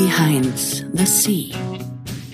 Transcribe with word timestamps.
Behind 0.00 0.56
the 0.94 1.04
Sea, 1.04 1.54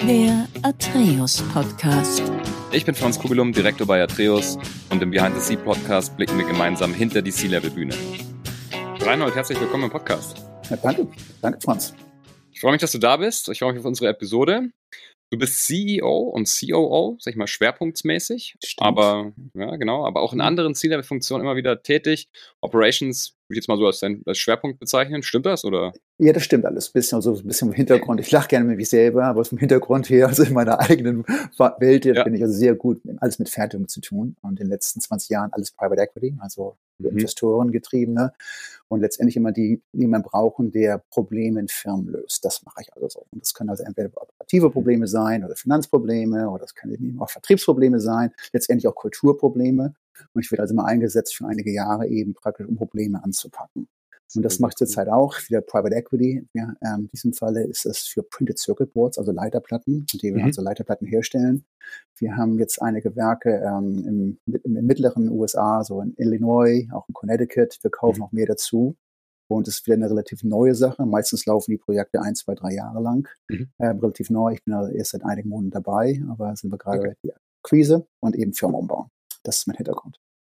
der 0.06 0.46
Atreus 0.62 1.42
Podcast. 1.52 2.22
Ich 2.70 2.84
bin 2.84 2.94
Franz 2.94 3.18
Kugelum, 3.18 3.52
Direktor 3.52 3.88
bei 3.88 4.00
Atreus 4.00 4.56
und 4.88 5.02
im 5.02 5.10
Behind 5.10 5.34
the 5.34 5.40
Sea 5.40 5.56
Podcast 5.56 6.16
blicken 6.16 6.38
wir 6.38 6.46
gemeinsam 6.46 6.94
hinter 6.94 7.22
die 7.22 7.32
Sea-Level-Bühne. 7.32 7.92
Reinhold, 9.00 9.34
herzlich 9.34 9.60
willkommen 9.60 9.82
im 9.82 9.90
Podcast. 9.90 10.46
Ja, 10.70 10.76
danke, 10.76 11.08
danke 11.42 11.58
Franz. 11.60 11.92
Ich 12.52 12.60
freue 12.60 12.70
mich, 12.70 12.80
dass 12.80 12.92
du 12.92 12.98
da 12.98 13.16
bist. 13.16 13.48
Ich 13.48 13.58
freue 13.58 13.72
mich 13.72 13.80
auf 13.80 13.86
unsere 13.86 14.10
Episode. 14.10 14.70
Du 15.32 15.38
bist 15.38 15.66
CEO 15.66 16.18
und 16.20 16.48
COO, 16.48 17.16
sag 17.18 17.32
ich 17.32 17.36
mal, 17.36 17.48
schwerpunktsmäßig. 17.48 18.54
Stimmt. 18.64 18.86
Aber, 18.86 19.32
ja, 19.54 19.74
genau, 19.74 20.06
aber 20.06 20.20
auch 20.20 20.32
in 20.32 20.40
anderen 20.40 20.76
C-Level-Funktionen 20.76 21.42
immer 21.44 21.56
wieder 21.56 21.82
tätig. 21.82 22.28
Operations 22.60 23.34
würde 23.48 23.58
ich 23.58 23.62
jetzt 23.62 23.68
mal 23.68 23.76
so 23.76 23.86
als, 23.86 23.98
dein, 23.98 24.22
als 24.24 24.38
Schwerpunkt 24.38 24.78
bezeichnen. 24.78 25.24
Stimmt 25.24 25.46
das, 25.46 25.64
oder? 25.64 25.92
Ja, 26.18 26.32
das 26.32 26.44
stimmt 26.44 26.64
alles. 26.64 26.88
Bisschen, 26.88 27.16
also 27.16 27.36
ein 27.36 27.46
bisschen 27.46 27.68
im 27.68 27.74
Hintergrund. 27.74 28.20
Ich 28.20 28.30
lache 28.30 28.48
gerne 28.48 28.64
mit 28.64 28.78
mich 28.78 28.88
selber, 28.88 29.24
aber 29.24 29.44
vom 29.44 29.58
Hintergrund 29.58 30.08
her, 30.08 30.28
also 30.28 30.44
in 30.44 30.54
meiner 30.54 30.80
eigenen 30.80 31.24
Welt, 31.26 32.06
ja. 32.06 32.24
bin 32.24 32.34
ich 32.34 32.42
also 32.42 32.54
sehr 32.54 32.74
gut, 32.74 33.02
alles 33.18 33.38
mit 33.38 33.50
Fertigung 33.50 33.86
zu 33.86 34.00
tun. 34.00 34.34
Und 34.40 34.52
in 34.52 34.66
den 34.66 34.70
letzten 34.70 35.02
20 35.02 35.28
Jahren 35.28 35.52
alles 35.52 35.72
Private 35.72 36.00
Equity, 36.00 36.34
also 36.38 36.78
mhm. 36.98 37.08
Investoren 37.08 37.70
getriebene. 37.70 38.32
Und 38.88 39.00
letztendlich 39.00 39.36
immer 39.36 39.52
die, 39.52 39.82
die 39.92 40.06
man 40.06 40.22
brauchen, 40.22 40.72
der 40.72 41.02
Probleme 41.10 41.60
in 41.60 41.68
Firmen 41.68 42.06
löst. 42.06 42.42
Das 42.46 42.64
mache 42.64 42.80
ich 42.80 42.94
also 42.94 43.08
so. 43.10 43.26
Und 43.30 43.42
das 43.42 43.52
können 43.52 43.68
also 43.68 43.84
entweder 43.84 44.08
operative 44.14 44.70
Probleme 44.70 45.08
sein 45.08 45.44
oder 45.44 45.54
Finanzprobleme 45.54 46.48
oder 46.48 46.62
das 46.62 46.74
können 46.74 46.94
eben 46.94 47.20
auch 47.20 47.28
Vertriebsprobleme 47.28 48.00
sein, 48.00 48.32
letztendlich 48.54 48.88
auch 48.88 48.94
Kulturprobleme. 48.94 49.94
Und 50.32 50.44
ich 50.44 50.50
werde 50.50 50.62
also 50.62 50.72
immer 50.72 50.86
eingesetzt 50.86 51.36
für 51.36 51.46
einige 51.46 51.72
Jahre 51.72 52.06
eben 52.06 52.32
praktisch, 52.32 52.66
um 52.66 52.76
Probleme 52.76 53.22
anzupacken. 53.22 53.86
Und 54.34 54.42
das 54.42 54.58
macht 54.58 54.78
zurzeit 54.78 55.08
auch 55.08 55.36
wieder 55.48 55.60
Private 55.60 55.94
Equity. 55.94 56.46
Ja, 56.52 56.74
ähm, 56.82 57.02
in 57.02 57.08
diesem 57.08 57.32
Falle 57.32 57.64
ist 57.64 57.86
es 57.86 58.00
für 58.00 58.22
Printed 58.22 58.58
Circuit 58.58 58.92
Boards, 58.92 59.18
also 59.18 59.32
Leiterplatten, 59.32 60.06
die 60.06 60.34
wir 60.34 60.40
mhm. 60.40 60.46
also 60.46 60.62
Leiterplatten 60.62 61.06
herstellen. 61.06 61.64
Wir 62.18 62.36
haben 62.36 62.58
jetzt 62.58 62.82
einige 62.82 63.14
Werke 63.14 63.62
ähm, 63.64 64.38
im, 64.46 64.60
im, 64.64 64.86
mittleren 64.86 65.30
USA, 65.30 65.84
so 65.84 66.00
in 66.00 66.14
Illinois, 66.16 66.88
auch 66.92 67.08
in 67.08 67.14
Connecticut. 67.14 67.78
Wir 67.82 67.90
kaufen 67.90 68.18
mhm. 68.18 68.24
noch 68.24 68.32
mehr 68.32 68.46
dazu. 68.46 68.96
Und 69.48 69.68
es 69.68 69.76
ist 69.76 69.86
wieder 69.86 69.94
eine 69.94 70.10
relativ 70.10 70.42
neue 70.42 70.74
Sache. 70.74 71.06
Meistens 71.06 71.46
laufen 71.46 71.70
die 71.70 71.78
Projekte 71.78 72.20
ein, 72.20 72.34
zwei, 72.34 72.56
drei 72.56 72.72
Jahre 72.74 73.00
lang. 73.00 73.28
Mhm. 73.48 73.68
Äh, 73.78 73.88
relativ 73.88 74.28
neu. 74.30 74.52
Ich 74.54 74.64
bin 74.64 74.74
also 74.74 74.92
erst 74.92 75.12
seit 75.12 75.24
einigen 75.24 75.50
Monaten 75.50 75.70
dabei, 75.70 76.20
aber 76.28 76.54
sind 76.56 76.72
wir 76.72 76.78
gerade 76.78 76.98
okay. 76.98 77.14
die 77.22 77.30
Krise 77.62 78.06
und 78.20 78.34
eben 78.34 78.54
Firmen 78.54 78.76
umbauen. 78.76 79.08
Das 79.44 79.58
ist 79.58 79.68
mein 79.68 79.76
Hintergrund. 79.76 80.18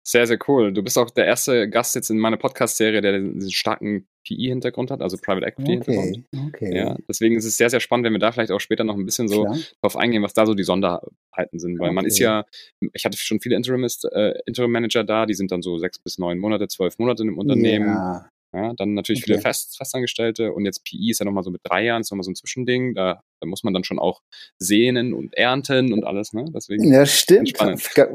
Sehr, 0.09 0.25
sehr 0.25 0.39
cool. 0.47 0.72
Du 0.72 0.83
bist 0.83 0.97
auch 0.97 1.09
der 1.09 1.25
erste 1.25 1.69
Gast 1.69 1.94
jetzt 1.94 2.09
in 2.09 2.17
meiner 2.17 2.38
Podcast-Serie, 2.38 3.02
der 3.02 3.19
diesen 3.19 3.52
starken 3.52 4.08
PE-Hintergrund 4.25 4.89
hat, 4.89 5.02
also 5.02 5.17
Private 5.17 5.45
Equity-Hintergrund. 5.45 6.23
Okay, 6.33 6.47
okay. 6.47 6.77
Ja, 6.77 6.95
deswegen 7.09 7.36
ist 7.36 7.44
es 7.44 7.58
sehr, 7.58 7.69
sehr 7.69 7.81
spannend, 7.81 8.05
wenn 8.05 8.13
wir 8.13 8.19
da 8.19 8.31
vielleicht 8.31 8.52
auch 8.52 8.61
später 8.61 8.85
noch 8.85 8.95
ein 8.95 9.05
bisschen 9.05 9.28
so 9.28 9.44
Klar. 9.44 9.58
drauf 9.81 9.97
eingehen, 9.97 10.23
was 10.23 10.33
da 10.33 10.45
so 10.45 10.53
die 10.53 10.63
Sonderheiten 10.63 11.59
sind. 11.59 11.78
Weil 11.80 11.88
okay. 11.88 11.95
man 11.95 12.05
ist 12.05 12.19
ja, 12.19 12.45
ich 12.94 13.03
hatte 13.03 13.17
schon 13.17 13.41
viele 13.41 13.58
Interimist, 13.58 14.05
äh, 14.05 14.35
Interim-Manager 14.45 15.03
da, 15.03 15.25
die 15.25 15.33
sind 15.33 15.52
dann 15.52 15.61
so 15.61 15.78
sechs 15.78 16.00
bis 16.00 16.17
neun 16.17 16.39
Monate, 16.39 16.69
zwölf 16.69 16.97
Monate 17.00 17.23
im 17.23 17.38
Unternehmen. 17.38 17.88
Ja. 17.88 18.30
Ja, 18.53 18.73
dann 18.75 18.94
natürlich 18.94 19.23
okay. 19.23 19.33
viele 19.33 19.41
Fest, 19.41 19.78
Festangestellte 19.78 20.53
und 20.53 20.63
jetzt 20.63 20.85
PI 20.85 21.11
ist 21.11 21.19
ja 21.19 21.25
nochmal 21.25 21.44
so 21.44 21.52
mit 21.52 21.61
drei 21.66 21.83
Jahren, 21.83 22.00
ist 22.00 22.11
nochmal 22.11 22.23
so 22.23 22.31
ein 22.31 22.35
Zwischending. 22.35 22.94
Da, 22.94 23.22
da 23.39 23.47
muss 23.47 23.63
man 23.63 23.73
dann 23.73 23.83
schon 23.83 23.99
auch 23.99 24.21
sehnen 24.57 25.13
und 25.13 25.35
ernten 25.35 25.93
und 25.93 26.03
alles, 26.05 26.33
ne? 26.33 26.45
Deswegen. 26.53 26.91
Ja, 26.91 27.05
stimmt. 27.05 27.53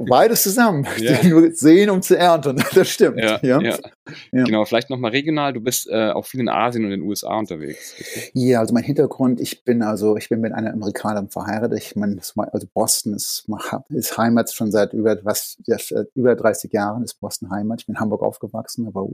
Beides 0.09 0.43
zusammen. 0.43 0.87
Ja. 1.03 1.21
Nur 1.25 1.51
sehen, 1.51 1.91
um 1.91 2.01
zu 2.01 2.17
ernten. 2.17 2.63
Das 2.75 2.89
stimmt. 2.89 3.19
Ja, 3.19 3.41
ja. 3.43 3.61
ja. 3.61 3.77
Genau, 4.31 4.65
vielleicht 4.65 4.89
nochmal 4.89 5.11
regional. 5.11 5.53
Du 5.53 5.61
bist 5.61 5.89
äh, 5.89 6.11
auch 6.11 6.27
viel 6.27 6.41
in 6.41 6.49
Asien 6.49 6.85
und 6.85 6.93
in 6.93 7.01
den 7.01 7.09
USA 7.09 7.39
unterwegs. 7.39 8.31
Ja, 8.35 8.61
also 8.61 8.73
mein 8.73 8.85
Hintergrund, 8.85 9.41
ich 9.41 9.65
bin 9.65 9.83
also, 9.83 10.17
ich 10.17 10.29
bin 10.29 10.41
mit 10.41 10.53
einer 10.53 10.73
Amerikanerin 10.73 11.29
verheiratet. 11.29 11.79
Ich 11.79 11.97
meine, 11.97 12.21
also 12.53 12.67
Boston 12.73 13.15
ist, 13.15 13.49
ist 13.91 14.17
Heimat 14.17 14.53
schon 14.53 14.71
seit 14.71 14.93
über, 14.93 15.19
was, 15.25 15.59
über 16.15 16.37
30 16.37 16.73
Jahren 16.73 17.03
ist 17.03 17.15
Boston 17.15 17.51
Heimat. 17.51 17.81
Ich 17.81 17.87
bin 17.87 17.97
in 17.97 18.01
Hamburg 18.01 18.23
aufgewachsen, 18.23 18.87
aber 18.87 19.09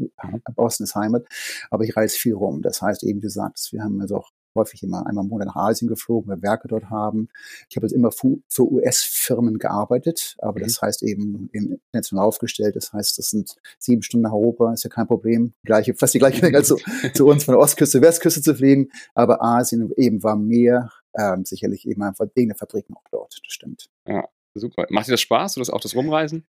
Boston 0.54 0.84
ist 0.84 0.94
Heimat. 0.94 1.24
Aber 1.70 1.84
ich 1.84 1.96
reise 1.96 2.18
viel 2.18 2.34
rum. 2.34 2.60
Das 2.62 2.82
heißt, 2.82 3.02
eben 3.04 3.20
gesagt, 3.20 3.68
wir 3.72 3.82
haben 3.82 4.00
also 4.00 4.16
auch 4.16 4.30
häufig 4.54 4.82
immer 4.82 5.06
einmal 5.06 5.24
im 5.24 5.30
Monat 5.30 5.48
nach 5.48 5.56
Asien 5.56 5.88
geflogen, 5.88 6.28
weil 6.28 6.38
wir 6.38 6.48
Werke 6.48 6.68
dort 6.68 6.90
haben. 6.90 7.28
Ich 7.68 7.76
habe 7.76 7.86
jetzt 7.86 7.92
immer 7.92 8.10
für, 8.10 8.38
US-Firmen 8.58 9.58
gearbeitet, 9.58 10.36
aber 10.38 10.58
mhm. 10.60 10.64
das 10.64 10.82
heißt 10.82 11.02
eben, 11.02 11.50
eben 11.52 11.80
international 11.92 12.26
aufgestellt. 12.26 12.76
Das 12.76 12.92
heißt, 12.92 13.18
das 13.18 13.30
sind 13.30 13.56
sieben 13.78 14.02
Stunden 14.02 14.24
nach 14.24 14.32
Europa, 14.32 14.72
ist 14.72 14.84
ja 14.84 14.90
kein 14.90 15.06
Problem. 15.06 15.54
Gleiche, 15.64 15.94
fast 15.94 16.14
die 16.14 16.18
gleiche 16.18 16.42
Menge 16.42 16.62
zu, 16.62 16.76
zu 17.14 17.26
uns 17.26 17.44
von 17.44 17.52
der 17.52 17.60
Ostküste, 17.60 18.00
Westküste 18.00 18.42
zu 18.42 18.54
fliegen. 18.54 18.90
Aber 19.14 19.42
Asien 19.42 19.90
eben 19.96 20.22
war 20.22 20.36
mehr, 20.36 20.90
ähm, 21.18 21.44
sicherlich 21.44 21.86
eben 21.86 22.02
einfach 22.02 22.26
wegen 22.34 22.48
der 22.48 22.56
Fabriken 22.56 22.94
auch 22.94 23.08
dort. 23.10 23.38
Das 23.44 23.52
stimmt. 23.52 23.88
Ja, 24.06 24.28
super. 24.54 24.86
Macht 24.90 25.08
dir 25.08 25.12
das 25.12 25.20
Spaß 25.20 25.58
oder 25.58 25.74
auch 25.74 25.80
das 25.80 25.94
Rumreisen? 25.94 26.46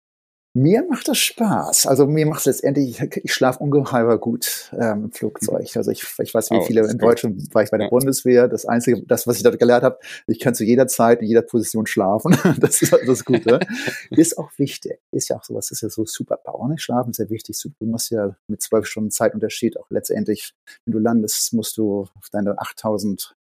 Mir 0.54 0.84
macht 0.88 1.09
das 1.09 1.19
Spaß. 1.19 1.86
Also 1.86 2.06
mir 2.06 2.26
macht 2.26 2.41
es 2.41 2.47
letztendlich, 2.47 3.00
ich, 3.00 3.16
ich 3.25 3.32
schlafe 3.32 3.60
ungeheuer 3.60 4.19
gut 4.19 4.72
ähm, 4.72 5.04
im 5.04 5.12
Flugzeug. 5.12 5.76
Also 5.76 5.91
ich, 5.91 6.04
ich 6.19 6.34
weiß, 6.34 6.50
wie 6.50 6.56
oh, 6.56 6.62
viele 6.62 6.88
in 6.91 6.98
Deutschland 6.98 7.54
war 7.54 7.62
ich 7.62 7.70
bei 7.70 7.76
der 7.76 7.86
ja. 7.86 7.91
Bundeswehr. 7.91 8.48
Das 8.48 8.64
Einzige, 8.64 9.03
das, 9.06 9.26
was 9.26 9.36
ich 9.36 9.42
dort 9.42 9.59
gelernt 9.59 9.84
habe, 9.84 9.98
ich 10.26 10.41
kann 10.41 10.54
zu 10.54 10.64
jeder 10.64 10.86
Zeit, 10.86 11.20
in 11.20 11.28
jeder 11.28 11.42
Position 11.42 11.86
schlafen. 11.86 12.36
das 12.60 12.81
ist 12.81 12.97
das 13.06 13.25
Gute. 13.25 13.60
ist 14.10 14.38
auch 14.38 14.50
wichtig. 14.56 14.98
Ist 15.12 15.28
ja 15.28 15.36
auch 15.36 15.44
sowas, 15.44 15.70
ist 15.70 15.82
ja 15.82 15.91
so 15.91 16.06
Superpower. 16.06 16.69
Ne? 16.69 16.78
Schlafen 16.78 17.10
ist 17.10 17.19
ja 17.19 17.28
wichtig. 17.28 17.56
Du 17.62 17.86
musst 17.86 18.10
ja 18.10 18.34
mit 18.48 18.62
zwölf 18.62 18.86
Stunden 18.86 19.10
Zeitunterschied 19.10 19.78
auch 19.78 19.86
letztendlich, 19.91 20.54
wenn 20.86 20.92
du 20.92 20.98
landest, 20.98 21.53
musst 21.53 21.76
du 21.76 22.09
deine 22.32 22.59
8000 22.59 23.36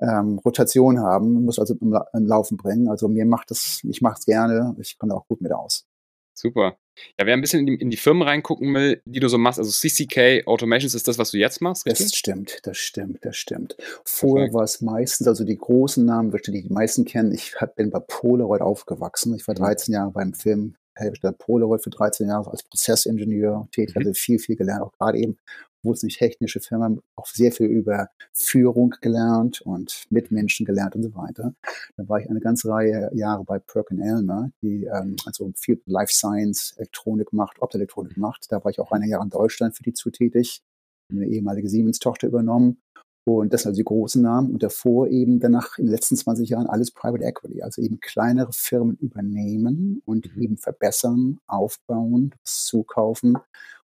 ähm, 0.00 0.38
Rotation 0.44 1.00
haben, 1.00 1.44
musst 1.44 1.58
also 1.58 1.74
im, 1.80 1.98
im 2.12 2.26
Laufen 2.26 2.56
bringen. 2.56 2.88
Also 2.88 3.08
mir 3.08 3.24
macht 3.24 3.50
das, 3.50 3.80
ich 3.84 4.02
mache 4.02 4.16
es 4.18 4.26
gerne. 4.26 4.76
Ich 4.78 4.98
komme 4.98 5.14
auch 5.14 5.26
gut 5.26 5.40
mit 5.40 5.52
aus. 5.52 5.86
Super. 6.34 6.78
Ja, 7.18 7.26
wer 7.26 7.34
ein 7.34 7.40
bisschen 7.40 7.60
in 7.60 7.66
die, 7.66 7.74
in 7.74 7.90
die, 7.90 7.96
Firmen 7.96 8.22
reingucken 8.22 8.74
will, 8.74 9.00
die 9.06 9.20
du 9.20 9.28
so 9.28 9.38
machst, 9.38 9.58
also 9.58 9.70
CCK 9.70 10.46
Automations 10.46 10.94
ist 10.94 11.08
das, 11.08 11.18
was 11.18 11.30
du 11.30 11.38
jetzt 11.38 11.60
machst, 11.60 11.86
richtig? 11.86 12.10
Das 12.10 12.16
stimmt, 12.16 12.58
das 12.64 12.76
stimmt, 12.76 13.18
das 13.22 13.36
stimmt. 13.36 13.76
Vorher 14.04 14.52
war 14.52 14.64
es 14.64 14.82
meistens, 14.82 15.26
also 15.26 15.44
die 15.44 15.56
großen 15.56 16.04
Namen, 16.04 16.30
die 16.30 16.52
die 16.52 16.68
meisten 16.68 17.04
kennen, 17.04 17.32
ich 17.32 17.54
bin 17.76 17.90
bei 17.90 18.00
Polaroid 18.00 18.60
aufgewachsen. 18.60 19.34
Ich 19.34 19.48
war 19.48 19.54
13 19.54 19.92
mhm. 19.92 19.94
Jahre 19.94 20.10
beim 20.12 20.34
Film 20.34 20.74
Hersteller 20.94 21.32
Polaroid 21.32 21.82
für 21.82 21.90
13 21.90 22.28
Jahre 22.28 22.50
als 22.50 22.62
Prozessingenieur 22.62 23.68
tätig, 23.72 23.94
mhm. 23.94 24.00
also 24.00 24.12
viel, 24.12 24.38
viel 24.38 24.56
gelernt, 24.56 24.82
auch 24.82 24.92
gerade 24.92 25.18
eben 25.18 25.38
wo 25.82 25.92
es 25.92 26.02
nicht 26.02 26.18
technische 26.18 26.60
Firma, 26.60 26.94
auch 27.16 27.26
sehr 27.26 27.52
viel 27.52 27.66
über 27.66 28.08
Führung 28.32 28.94
gelernt 29.00 29.60
und 29.62 30.04
mit 30.10 30.30
Menschen 30.30 30.64
gelernt 30.64 30.94
und 30.94 31.02
so 31.02 31.14
weiter. 31.14 31.54
Da 31.96 32.08
war 32.08 32.20
ich 32.20 32.30
eine 32.30 32.40
ganze 32.40 32.68
Reihe 32.68 33.10
Jahre 33.14 33.44
bei 33.44 33.58
Perkin 33.58 34.00
Elmer, 34.00 34.50
die 34.62 34.84
ähm, 34.84 35.16
also 35.26 35.52
viel 35.56 35.80
Life 35.86 36.12
Science, 36.12 36.74
Elektronik 36.76 37.32
macht, 37.32 37.60
Optoelektronik 37.60 38.16
macht. 38.16 38.46
Da 38.50 38.62
war 38.64 38.70
ich 38.70 38.80
auch 38.80 38.92
eine 38.92 39.08
Jahre 39.08 39.24
in 39.24 39.30
Deutschland 39.30 39.76
für 39.76 39.82
die 39.82 39.94
zutätig, 39.94 40.62
eine 41.10 41.26
ehemalige 41.26 41.68
Siemens-Tochter 41.68 42.28
übernommen. 42.28 42.78
Und 43.24 43.52
das 43.52 43.62
sind 43.62 43.70
also 43.70 43.78
die 43.78 43.84
großen 43.84 44.20
Namen. 44.20 44.52
Und 44.52 44.62
davor 44.62 45.06
eben 45.08 45.38
danach 45.38 45.78
in 45.78 45.86
den 45.86 45.92
letzten 45.92 46.16
20 46.16 46.48
Jahren 46.48 46.66
alles 46.66 46.90
Private 46.90 47.24
Equity, 47.24 47.62
also 47.62 47.80
eben 47.80 48.00
kleinere 48.00 48.52
Firmen 48.52 48.96
übernehmen 48.96 50.02
und 50.04 50.34
mhm. 50.34 50.42
eben 50.42 50.56
verbessern, 50.56 51.38
aufbauen, 51.46 52.34
zukaufen 52.42 53.36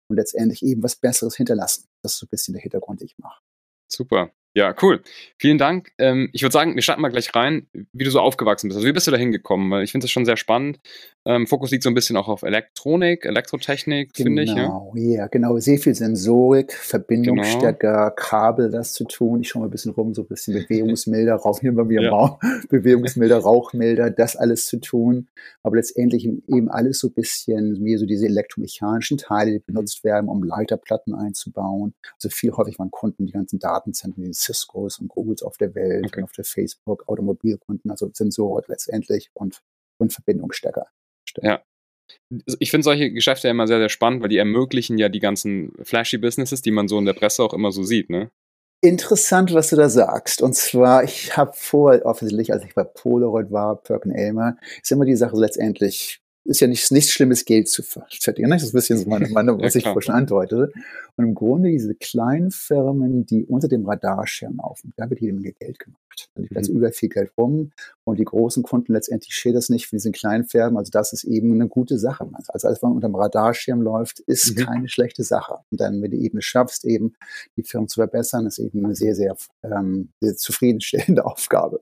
und 0.09 0.17
letztendlich 0.17 0.63
eben 0.63 0.83
was 0.83 0.95
Besseres 0.95 1.35
hinterlassen. 1.35 1.87
Das 2.01 2.13
ist 2.13 2.19
so 2.19 2.25
ein 2.25 2.29
bisschen 2.29 2.53
der 2.53 2.61
Hintergrund, 2.61 3.01
den 3.01 3.07
ich 3.07 3.17
mache. 3.17 3.41
Super. 3.87 4.31
Ja, 4.53 4.73
cool. 4.81 5.03
Vielen 5.37 5.59
Dank. 5.59 5.91
Ähm, 5.99 6.29
ich 6.33 6.41
würde 6.41 6.53
sagen, 6.53 6.73
wir 6.73 6.81
starten 6.81 7.01
mal 7.01 7.09
gleich 7.09 7.35
rein, 7.35 7.67
wie 7.93 8.03
du 8.03 8.09
so 8.09 8.19
aufgewachsen 8.19 8.69
bist. 8.69 8.77
Also 8.77 8.87
wie 8.87 8.91
bist 8.91 9.05
du 9.05 9.11
da 9.11 9.17
hingekommen? 9.17 9.69
Weil 9.69 9.83
ich 9.83 9.91
finde 9.91 10.05
das 10.05 10.11
schon 10.11 10.25
sehr 10.25 10.35
spannend. 10.35 10.79
Ähm, 11.27 11.45
Fokus 11.45 11.71
liegt 11.71 11.83
so 11.83 11.89
ein 11.89 11.93
bisschen 11.93 12.15
auch 12.15 12.29
auf 12.29 12.43
Elektronik, 12.43 13.25
Elektrotechnik, 13.25 14.13
genau, 14.13 14.25
finde 14.25 14.43
ich. 14.43 14.55
Genau, 14.55 14.93
ja? 14.95 15.03
ja, 15.03 15.27
genau. 15.27 15.59
Sehr 15.59 15.77
viel 15.77 15.93
Sensorik, 15.93 16.71
Verbindungsstecker, 16.71 18.11
genau. 18.11 18.15
Kabel, 18.15 18.71
das 18.71 18.93
zu 18.93 19.03
tun. 19.03 19.41
Ich 19.41 19.49
schaue 19.49 19.63
mal 19.63 19.67
ein 19.67 19.71
bisschen 19.71 19.91
rum, 19.91 20.13
so 20.13 20.21
ein 20.21 20.27
bisschen 20.27 20.53
Bewegungsmelder, 20.67 21.35
Rauch, 21.35 21.59
hier 21.59 21.75
bei 21.75 21.83
mir 21.83 22.01
ja. 22.01 22.11
Raum, 22.11 22.37
Bewegungsmelder, 22.69 23.39
Rauchmelder, 23.39 24.09
das 24.09 24.37
alles 24.37 24.67
zu 24.67 24.79
tun. 24.79 25.27
Aber 25.63 25.75
letztendlich 25.75 26.25
eben 26.25 26.69
alles 26.69 26.99
so 26.99 27.07
ein 27.07 27.13
bisschen, 27.13 27.83
mehr 27.83 27.97
so 27.97 28.05
diese 28.05 28.25
elektromechanischen 28.25 29.17
Teile, 29.17 29.51
die 29.51 29.59
benutzt 29.59 30.05
werden, 30.05 30.29
um 30.29 30.43
Leiterplatten 30.43 31.13
einzubauen. 31.13 31.93
Also 32.13 32.29
viel 32.29 32.53
häufig 32.53 32.79
waren 32.79 32.89
Kunden 32.89 33.25
die 33.25 33.33
ganzen 33.33 33.59
Datenzentren, 33.59 34.23
die 34.23 34.33
Ciscos 34.33 34.99
und 34.99 35.09
Googles 35.09 35.43
auf 35.43 35.57
der 35.57 35.75
Welt 35.75 36.05
okay. 36.05 36.21
und 36.21 36.23
auf 36.23 36.31
der 36.31 36.45
Facebook, 36.45 37.03
Automobilkunden, 37.09 37.91
also 37.91 38.09
Sensorik 38.13 38.69
letztendlich 38.69 39.29
und, 39.33 39.61
und 39.97 40.13
Verbindungsstecker. 41.37 41.47
Ja. 41.47 41.61
Ich 42.59 42.71
finde 42.71 42.83
solche 42.83 43.11
Geschäfte 43.11 43.47
ja 43.47 43.51
immer 43.51 43.67
sehr, 43.67 43.79
sehr 43.79 43.89
spannend, 43.89 44.21
weil 44.21 44.29
die 44.29 44.37
ermöglichen 44.37 44.97
ja 44.97 45.09
die 45.09 45.19
ganzen 45.19 45.73
flashy 45.83 46.17
Businesses, 46.17 46.61
die 46.61 46.71
man 46.71 46.87
so 46.87 46.97
in 46.97 47.05
der 47.05 47.13
Presse 47.13 47.43
auch 47.43 47.53
immer 47.53 47.71
so 47.71 47.83
sieht, 47.83 48.09
ne? 48.09 48.31
Interessant, 48.81 49.53
was 49.53 49.71
du 49.71 49.75
da 49.75 49.89
sagst. 49.89 50.41
Und 50.41 50.55
zwar, 50.55 51.03
ich 51.03 51.35
habe 51.35 51.51
vor, 51.55 51.99
offensichtlich, 52.05 52.53
als 52.53 52.63
ich 52.63 52.75
bei 52.75 52.83
Polaroid 52.83 53.51
war, 53.51 53.81
Perkin 53.81 54.11
Elmer, 54.11 54.55
ist 54.81 54.91
immer 54.91 55.05
die 55.05 55.15
Sache 55.15 55.35
letztendlich, 55.35 56.21
ist 56.47 56.61
ja 56.61 56.67
nichts, 56.67 56.91
nichts 56.91 57.11
Schlimmes, 57.11 57.45
Geld 57.45 57.67
zu 57.67 57.83
verdienen. 57.83 58.51
Das 58.51 58.63
ist 58.63 58.73
ein 58.73 58.77
bisschen 58.77 58.97
so 58.97 59.09
meine, 59.09 59.27
meine 59.29 59.59
was 59.59 59.75
ich 59.75 59.83
vorhin 59.83 60.01
schon 60.01 60.15
andeutete. 60.15 60.71
Und 61.17 61.25
im 61.25 61.35
Grunde 61.35 61.69
diese 61.69 61.93
kleinen 61.95 62.51
Firmen, 62.51 63.25
die 63.25 63.45
unter 63.45 63.67
dem 63.67 63.85
Radarschirm 63.85 64.57
laufen, 64.57 64.93
da 64.95 65.09
wird 65.09 65.19
jede 65.19 65.33
Menge 65.33 65.51
Geld 65.53 65.79
gemacht. 65.79 66.29
Da 66.33 66.41
liegt 66.41 66.55
also 66.55 66.71
mhm. 66.71 66.79
über 66.79 66.91
viel 66.91 67.09
Geld 67.09 67.31
rum. 67.37 67.71
Und 68.03 68.19
die 68.19 68.23
großen 68.23 68.63
Kunden 68.63 68.93
letztendlich 68.93 69.33
schert 69.33 69.55
das 69.55 69.69
nicht 69.69 69.87
für 69.87 69.97
diesen 69.97 70.13
kleinen 70.13 70.45
Firmen. 70.45 70.77
Also 70.77 70.89
das 70.91 71.13
ist 71.13 71.25
eben 71.25 71.53
eine 71.53 71.67
gute 71.67 71.99
Sache. 71.99 72.27
Also 72.33 72.67
alles, 72.67 72.81
was 72.81 72.91
unter 72.91 73.07
dem 73.07 73.15
Radarschirm 73.15 73.81
läuft, 73.81 74.19
ist 74.21 74.57
mhm. 74.57 74.63
keine 74.63 74.89
schlechte 74.89 75.23
Sache. 75.23 75.59
Und 75.69 75.81
dann, 75.81 76.01
wenn 76.01 76.11
du 76.11 76.17
eben 76.17 76.37
es 76.37 76.45
schaffst, 76.45 76.85
eben 76.85 77.15
die 77.57 77.63
Firmen 77.63 77.89
zu 77.89 77.99
verbessern, 77.99 78.45
ist 78.45 78.59
eben 78.59 78.85
eine 78.85 78.95
sehr, 78.95 79.15
sehr, 79.15 79.35
ähm, 79.63 80.09
sehr 80.21 80.37
zufriedenstellende 80.37 81.25
Aufgabe. 81.25 81.81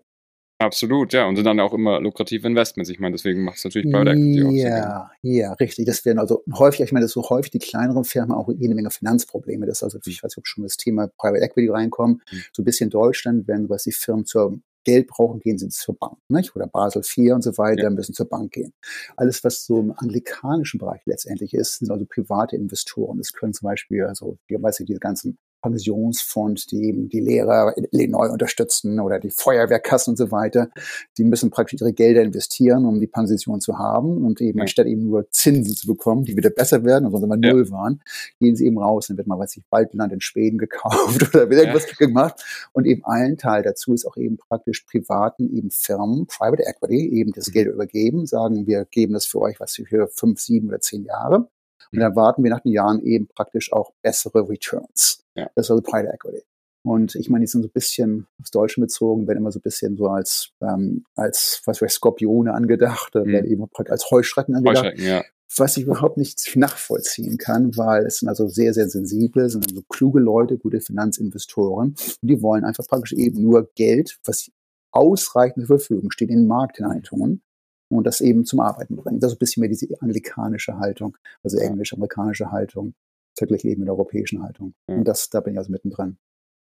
Absolut, 0.57 1.11
ja. 1.11 1.27
Und 1.27 1.35
sind 1.35 1.45
dann 1.45 1.59
auch 1.59 1.73
immer 1.73 1.99
lukrative 1.99 2.47
Investments. 2.47 2.89
Ich 2.89 2.99
meine, 2.99 3.13
deswegen 3.13 3.43
macht 3.43 3.57
es 3.57 3.65
natürlich 3.65 3.91
Private 3.91 4.11
Equity 4.11 4.43
auch 4.43 4.51
Ja, 4.51 5.11
ja, 5.21 5.53
richtig. 5.53 5.85
Das 5.85 6.05
werden 6.05 6.17
also 6.19 6.43
häufig, 6.53 6.79
ich 6.79 6.91
meine, 6.93 7.03
das 7.03 7.11
so 7.11 7.29
häufig 7.29 7.51
die 7.51 7.59
kleineren 7.59 8.05
Firmen 8.05 8.31
auch 8.31 8.49
jede 8.57 8.73
Menge 8.73 8.89
Finanzprobleme. 8.89 9.65
Das 9.65 9.79
ist 9.79 9.83
also, 9.83 9.99
ich 10.05 10.23
weiß 10.23 10.31
nicht, 10.31 10.37
ob 10.37 10.47
schon 10.47 10.63
das 10.63 10.77
Thema 10.77 11.09
Private 11.17 11.43
Equity 11.43 11.69
reinkommen. 11.69 12.21
Mhm. 12.31 12.43
So 12.53 12.61
ein 12.61 12.65
bisschen 12.65 12.89
Deutschland, 12.89 13.47
wenn 13.47 13.69
was 13.69 13.83
die 13.83 13.91
Firmen 13.91 14.25
zur 14.25 14.59
Geld 14.85 15.07
brauchen, 15.07 15.39
gehen 15.39 15.57
sie 15.57 15.67
zur 15.69 15.97
Bank, 15.97 16.17
nicht? 16.29 16.55
Oder 16.55 16.67
Basel 16.67 17.01
IV 17.01 17.33
und 17.33 17.41
so 17.41 17.57
weiter, 17.57 17.83
ja. 17.83 17.89
müssen 17.89 18.13
zur 18.13 18.29
Bank 18.29 18.53
gehen. 18.53 18.71
Alles, 19.17 19.43
was 19.43 19.65
so 19.65 19.79
im 19.79 19.91
anglikanischen 19.91 20.79
Bereich 20.79 21.01
letztendlich 21.05 21.53
ist, 21.53 21.79
sind 21.79 21.91
also 21.91 22.05
private 22.05 22.55
Investoren. 22.55 23.17
Das 23.17 23.33
können 23.33 23.53
zum 23.53 23.65
Beispiel, 23.67 24.03
also, 24.05 24.37
ich 24.47 24.61
weiß 24.61 24.79
nicht, 24.79 24.89
diese 24.89 24.99
ganzen 24.99 25.37
Pensionsfonds, 25.65 26.67
die 26.67 26.83
eben 26.83 27.09
die 27.09 27.19
Lehrer 27.19 27.73
neu 27.91 28.29
unterstützen 28.29 28.99
oder 28.99 29.19
die 29.19 29.31
Feuerwehrkassen 29.31 30.11
und 30.11 30.17
so 30.17 30.31
weiter. 30.31 30.69
Die 31.17 31.23
müssen 31.23 31.49
praktisch 31.49 31.81
ihre 31.81 31.91
Gelder 31.91 32.21
investieren, 32.21 32.85
um 32.85 32.99
die 32.99 33.07
Pension 33.07 33.59
zu 33.61 33.79
haben 33.79 34.23
und 34.23 34.41
eben 34.41 34.59
ja. 34.59 34.63
anstatt 34.63 34.85
eben 34.85 35.07
nur 35.07 35.29
Zinsen 35.31 35.75
zu 35.75 35.87
bekommen, 35.87 36.23
die 36.23 36.37
wieder 36.37 36.51
besser 36.51 36.83
werden, 36.83 37.05
also 37.05 37.25
immer 37.25 37.37
null 37.37 37.65
ja. 37.65 37.71
waren, 37.71 38.01
gehen 38.39 38.55
sie 38.55 38.65
eben 38.67 38.77
raus. 38.77 39.07
Dann 39.07 39.17
wird 39.17 39.27
mal, 39.27 39.39
weiß 39.39 39.57
ich, 39.57 39.63
Waldland 39.71 40.13
in 40.13 40.21
Schweden 40.21 40.59
gekauft 40.59 41.23
oder 41.33 41.49
wird 41.49 41.61
irgendwas 41.61 41.87
ja. 41.89 42.05
gemacht. 42.05 42.69
Und 42.73 42.85
eben 42.85 43.03
ein 43.05 43.37
Teil 43.37 43.63
dazu 43.63 43.93
ist 43.93 44.05
auch 44.05 44.17
eben 44.17 44.37
praktisch 44.37 44.81
privaten 44.81 45.49
eben 45.55 45.71
Firmen, 45.71 46.27
Private 46.27 46.63
Equity, 46.63 47.09
eben 47.09 47.31
das 47.31 47.47
mhm. 47.47 47.53
Geld 47.53 47.67
übergeben, 47.73 48.25
sagen, 48.27 48.67
wir 48.67 48.85
geben 48.85 49.13
das 49.13 49.25
für 49.25 49.41
euch, 49.41 49.59
was 49.59 49.73
für 49.75 50.07
fünf, 50.09 50.39
sieben 50.39 50.67
oder 50.67 50.79
zehn 50.79 51.03
Jahre. 51.03 51.47
Und 51.91 51.99
dann 51.99 52.15
warten 52.15 52.43
wir 52.43 52.51
nach 52.51 52.61
den 52.61 52.73
Jahren 52.73 53.01
eben 53.03 53.27
praktisch 53.27 53.71
auch 53.71 53.91
bessere 54.01 54.47
Returns. 54.49 55.24
Ja. 55.35 55.49
Das 55.55 55.67
ist 55.67 55.71
also 55.71 55.81
Private 55.81 56.13
Equity. 56.13 56.43
Und 56.85 57.15
ich 57.15 57.29
meine, 57.29 57.43
die 57.43 57.47
sind 57.47 57.63
so 57.63 57.67
ein 57.67 57.71
bisschen 57.71 58.27
aus 58.39 58.51
Deutschen 58.51 58.81
bezogen, 58.81 59.27
werden 59.27 59.39
immer 59.39 59.51
so 59.51 59.57
ein 59.57 59.63
bisschen 59.63 59.97
so 59.97 60.07
als, 60.07 60.51
ähm, 60.61 61.03
als 61.15 61.61
was 61.65 61.81
weiß 61.81 61.93
Skorpione 61.93 62.53
angedacht, 62.53 63.15
mhm. 63.15 63.25
werden 63.25 63.51
eben 63.51 63.65
als 63.73 64.11
Heuschrecken 64.11 64.55
angedacht. 64.55 64.85
Heuschrecken, 64.85 65.03
ja. 65.03 65.23
Was 65.57 65.77
ich 65.77 65.83
überhaupt 65.83 66.17
nicht 66.17 66.55
nachvollziehen 66.55 67.37
kann, 67.37 67.75
weil 67.75 68.05
es 68.05 68.19
sind 68.19 68.29
also 68.29 68.47
sehr, 68.47 68.73
sehr 68.73 68.87
sensible, 68.87 69.49
sind 69.49 69.65
also 69.67 69.81
kluge 69.89 70.19
Leute, 70.19 70.57
gute 70.57 70.79
Finanzinvestoren. 70.79 71.89
Und 71.89 72.17
die 72.21 72.41
wollen 72.41 72.63
einfach 72.63 72.85
praktisch 72.87 73.13
eben 73.13 73.41
nur 73.41 73.71
Geld, 73.73 74.19
was 74.25 74.51
ausreichend 74.91 75.65
zur 75.65 75.79
Verfügung 75.79 76.11
steht, 76.11 76.29
in 76.29 76.41
den 76.41 76.47
Markt 76.47 76.77
hineintun 76.77 77.41
und 77.89 78.05
das 78.05 78.21
eben 78.21 78.45
zum 78.45 78.59
Arbeiten 78.59 78.95
bringen. 78.95 79.19
Das 79.19 79.31
ist 79.31 79.37
ein 79.37 79.39
bisschen 79.39 79.61
mehr 79.61 79.69
diese 79.69 79.87
anglikanische 80.01 80.77
Haltung, 80.77 81.17
also 81.43 81.57
englisch-amerikanische 81.57 82.51
Haltung, 82.51 82.93
verglichen 83.37 83.69
eben 83.69 83.81
mit 83.81 83.87
der 83.87 83.93
europäischen 83.93 84.43
Haltung. 84.43 84.73
Ja. 84.89 84.95
Und 84.95 85.07
das, 85.07 85.29
da 85.29 85.41
bin 85.41 85.53
ich 85.53 85.59
also 85.59 85.71
mittendrin. 85.71 86.17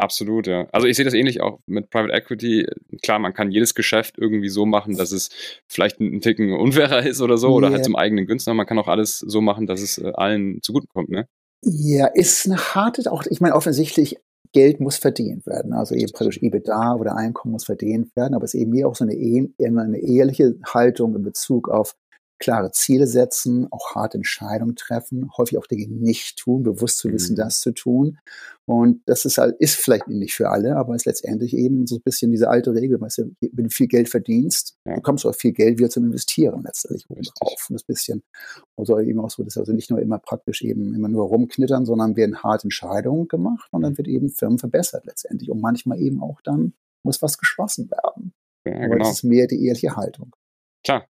Absolut, 0.00 0.46
ja. 0.46 0.66
Also 0.72 0.86
ich 0.86 0.96
sehe 0.96 1.04
das 1.04 1.12
ähnlich 1.12 1.42
auch 1.42 1.60
mit 1.66 1.90
Private 1.90 2.14
Equity. 2.14 2.66
Klar, 3.02 3.18
man 3.18 3.34
kann 3.34 3.50
jedes 3.50 3.74
Geschäft 3.74 4.16
irgendwie 4.16 4.48
so 4.48 4.64
machen, 4.64 4.96
dass 4.96 5.12
es 5.12 5.28
vielleicht 5.68 6.00
ein 6.00 6.20
Ticken 6.22 6.54
unfairer 6.54 7.04
ist 7.06 7.20
oder 7.20 7.36
so, 7.36 7.48
yeah. 7.48 7.56
oder 7.56 7.70
halt 7.70 7.84
zum 7.84 7.96
eigenen 7.96 8.26
Günsten. 8.26 8.56
Man 8.56 8.66
kann 8.66 8.78
auch 8.78 8.88
alles 8.88 9.18
so 9.18 9.42
machen, 9.42 9.66
dass 9.66 9.82
es 9.82 9.98
äh, 9.98 10.10
allen 10.14 10.62
zugutekommt, 10.62 11.10
ne? 11.10 11.26
Ja, 11.62 12.06
ist 12.06 12.46
eine 12.46 12.56
harte, 12.56 13.12
auch, 13.12 13.24
ich 13.26 13.42
meine, 13.42 13.54
offensichtlich 13.54 14.16
Geld 14.52 14.80
muss 14.80 14.96
verdient 14.96 15.46
werden. 15.46 15.74
Also 15.74 15.94
eben 15.94 16.10
praktisch 16.12 16.42
EBITDA 16.42 16.94
oder 16.94 17.16
Einkommen 17.16 17.52
muss 17.52 17.64
verdient 17.64 18.16
werden, 18.16 18.34
aber 18.34 18.44
es 18.44 18.54
ist 18.54 18.60
eben 18.60 18.70
mehr 18.70 18.88
auch 18.88 18.96
so 18.96 19.04
eine, 19.04 19.12
eine 19.12 19.98
ehrliche 19.98 20.56
Haltung 20.64 21.14
in 21.14 21.22
Bezug 21.22 21.68
auf 21.68 21.94
klare 22.40 22.72
Ziele 22.72 23.06
setzen, 23.06 23.68
auch 23.70 23.94
harte 23.94 24.16
Entscheidungen 24.16 24.74
treffen, 24.74 25.30
häufig 25.36 25.58
auch 25.58 25.66
Dinge 25.66 25.86
nicht 25.88 26.38
tun, 26.38 26.62
bewusst 26.62 26.98
zu 26.98 27.12
wissen, 27.12 27.34
mhm. 27.34 27.36
das 27.36 27.60
zu 27.60 27.72
tun. 27.72 28.18
Und 28.64 29.02
das 29.06 29.24
ist 29.24 29.38
halt, 29.38 29.56
ist 29.58 29.76
vielleicht 29.76 30.08
nicht 30.08 30.34
für 30.34 30.48
alle, 30.48 30.76
aber 30.76 30.94
ist 30.94 31.04
letztendlich 31.04 31.54
eben 31.54 31.86
so 31.86 31.96
ein 31.96 32.02
bisschen 32.02 32.30
diese 32.32 32.48
alte 32.48 32.72
Regel, 32.72 33.00
weißt 33.00 33.18
du, 33.18 33.36
wenn 33.40 33.64
du 33.64 33.70
viel 33.70 33.88
Geld 33.88 34.08
verdienst, 34.08 34.76
ja. 34.86 34.94
bekommst 34.94 35.24
du 35.24 35.28
auch 35.28 35.34
viel 35.34 35.52
Geld 35.52 35.78
wieder 35.78 35.90
zum 35.90 36.06
Investieren 36.06 36.62
letztendlich 36.64 37.08
obendrauf. 37.10 37.66
Und 37.68 37.74
das 37.74 37.84
bisschen, 37.84 38.22
also 38.76 38.98
eben 38.98 39.20
auch 39.20 39.30
so, 39.30 39.42
dass 39.42 39.58
also 39.58 39.72
nicht 39.72 39.90
nur 39.90 40.00
immer 40.00 40.18
praktisch 40.18 40.62
eben 40.62 40.94
immer 40.94 41.08
nur 41.08 41.26
rumknittern, 41.26 41.84
sondern 41.84 42.16
werden 42.16 42.42
harte 42.42 42.64
Entscheidungen 42.64 43.28
gemacht 43.28 43.68
und 43.70 43.82
dann 43.82 43.98
wird 43.98 44.08
eben 44.08 44.30
Firmen 44.30 44.58
verbessert 44.58 45.04
letztendlich. 45.04 45.50
Und 45.50 45.60
manchmal 45.60 46.00
eben 46.00 46.22
auch 46.22 46.40
dann 46.42 46.72
muss 47.04 47.20
was 47.22 47.38
geschlossen 47.38 47.90
werden. 47.90 48.32
Ja, 48.64 48.76
aber 48.76 48.88
genau. 48.88 48.98
das 48.98 49.12
ist 49.12 49.24
mehr 49.24 49.46
die 49.46 49.66
ehrliche 49.66 49.96
Haltung. 49.96 50.34
Klar, 50.84 51.06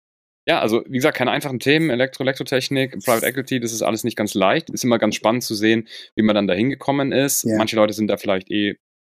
ja, 0.46 0.60
also 0.60 0.84
wie 0.88 0.98
gesagt, 0.98 1.18
keine 1.18 1.32
einfachen 1.32 1.60
Themen. 1.60 1.90
Elektro, 1.90 2.24
Elektrotechnik, 2.24 3.00
Private 3.04 3.26
Equity, 3.26 3.60
das 3.60 3.74
ist 3.74 3.82
alles 3.82 4.04
nicht 4.04 4.16
ganz 4.16 4.34
leicht. 4.34 4.70
Ist 4.70 4.84
immer 4.84 5.00
ganz 5.00 5.16
spannend 5.16 5.44
zu 5.44 5.56
sehen, 5.56 5.88
wie 6.16 6.22
man 6.22 6.36
dann 6.36 6.48
da 6.48 6.54
hingekommen 6.54 7.12
ist. 7.12 7.44
Ja. 7.44 7.58
Manche 7.58 7.76
Leute 7.76 7.94
sind 7.94 8.08
da 8.08 8.18
vielleicht 8.18 8.52
eh 8.52 8.76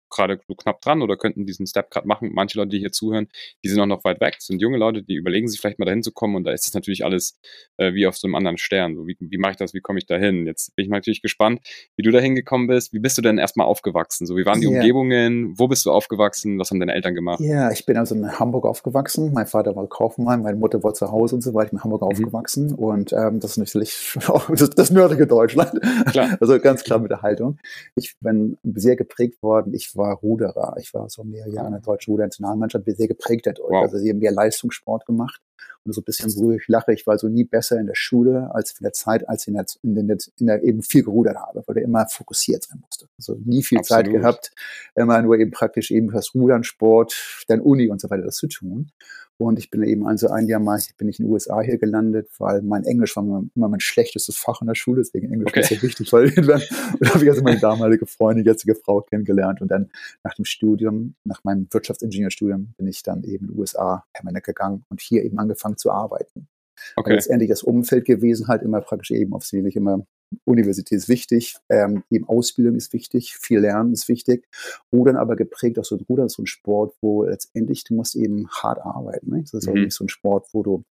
gerade 0.10 0.40
so 0.48 0.56
knapp 0.56 0.82
dran 0.82 1.02
oder 1.02 1.18
könnten 1.18 1.46
diesen 1.46 1.68
Step 1.68 1.92
gerade 1.92 2.08
machen. 2.08 2.32
Manche 2.34 2.58
Leute, 2.58 2.70
die 2.70 2.80
hier 2.80 2.92
zuhören, 2.92 3.28
die 3.64 3.70
sind 3.70 3.80
auch 3.80 3.86
noch 3.86 4.04
weit 4.04 4.22
weg, 4.22 4.36
das 4.36 4.46
sind 4.46 4.62
junge 4.62 4.78
Leute, 4.78 5.04
die 5.04 5.16
überlegen 5.16 5.48
sich 5.48 5.60
vielleicht 5.60 5.80
mal 5.80 5.86
dahin 5.86 6.04
zu 6.04 6.12
kommen 6.12 6.36
und 6.36 6.44
da 6.44 6.52
ist 6.52 6.68
es 6.68 6.74
natürlich 6.74 7.06
alles 7.06 7.40
äh, 7.78 7.94
wie 7.94 8.08
auf 8.08 8.18
so 8.18 8.28
einem 8.28 8.36
anderen 8.36 8.58
Stern. 8.58 8.96
So, 8.96 9.08
wie, 9.08 9.18
wie 9.20 9.38
mache 9.38 9.52
ich 9.52 9.58
das, 9.58 9.74
wie 9.74 9.82
komme 9.82 10.00
ich 10.00 10.06
da 10.06 10.18
hin? 10.18 10.46
Jetzt 10.46 10.76
bin 10.76 10.86
ich 10.86 10.92
natürlich 10.92 11.22
gespannt, 11.22 11.62
wie 11.96 12.04
du 12.04 12.12
da 12.12 12.20
hingekommen 12.20 12.68
bist. 12.68 12.94
Wie 12.94 13.00
bist 13.00 13.18
du 13.18 13.22
denn 13.22 13.38
erstmal 13.38 13.68
aufgewachsen? 13.68 14.26
So, 14.26 14.36
wie 14.36 14.46
waren 14.46 14.62
die 14.62 14.68
yeah. 14.68 14.78
Umgebungen? 14.78 15.58
Wo 15.58 15.68
bist 15.68 15.86
du 15.86 15.92
aufgewachsen? 15.92 16.60
Was 16.60 16.72
haben 16.72 16.80
deine 16.80 16.94
Eltern 16.94 17.16
gemacht? 17.16 17.40
Ja, 17.40 17.72
ich 17.72 17.86
bin 17.86 17.98
also 17.98 18.16
in 18.16 18.40
Hamburg 18.40 18.66
aufgewachsen. 18.66 19.34
Mein 19.34 19.48
Vater 19.48 19.76
war 19.76 19.88
Kaufmann, 19.88 20.44
meine 20.44 20.58
Mutter 20.58 20.84
war 20.84 20.94
zu 20.94 21.12
Hause 21.12 21.36
und 21.36 21.42
so 21.42 21.54
weiter. 21.54 21.66
Ich 21.66 21.72
bin 21.72 21.80
in 21.80 21.84
Hamburg 21.84 22.02
mhm. 22.02 22.08
aufgewachsen 22.08 22.74
und 22.74 23.14
ähm, 23.14 23.40
das 23.40 23.52
ist 23.52 23.58
natürlich 23.58 24.18
das, 24.50 24.70
das 24.70 24.92
nördliche 24.92 25.28
Deutschland. 25.28 25.80
Klar. 26.12 26.38
Also 26.40 26.60
ganz 26.60 26.84
klar 26.84 27.00
mit 27.00 27.12
der 27.12 27.22
Haltung. 27.22 27.58
Ich 27.96 28.16
bin 28.20 28.58
sehr 28.64 28.96
geprägt 28.96 29.42
worden. 29.42 29.74
Ich 29.74 29.96
war 29.98 30.16
Ruderer. 30.16 30.76
Ich 30.80 30.94
war 30.94 31.10
so 31.10 31.24
mehrere 31.24 31.50
Jahre 31.50 31.68
in 31.68 31.74
der 31.74 31.82
deutschen 31.82 32.12
Rudernationalmannschaft, 32.12 32.86
bin 32.86 32.96
sehr 32.96 33.08
geprägt 33.08 33.48
dadurch. 33.48 33.72
Wow. 33.72 33.84
Also 33.84 33.98
sie 33.98 34.10
haben 34.10 34.20
mehr 34.20 34.32
Leistungssport 34.32 35.06
gemacht. 35.06 35.42
Und 35.84 35.94
so 35.94 36.02
ein 36.02 36.04
bisschen, 36.04 36.30
ich 36.54 36.68
lache, 36.68 36.94
ich 36.94 37.08
war 37.08 37.18
so 37.18 37.28
nie 37.28 37.46
besser 37.46 37.80
in 37.80 37.88
der 37.88 37.96
Schule 37.96 38.54
als 38.54 38.72
in 38.80 38.84
der 38.84 38.94
Zeit, 38.94 39.28
als 39.30 39.44
ich 39.44 39.48
in 39.50 39.54
der, 39.56 39.66
in 39.84 40.08
der, 40.08 40.18
in 40.38 40.48
der 40.48 40.64
eben 40.64 40.84
viel 40.84 41.04
gerudert 41.04 41.38
habe, 41.38 41.64
weil 41.66 41.76
du 41.76 41.82
immer 41.82 42.08
fokussiert 42.08 42.64
sein 42.64 42.80
musste. 42.82 43.08
Also 43.18 43.38
nie 43.44 43.64
viel 43.64 43.80
Absolut. 43.80 44.06
Zeit 44.06 44.14
gehabt, 44.14 44.52
immer 44.96 45.22
nur 45.22 45.38
eben 45.38 45.52
praktisch 45.52 45.92
eben 45.92 46.12
das 46.12 46.34
Rudern, 46.36 46.64
Sport, 46.64 47.44
dann 47.48 47.62
Uni 47.62 47.90
und 47.90 48.02
so 48.02 48.10
weiter 48.10 48.24
das 48.24 48.36
zu 48.36 48.48
tun. 48.48 48.92
Und 49.40 49.60
ich 49.60 49.70
bin 49.70 49.84
eben 49.84 50.08
also 50.08 50.30
ein 50.30 50.48
Jahr 50.48 50.60
mal, 50.60 50.82
bin 50.98 51.10
ich 51.10 51.20
in 51.20 51.26
den 51.26 51.32
USA 51.32 51.62
hier 51.62 51.78
gelandet, 51.78 52.28
weil 52.40 52.64
mein 52.64 52.86
Englisch 52.86 53.16
war 53.16 53.24
immer 53.24 53.70
mein 53.70 53.80
schlechtestes 53.80 54.36
Fach 54.36 54.62
in 54.62 54.68
der 54.68 54.74
Schule, 54.74 55.02
deswegen 55.02 55.32
Englisch 55.32 55.52
okay. 55.52 55.60
ist 55.60 55.70
sehr 55.70 55.82
wichtig. 55.84 56.12
Weil, 56.12 56.26
und 56.38 56.48
da 56.48 57.14
habe 57.14 57.24
ich 57.24 57.30
also 57.30 57.44
meine 57.44 57.60
damalige 57.60 58.08
Freundin, 58.08 58.46
jetzige 58.46 58.74
Frau 58.74 59.02
kennengelernt. 59.02 59.62
Und 59.62 59.70
dann 59.70 59.92
nach 60.24 60.34
dem 60.34 60.46
Studium, 60.46 61.14
nach 61.24 61.44
meinem 61.44 61.68
Wirtschaftsingenieurstudium, 61.70 62.74
bin 62.78 62.88
ich 62.88 63.04
dann 63.04 63.24
eben 63.24 63.46
in 63.46 63.52
den 63.54 63.60
USA 63.60 64.04
permanent 64.12 64.44
gegangen 64.44 64.84
und 64.90 65.02
hier 65.02 65.24
eben 65.24 65.38
angefangen 65.50 65.78
zu 65.78 65.92
arbeiten. 65.92 66.48
Okay. 66.96 67.10
Und 67.10 67.16
letztendlich 67.16 67.50
das 67.50 67.64
Umfeld 67.64 68.06
gewesen, 68.06 68.48
halt 68.48 68.62
immer 68.62 68.82
praktisch 68.82 69.12
eben 69.12 69.34
aufs 69.34 69.52
Wesentlich 69.54 69.76
immer 69.76 70.06
Universität 70.44 70.98
ist 70.98 71.10
wichtig, 71.10 71.56
ähm, 71.70 72.04
eben 72.10 72.28
Ausbildung 72.28 72.76
ist 72.76 72.94
wichtig, 72.94 73.38
viel 73.38 73.60
Lernen 73.60 73.94
ist 73.94 74.08
wichtig. 74.10 74.46
Rudern 74.92 75.16
aber 75.16 75.36
geprägt 75.36 75.80
auch 75.80 75.86
so 75.86 75.98
Rudern 76.10 76.28
ist 76.28 76.34
so 76.34 76.44
ein 76.44 76.48
Sport, 76.48 76.94
wo 77.02 77.24
letztendlich 77.24 77.84
du 77.86 77.96
musst 77.96 78.16
eben 78.16 78.48
hart 78.50 78.80
arbeiten. 78.80 79.32
Ne? 79.32 79.42
Das 79.42 79.54
ist 79.54 79.68
mhm. 79.68 79.72
auch 79.72 79.76
nicht 79.76 79.94
so 79.94 80.04
ein 80.04 80.10
Sport, 80.10 80.48
wo 80.52 80.64
du 80.64 80.84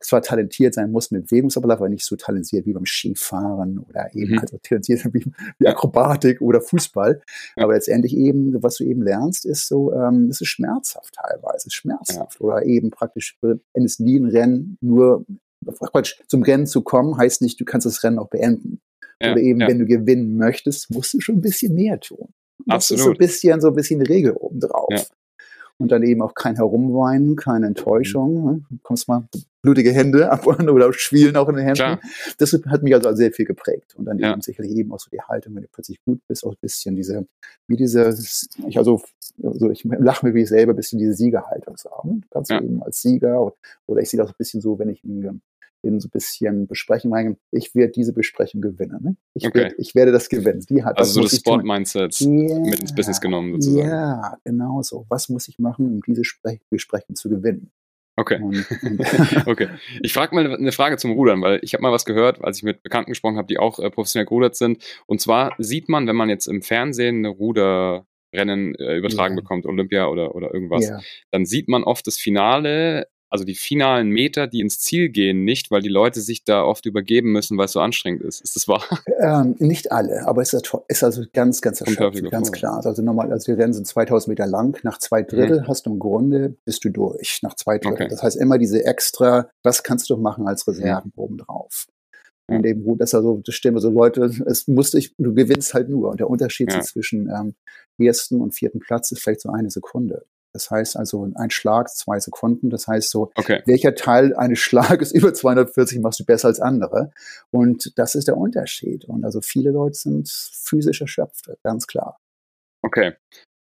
zwar 0.00 0.22
talentiert 0.22 0.74
sein 0.74 0.90
musst 0.90 1.12
mit 1.12 1.28
Bewegungsablauf, 1.28 1.78
aber 1.78 1.88
nicht 1.88 2.04
so 2.04 2.16
talentiert 2.16 2.66
wie 2.66 2.72
beim 2.72 2.86
Skifahren 2.86 3.78
oder 3.78 4.08
eben 4.14 4.32
mhm. 4.32 4.38
also 4.38 4.58
talentiert 4.62 5.04
wie, 5.12 5.24
wie 5.58 5.66
Akrobatik 5.66 6.40
oder 6.40 6.60
Fußball. 6.60 7.22
Ja. 7.56 7.64
Aber 7.64 7.74
letztendlich 7.74 8.16
eben, 8.16 8.62
was 8.62 8.76
du 8.76 8.84
eben 8.84 9.02
lernst, 9.02 9.44
ist 9.44 9.68
so, 9.68 9.92
ähm, 9.92 10.28
es 10.30 10.40
ist 10.40 10.48
schmerzhaft 10.48 11.14
teilweise, 11.14 11.66
ist 11.66 11.74
schmerzhaft. 11.74 12.38
Ja. 12.40 12.46
Oder 12.46 12.64
eben 12.64 12.90
praktisch, 12.90 13.38
wenn 13.40 13.84
es 13.84 13.98
nie 13.98 14.18
ein 14.18 14.26
Rennen 14.26 14.78
nur 14.80 15.24
Quatsch, 15.64 16.20
zum 16.26 16.42
Rennen 16.42 16.66
zu 16.66 16.82
kommen, 16.82 17.16
heißt 17.16 17.42
nicht, 17.42 17.60
du 17.60 17.64
kannst 17.64 17.86
das 17.86 18.02
Rennen 18.02 18.18
auch 18.18 18.28
beenden. 18.28 18.80
Ja, 19.20 19.32
Oder 19.32 19.40
eben, 19.40 19.60
wenn 19.60 19.78
du 19.78 19.86
gewinnen 19.86 20.36
möchtest, 20.36 20.90
musst 20.90 21.14
du 21.14 21.20
schon 21.20 21.36
ein 21.36 21.40
bisschen 21.40 21.74
mehr 21.74 22.00
tun. 22.00 22.28
Das 22.66 22.90
Absolut. 22.90 22.98
ist 22.98 23.04
so 23.04 23.10
ein 23.10 23.18
bisschen, 23.18 23.60
so 23.60 23.68
ein 23.68 23.74
bisschen 23.74 24.02
Regel 24.02 24.32
obendrauf. 24.32 25.10
Ja. 25.78 25.84
Und 25.84 25.92
dann 25.92 26.02
eben 26.02 26.22
auch 26.22 26.34
kein 26.34 26.56
Herumweinen, 26.56 27.36
keine 27.36 27.66
Enttäuschung. 27.66 28.40
Mhm. 28.40 28.50
Ne? 28.50 28.62
Du 28.70 28.78
kommst 28.82 29.08
mal 29.08 29.28
blutige 29.62 29.92
Hände 29.92 30.30
ab 30.30 30.46
oder 30.46 30.92
Schwielen 30.92 31.36
auch 31.36 31.48
in 31.48 31.56
den 31.56 31.64
Händen. 31.64 31.76
Klar. 31.76 32.00
Das 32.38 32.52
hat 32.52 32.82
mich 32.82 32.94
also 32.94 33.14
sehr 33.14 33.32
viel 33.32 33.46
geprägt. 33.46 33.94
Und 33.96 34.06
dann 34.06 34.18
ja. 34.18 34.32
eben 34.32 34.40
sicherlich 34.40 34.72
eben 34.72 34.92
auch 34.92 35.00
so 35.00 35.08
die 35.10 35.20
Haltung, 35.20 35.54
wenn 35.54 35.62
du 35.62 35.68
plötzlich 35.72 36.02
gut 36.04 36.20
bist, 36.26 36.44
auch 36.44 36.52
ein 36.52 36.58
bisschen 36.60 36.96
diese, 36.96 37.26
wie 37.68 37.76
diese, 37.76 38.16
ich 38.66 38.76
also, 38.76 39.00
also 39.42 39.70
ich 39.70 39.84
lache 39.84 40.26
mir 40.26 40.34
wie 40.34 40.42
ich 40.42 40.48
selber, 40.48 40.72
ein 40.72 40.76
bisschen 40.76 40.98
diese 40.98 41.14
Siegerhaltung 41.14 41.76
haben. 41.90 42.22
Kannst 42.30 42.50
du 42.50 42.56
eben 42.56 42.82
als 42.82 43.00
Sieger 43.00 43.52
oder 43.86 44.00
ich 44.00 44.10
sehe 44.10 44.18
das 44.18 44.30
ein 44.30 44.36
bisschen 44.36 44.60
so, 44.60 44.78
wenn 44.78 44.88
ich 44.88 45.04
in 45.04 45.40
in 45.82 46.00
so 46.00 46.08
ein 46.08 46.10
bisschen 46.10 46.66
Besprechung 46.66 47.12
reingehen. 47.12 47.38
Ich 47.50 47.74
werde 47.74 47.92
diese 47.92 48.12
Besprechung 48.12 48.60
gewinnen. 48.60 48.98
Ne? 49.02 49.16
Ich, 49.34 49.46
okay. 49.46 49.60
werd, 49.60 49.74
ich 49.78 49.94
werde 49.94 50.12
das 50.12 50.28
gewinnen. 50.28 50.64
Die 50.68 50.84
hat, 50.84 50.98
also 50.98 51.12
so 51.12 51.22
das 51.22 51.36
Sport-Mindset 51.36 52.20
yeah, 52.20 52.58
mit 52.60 52.80
ins 52.80 52.94
Business 52.94 53.20
genommen 53.20 53.52
sozusagen. 53.52 53.88
Ja, 53.88 54.38
genau 54.44 54.82
so. 54.82 55.06
Was 55.08 55.28
muss 55.28 55.48
ich 55.48 55.58
machen, 55.58 55.86
um 55.86 56.00
diese 56.06 56.24
Spre 56.24 56.58
Besprechung 56.70 57.16
zu 57.16 57.28
gewinnen? 57.28 57.72
Okay. 58.16 58.40
Und, 58.40 58.66
und 58.82 59.00
okay. 59.46 59.68
Ich 60.02 60.12
frage 60.12 60.34
mal 60.34 60.54
eine 60.54 60.72
Frage 60.72 60.96
zum 60.96 61.12
Rudern, 61.12 61.42
weil 61.42 61.60
ich 61.62 61.74
habe 61.74 61.82
mal 61.82 61.92
was 61.92 62.04
gehört, 62.04 62.42
als 62.44 62.58
ich 62.58 62.62
mit 62.62 62.82
Bekannten 62.82 63.10
gesprochen 63.10 63.36
habe, 63.36 63.48
die 63.48 63.58
auch 63.58 63.78
äh, 63.78 63.90
professionell 63.90 64.26
gerudert 64.26 64.56
sind. 64.56 64.82
Und 65.06 65.20
zwar 65.20 65.54
sieht 65.58 65.88
man, 65.88 66.06
wenn 66.06 66.16
man 66.16 66.28
jetzt 66.28 66.46
im 66.46 66.62
Fernsehen 66.62 67.18
eine 67.18 67.28
Ruderrennen 67.28 68.74
äh, 68.76 68.96
übertragen 68.96 69.34
ja. 69.34 69.40
bekommt, 69.40 69.66
Olympia 69.66 70.06
oder, 70.06 70.34
oder 70.34 70.52
irgendwas, 70.52 70.88
ja. 70.88 71.00
dann 71.30 71.46
sieht 71.46 71.68
man 71.68 71.84
oft 71.84 72.06
das 72.06 72.18
Finale 72.18 73.06
also 73.32 73.46
die 73.46 73.54
finalen 73.54 74.10
Meter, 74.10 74.46
die 74.46 74.60
ins 74.60 74.78
Ziel 74.78 75.08
gehen, 75.08 75.42
nicht, 75.42 75.70
weil 75.70 75.80
die 75.80 75.88
Leute 75.88 76.20
sich 76.20 76.44
da 76.44 76.64
oft 76.64 76.84
übergeben 76.84 77.32
müssen, 77.32 77.56
weil 77.56 77.64
es 77.64 77.72
so 77.72 77.80
anstrengend 77.80 78.20
ist. 78.20 78.42
Ist 78.42 78.56
das 78.56 78.68
wahr? 78.68 78.84
Ähm, 79.22 79.54
nicht 79.60 79.92
alle, 79.92 80.26
aber 80.26 80.42
es 80.42 80.52
ist, 80.52 80.74
ist 80.88 81.04
also 81.04 81.22
ganz, 81.32 81.60
ganz 81.60 81.80
erschöpfend, 81.80 82.28
ganz 82.32 82.50
klar. 82.50 82.84
Also 82.84 83.02
normal, 83.02 83.30
also 83.30 83.52
die 83.52 83.60
Rennen 83.60 83.72
sind 83.72 83.86
2000 83.86 84.30
Meter 84.30 84.48
lang. 84.48 84.76
Nach 84.82 84.98
zwei 84.98 85.22
Drittel 85.22 85.60
mhm. 85.60 85.68
hast 85.68 85.86
du 85.86 85.92
im 85.92 86.00
Grunde, 86.00 86.56
bist 86.64 86.84
du 86.84 86.88
durch. 86.88 87.38
Nach 87.42 87.54
zwei 87.54 87.78
Drittel. 87.78 88.06
Okay. 88.06 88.08
Das 88.08 88.22
heißt 88.24 88.36
immer 88.36 88.58
diese 88.58 88.84
extra, 88.84 89.48
was 89.62 89.84
kannst 89.84 90.10
du 90.10 90.16
machen 90.16 90.48
als 90.48 90.66
Reserven 90.66 91.12
mhm. 91.14 91.22
obendrauf. 91.22 91.86
Und 92.48 92.66
eben 92.66 92.82
gut, 92.82 93.00
dass 93.00 93.14
also, 93.14 93.40
das 93.44 93.54
stimmt, 93.54 93.80
so 93.80 93.90
Leute, 93.90 94.30
es 94.46 94.66
musste 94.66 94.98
ich, 94.98 95.14
du 95.16 95.32
gewinnst 95.32 95.72
halt 95.72 95.88
nur. 95.88 96.10
Und 96.10 96.20
der 96.20 96.28
Unterschied 96.28 96.72
ja. 96.72 96.80
zwischen 96.80 97.30
ähm, 97.30 97.54
ersten 98.04 98.40
und 98.40 98.54
vierten 98.54 98.80
Platz 98.80 99.12
ist 99.12 99.22
vielleicht 99.22 99.42
so 99.42 99.50
eine 99.50 99.70
Sekunde. 99.70 100.24
Das 100.52 100.70
heißt 100.70 100.96
also 100.96 101.30
ein 101.34 101.50
Schlag, 101.50 101.88
zwei 101.88 102.20
Sekunden. 102.20 102.70
Das 102.70 102.86
heißt 102.86 103.10
so, 103.10 103.30
okay. 103.36 103.62
welcher 103.66 103.94
Teil 103.94 104.34
eines 104.36 104.58
Schlages 104.60 105.12
über 105.12 105.32
240 105.32 106.00
machst 106.00 106.20
du 106.20 106.24
besser 106.24 106.48
als 106.48 106.60
andere? 106.60 107.10
Und 107.50 107.98
das 107.98 108.14
ist 108.14 108.28
der 108.28 108.36
Unterschied. 108.36 109.04
Und 109.06 109.24
also 109.24 109.40
viele 109.40 109.70
Leute 109.70 109.94
sind 109.94 110.28
physisch 110.28 111.00
erschöpft, 111.00 111.50
ganz 111.62 111.86
klar. 111.86 112.18
Okay. 112.82 113.14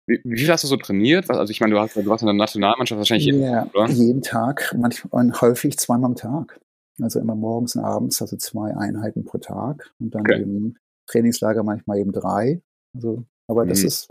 Wie, 0.08 0.20
wie 0.24 0.40
viel 0.40 0.50
hast 0.50 0.64
du 0.64 0.68
so 0.68 0.78
trainiert? 0.78 1.30
Also 1.30 1.52
ich 1.52 1.60
meine, 1.60 1.76
du 1.76 1.80
hast, 1.80 1.96
du 1.96 2.12
hast 2.12 2.22
in 2.22 2.28
der 2.28 2.34
Nationalmannschaft 2.34 2.98
wahrscheinlich 2.98 3.26
jeden 3.26 3.42
ja, 3.42 3.66
Tag, 3.66 3.76
oder? 3.76 3.90
jeden 3.90 4.22
Tag, 4.24 4.76
manchmal 4.76 5.24
und 5.24 5.42
häufig 5.42 5.78
zweimal 5.78 6.10
am 6.10 6.16
Tag. 6.16 6.60
Also 7.00 7.20
immer 7.20 7.36
morgens 7.36 7.76
und 7.76 7.84
abends, 7.84 8.22
also 8.22 8.36
zwei 8.38 8.76
Einheiten 8.76 9.24
pro 9.24 9.38
Tag. 9.38 9.92
Und 10.00 10.16
dann 10.16 10.22
okay. 10.22 10.42
eben 10.42 10.78
Trainingslager 11.08 11.64
manchmal 11.64 12.00
eben 12.00 12.12
drei. 12.12 12.62
Also, 12.96 13.24
aber 13.48 13.66
das 13.66 13.82
mhm. 13.82 13.88
ist 13.88 14.10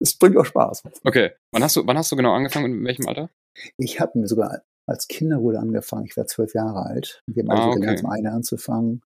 es 0.00 0.16
bringt 0.16 0.36
auch 0.36 0.44
Spaß. 0.44 0.82
Okay. 1.04 1.32
Wann 1.52 1.62
hast 1.62 1.76
du, 1.76 1.86
wann 1.86 1.98
hast 1.98 2.12
du 2.12 2.16
genau 2.16 2.32
angefangen? 2.32 2.72
In 2.72 2.84
welchem 2.84 3.06
Alter? 3.08 3.30
Ich 3.78 4.00
habe 4.00 4.18
mir 4.18 4.28
sogar 4.28 4.62
als 4.86 5.08
Kinderruder 5.08 5.60
angefangen. 5.60 6.06
Ich 6.06 6.16
war 6.16 6.26
zwölf 6.26 6.54
Jahre 6.54 6.86
alt. 6.86 7.22
Wir 7.26 7.42
haben 7.42 7.50
also 7.50 7.62
ah, 7.62 7.68
okay. 7.68 7.80
gelernt, 7.80 7.98
zum 8.00 8.10
einen 8.10 8.26
anzufangen. 8.26 9.02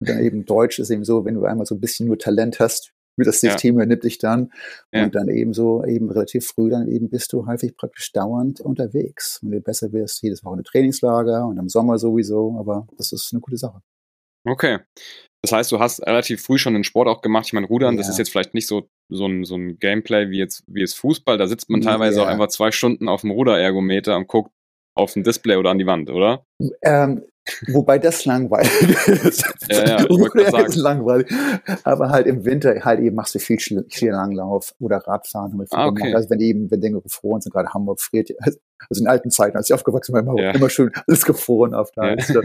Und 0.00 0.08
dann 0.08 0.18
eben 0.20 0.44
Deutsch 0.44 0.78
ist 0.78 0.90
eben 0.90 1.04
so, 1.04 1.24
wenn 1.24 1.34
du 1.34 1.44
einmal 1.44 1.66
so 1.66 1.74
ein 1.74 1.80
bisschen 1.80 2.06
nur 2.06 2.18
Talent 2.18 2.58
hast, 2.58 2.92
wie 3.16 3.24
das 3.24 3.40
System 3.40 3.74
ja. 3.74 3.82
übernimmt 3.82 4.04
dich 4.04 4.18
dann. 4.18 4.52
Ja. 4.92 5.04
Und 5.04 5.14
dann 5.14 5.28
eben 5.28 5.52
so, 5.54 5.84
eben 5.84 6.10
relativ 6.10 6.46
früh, 6.46 6.70
dann 6.70 6.88
eben 6.88 7.08
bist 7.08 7.32
du 7.32 7.46
häufig 7.46 7.76
praktisch 7.76 8.12
dauernd 8.12 8.60
unterwegs. 8.60 9.40
Und 9.42 9.52
du 9.52 9.60
besser 9.60 9.92
wirst, 9.92 10.22
jedes 10.22 10.44
Woche 10.44 10.54
eine 10.54 10.62
Trainingslager 10.64 11.46
und 11.46 11.58
im 11.58 11.68
Sommer 11.68 11.98
sowieso. 11.98 12.56
Aber 12.58 12.86
das 12.96 13.12
ist 13.12 13.32
eine 13.32 13.40
gute 13.40 13.56
Sache. 13.56 13.80
Okay. 14.44 14.80
Das 15.42 15.52
heißt, 15.52 15.72
du 15.72 15.80
hast 15.80 16.04
relativ 16.06 16.42
früh 16.42 16.58
schon 16.58 16.74
den 16.74 16.84
Sport 16.84 17.08
auch 17.08 17.20
gemacht. 17.20 17.46
Ich 17.46 17.52
meine, 17.52 17.66
Rudern, 17.66 17.94
ja. 17.94 17.98
das 17.98 18.08
ist 18.08 18.18
jetzt 18.18 18.30
vielleicht 18.30 18.54
nicht 18.54 18.66
so, 18.66 18.88
so, 19.14 19.26
ein, 19.26 19.44
so 19.44 19.56
ein 19.56 19.78
Gameplay 19.78 20.30
wie 20.30 20.38
jetzt, 20.38 20.64
wie 20.66 20.82
es 20.82 20.94
Fußball. 20.94 21.38
Da 21.38 21.46
sitzt 21.46 21.70
man 21.70 21.80
teilweise 21.80 22.18
ja. 22.18 22.24
auch 22.24 22.28
einfach 22.28 22.48
zwei 22.48 22.70
Stunden 22.70 23.08
auf 23.08 23.22
dem 23.22 23.30
Ruderergometer 23.30 24.16
und 24.16 24.28
guckt 24.28 24.50
auf 24.94 25.16
ein 25.16 25.22
Display 25.22 25.56
oder 25.56 25.70
an 25.70 25.78
die 25.78 25.86
Wand, 25.86 26.10
oder? 26.10 26.44
Ähm, 26.82 27.22
Wobei 27.68 27.98
das 27.98 28.24
langweilig 28.24 28.70
ist. 29.08 29.44
Ja, 29.68 29.84
ja, 29.84 30.64
ist 30.64 30.76
langweilig. 30.76 31.28
Aber 31.82 32.10
halt 32.10 32.26
im 32.26 32.44
Winter 32.44 32.84
halt 32.84 33.00
eben 33.00 33.16
machst 33.16 33.34
du 33.34 33.40
viel 33.40 33.58
Skilanglauf 33.58 34.74
oder 34.78 34.98
Radfahren. 34.98 35.60
Ah, 35.70 35.88
okay. 35.88 36.14
Also 36.14 36.30
wenn 36.30 36.38
eben, 36.38 36.70
wenn 36.70 36.80
Dinge 36.80 37.00
gefroren 37.00 37.40
sind, 37.40 37.52
gerade 37.52 37.70
Hamburg 37.74 38.00
friert, 38.00 38.30
also 38.88 39.02
in 39.02 39.08
alten 39.08 39.30
Zeiten, 39.30 39.56
als 39.56 39.68
ich 39.68 39.74
aufgewachsen 39.74 40.12
bin, 40.12 40.26
immer, 40.26 40.40
ja. 40.40 40.50
immer 40.52 40.70
schön 40.70 40.90
alles 41.06 41.24
gefroren 41.24 41.74
auf 41.74 41.90
der 41.92 42.16
ja. 42.16 42.40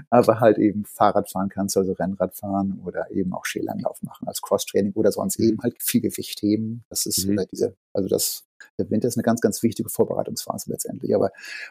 Aber 0.10 0.40
halt 0.40 0.58
eben 0.58 0.84
Fahrrad 0.84 1.30
fahren 1.30 1.48
kannst, 1.48 1.76
also 1.76 1.92
Rennrad 1.92 2.34
fahren 2.34 2.80
oder 2.84 3.10
eben 3.10 3.32
auch 3.32 3.44
Skilanglauf 3.44 4.02
machen 4.02 4.26
als 4.28 4.40
Crosstraining 4.42 4.92
oder 4.94 5.12
sonst 5.12 5.38
eben 5.38 5.62
halt 5.62 5.76
viel 5.80 6.00
Gewicht 6.00 6.40
heben. 6.42 6.84
Das 6.88 7.06
ist 7.06 7.26
mhm. 7.26 7.40
diese, 7.50 7.74
also 7.92 8.08
das 8.08 8.46
der 8.78 8.90
Winter 8.90 9.08
ist 9.08 9.16
eine 9.16 9.22
ganz, 9.22 9.40
ganz 9.40 9.62
wichtige 9.62 9.88
Vorbereitungsphase 9.88 10.70
letztendlich. 10.70 11.14
Aber 11.14 11.30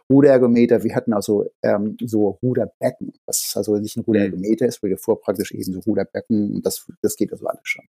Ruderergometer, 0.09 0.83
wir 0.83 0.95
hatten 0.95 1.13
also 1.13 1.49
ähm, 1.63 1.97
so 2.01 2.39
Ruderbecken, 2.41 3.13
was 3.25 3.53
also 3.55 3.77
nicht 3.77 3.97
ein 3.97 4.03
Ruderergometer 4.03 4.65
ist, 4.65 4.81
weil 4.81 4.91
davor 4.91 5.19
praktisch 5.19 5.51
eben 5.51 5.73
so 5.73 5.79
Ruderbecken 5.79 6.55
und 6.55 6.65
das, 6.65 6.91
das 7.01 7.15
geht 7.15 7.31
also 7.31 7.47
alles 7.47 7.61
schon. 7.63 7.85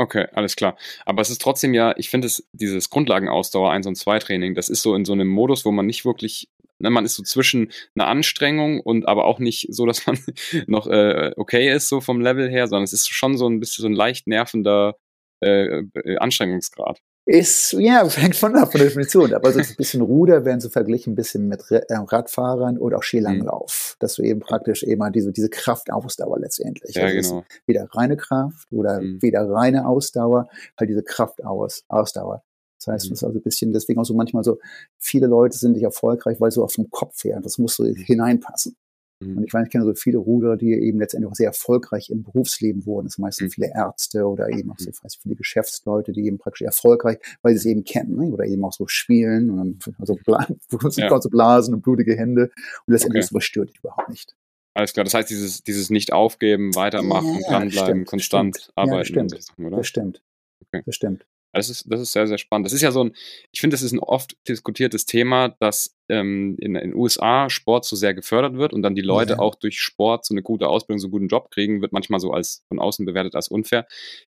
Okay, 0.00 0.26
alles 0.32 0.56
klar. 0.56 0.78
Aber 1.04 1.20
es 1.20 1.28
ist 1.28 1.42
trotzdem 1.42 1.74
ja, 1.74 1.92
ich 1.98 2.08
finde 2.08 2.26
es, 2.26 2.48
dieses 2.52 2.88
Grundlagenausdauer 2.88 3.70
1 3.70 3.86
und 3.86 3.96
2 3.96 4.18
Training, 4.18 4.54
das 4.54 4.70
ist 4.70 4.80
so 4.80 4.94
in 4.94 5.04
so 5.04 5.12
einem 5.12 5.28
Modus, 5.28 5.66
wo 5.66 5.72
man 5.72 5.84
nicht 5.84 6.06
wirklich, 6.06 6.48
ne, 6.78 6.88
man 6.88 7.04
ist 7.04 7.16
so 7.16 7.22
zwischen 7.22 7.70
einer 7.94 8.08
Anstrengung 8.08 8.80
und 8.80 9.06
aber 9.06 9.26
auch 9.26 9.38
nicht 9.40 9.66
so, 9.68 9.84
dass 9.84 10.06
man 10.06 10.18
noch 10.66 10.86
äh, 10.86 11.32
okay 11.36 11.70
ist, 11.70 11.90
so 11.90 12.00
vom 12.00 12.22
Level 12.22 12.48
her, 12.48 12.66
sondern 12.66 12.84
es 12.84 12.94
ist 12.94 13.10
schon 13.10 13.36
so 13.36 13.46
ein 13.46 13.60
bisschen 13.60 13.82
so 13.82 13.88
ein 13.88 13.94
leicht 13.94 14.26
nervender 14.26 14.96
äh, 15.42 15.82
äh 15.82 16.16
Anstrengungsgrad. 16.18 16.98
Ist, 17.26 17.72
ja, 17.74 18.08
hängt 18.16 18.36
von 18.36 18.56
ab 18.56 18.72
von 18.72 18.78
der 18.78 18.88
Definition. 18.88 19.34
Aber 19.34 19.52
so 19.52 19.60
ein 19.60 19.76
bisschen 19.76 20.00
Ruder 20.00 20.44
werden 20.44 20.60
so 20.60 20.68
verglichen 20.68 21.12
ein 21.12 21.16
bisschen 21.16 21.48
mit 21.48 21.62
äh, 21.70 21.82
Radfahrern 21.90 22.78
oder 22.78 22.98
auch 22.98 23.02
Skilanglauf. 23.02 23.94
Mhm. 23.94 23.96
Dass 24.00 24.14
du 24.14 24.22
eben 24.22 24.40
praktisch 24.40 24.82
eben 24.82 25.02
halt 25.02 25.14
diese, 25.14 25.32
diese 25.32 25.48
Kraftausdauer 25.48 26.40
letztendlich. 26.40 26.96
Ja, 26.96 27.04
also 27.04 27.30
genau. 27.30 27.44
Weder 27.66 27.88
reine 27.92 28.16
Kraft 28.16 28.72
oder 28.72 29.00
mhm. 29.00 29.22
weder 29.22 29.48
reine 29.48 29.86
Ausdauer, 29.86 30.48
halt 30.78 30.90
diese 30.90 31.02
Kraftausdauer. 31.02 32.42
Das 32.78 32.86
heißt, 32.86 33.06
mhm. 33.06 33.12
es 33.12 33.18
ist 33.18 33.24
also 33.24 33.38
ein 33.38 33.42
bisschen, 33.42 33.72
deswegen 33.72 34.00
auch 34.00 34.04
so 34.04 34.14
manchmal 34.14 34.42
so, 34.42 34.58
viele 34.98 35.26
Leute 35.26 35.58
sind 35.58 35.72
nicht 35.72 35.82
erfolgreich, 35.82 36.40
weil 36.40 36.50
so 36.50 36.64
auf 36.64 36.72
dem 36.72 36.90
Kopf 36.90 37.22
her, 37.24 37.40
das 37.42 37.58
muss 37.58 37.76
so 37.76 37.84
hineinpassen. 37.84 38.74
Mhm. 39.20 39.38
Und 39.38 39.44
ich 39.44 39.52
weiß, 39.52 39.64
ich 39.66 39.70
kenne 39.70 39.84
so 39.84 39.94
viele 39.94 40.18
Ruder, 40.18 40.56
die 40.56 40.72
eben 40.72 40.98
letztendlich 40.98 41.30
auch 41.30 41.34
sehr 41.34 41.48
erfolgreich 41.48 42.10
im 42.10 42.22
Berufsleben 42.22 42.86
wurden. 42.86 43.06
Das 43.06 43.14
sind 43.14 43.22
meistens 43.22 43.48
mhm. 43.48 43.50
viele 43.50 43.72
Ärzte 43.74 44.26
oder 44.26 44.48
eben 44.48 44.70
auch 44.70 44.78
so 44.78 44.90
weiß 44.90 45.16
viele 45.22 45.36
Geschäftsleute, 45.36 46.12
die 46.12 46.24
eben 46.26 46.38
praktisch 46.38 46.62
erfolgreich, 46.62 47.18
weil 47.42 47.52
sie 47.52 47.58
es 47.58 47.66
eben 47.66 47.84
kennen, 47.84 48.16
ne? 48.16 48.32
oder 48.32 48.44
eben 48.46 48.64
auch 48.64 48.72
so 48.72 48.86
spielen 48.86 49.50
und 49.50 49.56
dann 49.56 49.96
also 49.98 50.18
ja. 50.96 51.20
so 51.20 51.30
Blasen 51.30 51.74
und 51.74 51.82
blutige 51.82 52.16
Hände. 52.16 52.50
Und 52.86 52.92
letztendlich 52.92 53.24
okay. 53.24 53.28
sowas 53.28 53.44
stört 53.44 53.70
dich 53.70 53.78
überhaupt 53.78 54.08
nicht. 54.08 54.34
Alles 54.74 54.92
klar, 54.92 55.04
das 55.04 55.14
heißt, 55.14 55.28
dieses, 55.28 55.62
dieses 55.62 55.90
Nicht-Aufgeben, 55.90 56.74
weitermachen, 56.74 57.40
ja, 57.42 57.48
dranbleiben, 57.48 57.70
stimmt, 57.72 58.06
konstant 58.06 58.56
stimmt. 58.56 58.72
arbeiten. 58.76 59.14
Ja, 59.14 59.22
das 59.24 59.44
stimmt. 59.44 59.66
Oder? 59.66 59.76
Das 59.78 59.86
stimmt. 59.86 60.22
Okay. 60.66 60.82
Das 60.86 60.94
stimmt. 60.94 61.26
Das 61.52 61.68
ist, 61.68 61.84
das 61.90 62.00
ist 62.00 62.12
sehr, 62.12 62.26
sehr 62.26 62.38
spannend. 62.38 62.66
Das 62.66 62.72
ist 62.72 62.82
ja 62.82 62.92
so 62.92 63.04
ein, 63.04 63.12
ich 63.50 63.60
finde, 63.60 63.74
das 63.74 63.82
ist 63.82 63.92
ein 63.92 63.98
oft 63.98 64.36
diskutiertes 64.46 65.04
Thema, 65.06 65.48
dass 65.58 65.96
ähm, 66.08 66.56
in 66.60 66.74
den 66.74 66.94
USA 66.94 67.50
Sport 67.50 67.84
so 67.84 67.96
sehr 67.96 68.14
gefördert 68.14 68.54
wird 68.54 68.72
und 68.72 68.82
dann 68.82 68.94
die 68.94 69.00
Leute 69.00 69.34
ja. 69.34 69.38
auch 69.40 69.56
durch 69.56 69.80
Sport 69.80 70.24
so 70.24 70.34
eine 70.34 70.42
gute 70.42 70.68
Ausbildung, 70.68 71.00
so 71.00 71.06
einen 71.06 71.12
guten 71.12 71.28
Job 71.28 71.50
kriegen, 71.50 71.82
wird 71.82 71.92
manchmal 71.92 72.20
so 72.20 72.32
als 72.32 72.64
von 72.68 72.78
außen 72.78 73.04
bewertet 73.04 73.34
als 73.34 73.48
unfair. 73.48 73.86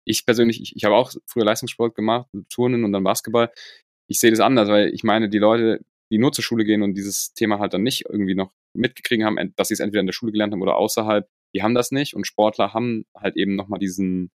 Ich 0.04 0.24
persönlich, 0.24 0.60
ich, 0.60 0.76
ich 0.76 0.84
habe 0.84 0.94
auch 0.94 1.12
früher 1.26 1.44
Leistungssport 1.44 1.94
gemacht, 1.94 2.28
Turnen 2.48 2.84
und 2.84 2.92
dann 2.92 3.04
Basketball. 3.04 3.50
Ich 4.08 4.20
sehe 4.20 4.30
das 4.30 4.40
anders, 4.40 4.68
weil 4.68 4.88
ich 4.94 5.02
meine, 5.02 5.28
die 5.28 5.38
Leute, 5.38 5.84
die 6.10 6.18
nur 6.18 6.32
zur 6.32 6.44
Schule 6.44 6.64
gehen 6.64 6.82
und 6.82 6.94
dieses 6.94 7.34
Thema 7.34 7.58
halt 7.58 7.74
dann 7.74 7.82
nicht 7.82 8.06
irgendwie 8.08 8.34
noch 8.34 8.52
mitgekriegt 8.74 9.24
haben, 9.24 9.52
dass 9.56 9.68
sie 9.68 9.74
es 9.74 9.80
entweder 9.80 10.00
in 10.00 10.06
der 10.06 10.12
Schule 10.12 10.32
gelernt 10.32 10.52
haben 10.52 10.62
oder 10.62 10.76
außerhalb, 10.76 11.28
die 11.54 11.62
haben 11.62 11.74
das 11.74 11.90
nicht 11.90 12.14
und 12.14 12.26
Sportler 12.26 12.72
haben 12.72 13.04
halt 13.16 13.36
eben 13.36 13.56
nochmal 13.56 13.80
diesen, 13.80 14.30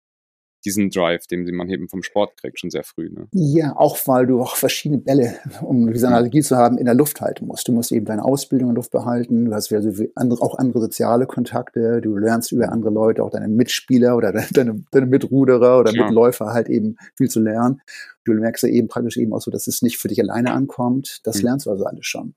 diesen 0.64 0.90
Drive, 0.90 1.26
den 1.26 1.44
man 1.54 1.68
eben 1.68 1.88
vom 1.88 2.02
Sport 2.02 2.36
kriegt, 2.36 2.58
schon 2.58 2.70
sehr 2.70 2.84
früh. 2.84 3.10
Ne? 3.10 3.28
Ja, 3.32 3.76
auch 3.76 3.98
weil 4.06 4.26
du 4.26 4.40
auch 4.40 4.56
verschiedene 4.56 5.00
Bälle, 5.00 5.36
um 5.62 5.92
diese 5.92 6.08
Analogie 6.08 6.42
zu 6.42 6.56
haben, 6.56 6.78
in 6.78 6.86
der 6.86 6.94
Luft 6.94 7.20
halten 7.20 7.46
musst. 7.46 7.68
Du 7.68 7.72
musst 7.72 7.92
eben 7.92 8.06
deine 8.06 8.24
Ausbildung 8.24 8.70
in 8.70 8.74
der 8.74 8.80
Luft 8.80 8.92
behalten, 8.92 9.46
du 9.46 9.54
hast 9.54 9.72
also 9.72 10.04
andere, 10.14 10.42
auch 10.42 10.58
andere 10.58 10.80
soziale 10.80 11.26
Kontakte, 11.26 12.00
du 12.00 12.16
lernst 12.16 12.52
über 12.52 12.70
andere 12.70 12.92
Leute, 12.92 13.22
auch 13.22 13.30
deine 13.30 13.48
Mitspieler 13.48 14.16
oder 14.16 14.32
deine, 14.32 14.84
deine 14.90 15.06
Mitruderer 15.06 15.80
oder 15.80 15.92
ja. 15.92 16.04
Mitläufer 16.04 16.52
halt 16.52 16.68
eben 16.68 16.96
viel 17.16 17.28
zu 17.28 17.40
lernen. 17.40 17.80
Du 18.24 18.32
merkst 18.32 18.62
ja 18.62 18.70
eben 18.70 18.88
praktisch 18.88 19.16
eben 19.16 19.32
auch 19.34 19.40
so, 19.40 19.50
dass 19.50 19.66
es 19.66 19.82
nicht 19.82 19.98
für 19.98 20.08
dich 20.08 20.20
alleine 20.20 20.52
ankommt. 20.52 21.20
Das 21.24 21.38
mhm. 21.38 21.44
lernst 21.44 21.66
du 21.66 21.70
also 21.70 21.84
alles 21.84 22.06
schon. 22.06 22.34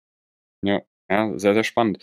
Ja, 0.64 0.82
ja, 1.10 1.38
sehr, 1.38 1.54
sehr 1.54 1.64
spannend. 1.64 2.00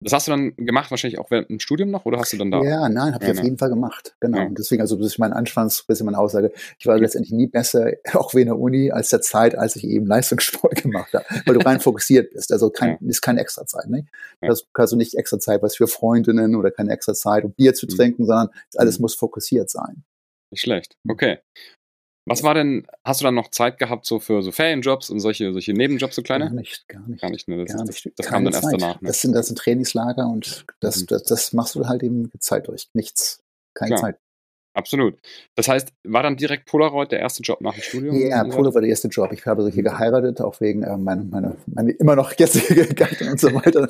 Das 0.00 0.12
hast 0.12 0.28
du 0.28 0.30
dann 0.30 0.54
gemacht, 0.54 0.92
wahrscheinlich 0.92 1.18
auch 1.18 1.30
während 1.30 1.50
dem 1.50 1.58
Studium 1.58 1.90
noch, 1.90 2.04
oder 2.04 2.18
hast 2.18 2.32
du 2.32 2.36
dann 2.36 2.52
da? 2.52 2.62
Ja, 2.62 2.88
nein, 2.88 3.14
habe 3.14 3.24
ich 3.24 3.30
auf 3.32 3.42
jeden 3.42 3.58
Fall 3.58 3.68
gemacht. 3.68 4.14
Genau. 4.20 4.38
Ja. 4.38 4.44
Und 4.44 4.56
deswegen, 4.56 4.80
also 4.80 4.96
das 4.96 5.06
ist 5.06 5.18
mein 5.18 5.32
Anfangs, 5.32 5.82
bisschen 5.82 6.06
meine 6.06 6.18
Aussage. 6.18 6.52
Ich 6.78 6.86
war 6.86 6.96
letztendlich 6.98 7.32
nie 7.32 7.48
besser, 7.48 7.92
auch 8.14 8.32
wie 8.34 8.42
in 8.42 8.46
der 8.46 8.58
Uni, 8.58 8.92
als 8.92 9.08
der 9.08 9.20
Zeit, 9.20 9.56
als 9.56 9.74
ich 9.74 9.84
eben 9.84 10.06
Leistungssport 10.06 10.76
gemacht 10.82 11.12
habe, 11.14 11.24
weil 11.46 11.54
du 11.54 11.60
rein 11.60 11.80
fokussiert 11.80 12.32
bist. 12.32 12.52
Also 12.52 12.70
kein, 12.70 12.98
ja. 13.00 13.08
ist 13.08 13.22
keine 13.22 13.40
extra 13.40 13.66
Zeit. 13.66 13.88
Ne? 13.88 14.06
Ja. 14.40 14.48
Das 14.48 14.66
kannst 14.72 14.92
du 14.92 14.96
nicht 14.96 15.16
extra 15.16 15.40
Zeit, 15.40 15.62
was 15.62 15.76
für 15.76 15.88
Freundinnen 15.88 16.54
oder 16.54 16.70
keine 16.70 16.92
extra 16.92 17.14
Zeit, 17.14 17.44
um 17.44 17.52
Bier 17.52 17.74
zu 17.74 17.86
mhm. 17.86 17.90
trinken, 17.90 18.24
sondern 18.24 18.50
alles 18.76 18.98
mhm. 18.98 19.02
muss 19.02 19.16
fokussiert 19.16 19.68
sein. 19.68 20.04
Nicht 20.50 20.62
schlecht. 20.62 20.96
Okay. 21.08 21.38
Was 22.28 22.42
war 22.42 22.54
denn, 22.54 22.86
hast 23.04 23.20
du 23.20 23.24
dann 23.24 23.34
noch 23.34 23.50
Zeit 23.50 23.78
gehabt 23.78 24.06
so 24.06 24.18
für 24.18 24.42
so 24.42 24.52
Ferienjobs 24.52 25.10
und 25.10 25.20
solche, 25.20 25.52
solche 25.52 25.72
Nebenjobs, 25.72 26.14
so 26.14 26.22
kleine? 26.22 26.46
Gar 26.46 26.54
nicht, 26.54 26.88
gar 26.88 27.06
nicht. 27.06 27.20
Gar 27.20 27.30
nicht, 27.30 27.48
ne? 27.48 27.64
Das, 27.64 27.76
gar 27.76 27.84
nicht. 27.84 28.06
das, 28.06 28.12
das 28.16 28.26
kam 28.26 28.44
dann 28.44 28.54
erst 28.54 28.64
Zeit. 28.64 28.80
danach. 28.80 29.00
Ne? 29.00 29.08
Das, 29.08 29.20
sind, 29.20 29.32
das 29.32 29.46
sind 29.46 29.58
Trainingslager 29.58 30.26
und 30.26 30.66
das, 30.80 31.00
mhm. 31.02 31.06
das, 31.06 31.24
das 31.24 31.52
machst 31.52 31.74
du 31.74 31.86
halt 31.86 32.02
eben 32.02 32.30
Zeit 32.38 32.68
durch. 32.68 32.88
Nichts, 32.94 33.42
keine 33.74 33.96
Klar. 33.96 34.00
Zeit. 34.00 34.18
Absolut. 34.78 35.18
Das 35.56 35.66
heißt, 35.66 35.92
war 36.04 36.22
dann 36.22 36.36
direkt 36.36 36.66
Polaroid 36.66 37.10
der 37.10 37.18
erste 37.18 37.42
Job 37.42 37.60
nach 37.60 37.74
dem 37.74 37.82
Studium? 37.82 38.14
Ja, 38.14 38.44
Polaroid 38.44 38.74
war 38.74 38.80
der 38.80 38.90
erste 38.90 39.08
Job. 39.08 39.32
Ich 39.32 39.44
habe 39.44 39.68
hier 39.70 39.82
geheiratet, 39.82 40.40
auch 40.40 40.60
wegen 40.60 40.84
äh, 40.84 40.96
meiner, 40.96 41.24
meiner, 41.24 41.56
meine 41.66 41.90
immer 41.90 42.14
noch 42.14 42.32
jetzige 42.38 42.86
Gattin 42.94 43.28
und 43.28 43.40
so 43.40 43.52
weiter. 43.54 43.88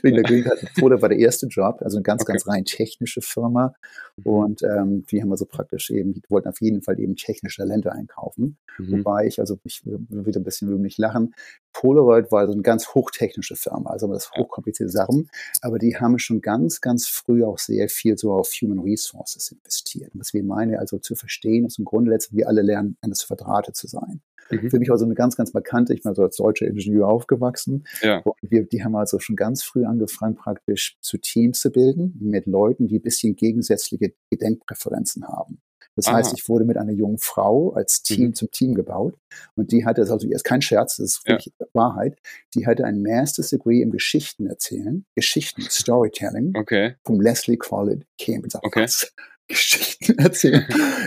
wegen 0.00 0.16
der 0.16 0.24
Green 0.24 0.44
Card. 0.44 0.64
Polaroid 0.78 1.02
war 1.02 1.08
der 1.10 1.18
erste 1.18 1.46
Job, 1.48 1.82
also 1.82 1.98
eine 1.98 2.04
ganz, 2.04 2.22
okay. 2.22 2.32
ganz 2.32 2.48
rein 2.48 2.64
technische 2.64 3.20
Firma. 3.20 3.74
Und 4.22 4.62
ähm, 4.62 5.04
die 5.10 5.20
haben 5.20 5.28
wir 5.28 5.36
so 5.36 5.44
praktisch 5.44 5.90
eben, 5.90 6.12
die 6.14 6.22
wollten 6.28 6.48
auf 6.48 6.60
jeden 6.60 6.82
Fall 6.82 7.00
eben 7.00 7.16
technische 7.16 7.62
Talente 7.62 7.90
einkaufen. 7.90 8.58
Mhm. 8.78 8.98
Wobei 8.98 9.26
ich, 9.26 9.40
also 9.40 9.58
ich 9.64 9.84
will 9.84 10.06
wieder 10.24 10.40
ein 10.40 10.44
bisschen 10.44 10.68
über 10.68 10.78
mich 10.78 10.98
lachen, 10.98 11.34
Polaroid 11.72 12.30
war 12.30 12.46
so 12.46 12.52
eine 12.52 12.62
ganz 12.62 12.94
hochtechnische 12.94 13.56
Firma, 13.56 13.90
also 13.90 14.06
das 14.06 14.30
hochkomplizierte 14.30 14.92
Sachen, 14.92 15.28
aber 15.60 15.78
die 15.78 15.96
haben 15.96 16.18
schon 16.20 16.40
ganz, 16.40 16.80
ganz 16.80 17.08
früh 17.08 17.44
auch 17.44 17.58
sehr 17.58 17.88
viel 17.88 18.16
so 18.16 18.32
auf 18.32 18.50
Human 18.62 18.78
Resources 18.78 19.50
investiert. 19.50 20.14
Und 20.14 20.20
was 20.20 20.32
wir 20.32 20.44
meinen, 20.44 20.76
also 20.76 20.98
zu 20.98 21.16
verstehen, 21.16 21.66
ist 21.66 21.80
im 21.80 21.84
Grunde 21.84 22.12
letztlich, 22.12 22.38
wir 22.38 22.48
alle 22.48 22.62
lernen, 22.62 22.96
eines 23.00 23.22
Verdrahtet 23.22 23.74
zu 23.74 23.88
sein. 23.88 24.22
Mhm. 24.50 24.70
Für 24.70 24.78
mich 24.78 24.88
war 24.88 24.98
so 24.98 25.04
eine 25.04 25.14
ganz, 25.14 25.36
ganz 25.36 25.52
markante, 25.52 25.94
ich 25.94 26.02
bin 26.02 26.14
so 26.14 26.22
als 26.22 26.36
deutscher 26.36 26.66
Ingenieur 26.66 27.08
aufgewachsen. 27.08 27.84
Ja. 28.02 28.18
Und 28.18 28.34
wir, 28.42 28.64
die 28.64 28.84
haben 28.84 28.96
also 28.96 29.18
schon 29.18 29.36
ganz 29.36 29.62
früh 29.62 29.84
angefangen, 29.84 30.34
praktisch 30.34 30.96
zu 31.00 31.18
Teams 31.18 31.60
zu 31.60 31.70
bilden, 31.70 32.16
mit 32.20 32.46
Leuten, 32.46 32.88
die 32.88 32.98
ein 32.98 33.02
bisschen 33.02 33.36
gegensätzliche 33.36 34.14
Gedenkpräferenzen 34.30 35.26
haben. 35.26 35.60
Das 35.96 36.08
Aha. 36.08 36.16
heißt, 36.16 36.34
ich 36.34 36.48
wurde 36.48 36.64
mit 36.64 36.76
einer 36.76 36.92
jungen 36.92 37.18
Frau 37.18 37.72
als 37.72 38.02
Team 38.02 38.28
mhm. 38.28 38.34
zum 38.34 38.50
Team 38.50 38.74
gebaut 38.74 39.16
und 39.54 39.70
die 39.70 39.84
hatte, 39.84 40.00
das 40.00 40.10
also 40.10 40.28
ist 40.28 40.44
kein 40.44 40.62
Scherz, 40.62 40.96
das 40.96 41.16
ist 41.16 41.26
wirklich 41.26 41.52
ja. 41.58 41.66
Wahrheit, 41.72 42.18
die 42.54 42.66
hatte 42.66 42.84
ein 42.84 43.02
Master's 43.02 43.50
Degree 43.50 43.80
im 43.80 43.90
Geschichten 43.90 44.46
erzählen, 44.46 45.04
Geschichten, 45.14 45.62
Storytelling, 45.62 46.54
okay. 46.56 46.96
vom 47.04 47.20
Leslie 47.20 47.56
College 47.56 48.04
Cambridge. 48.18 48.58
Okay. 48.62 48.82
Was? 48.82 49.12
Geschichten 49.46 50.18
erzählen. 50.18 50.66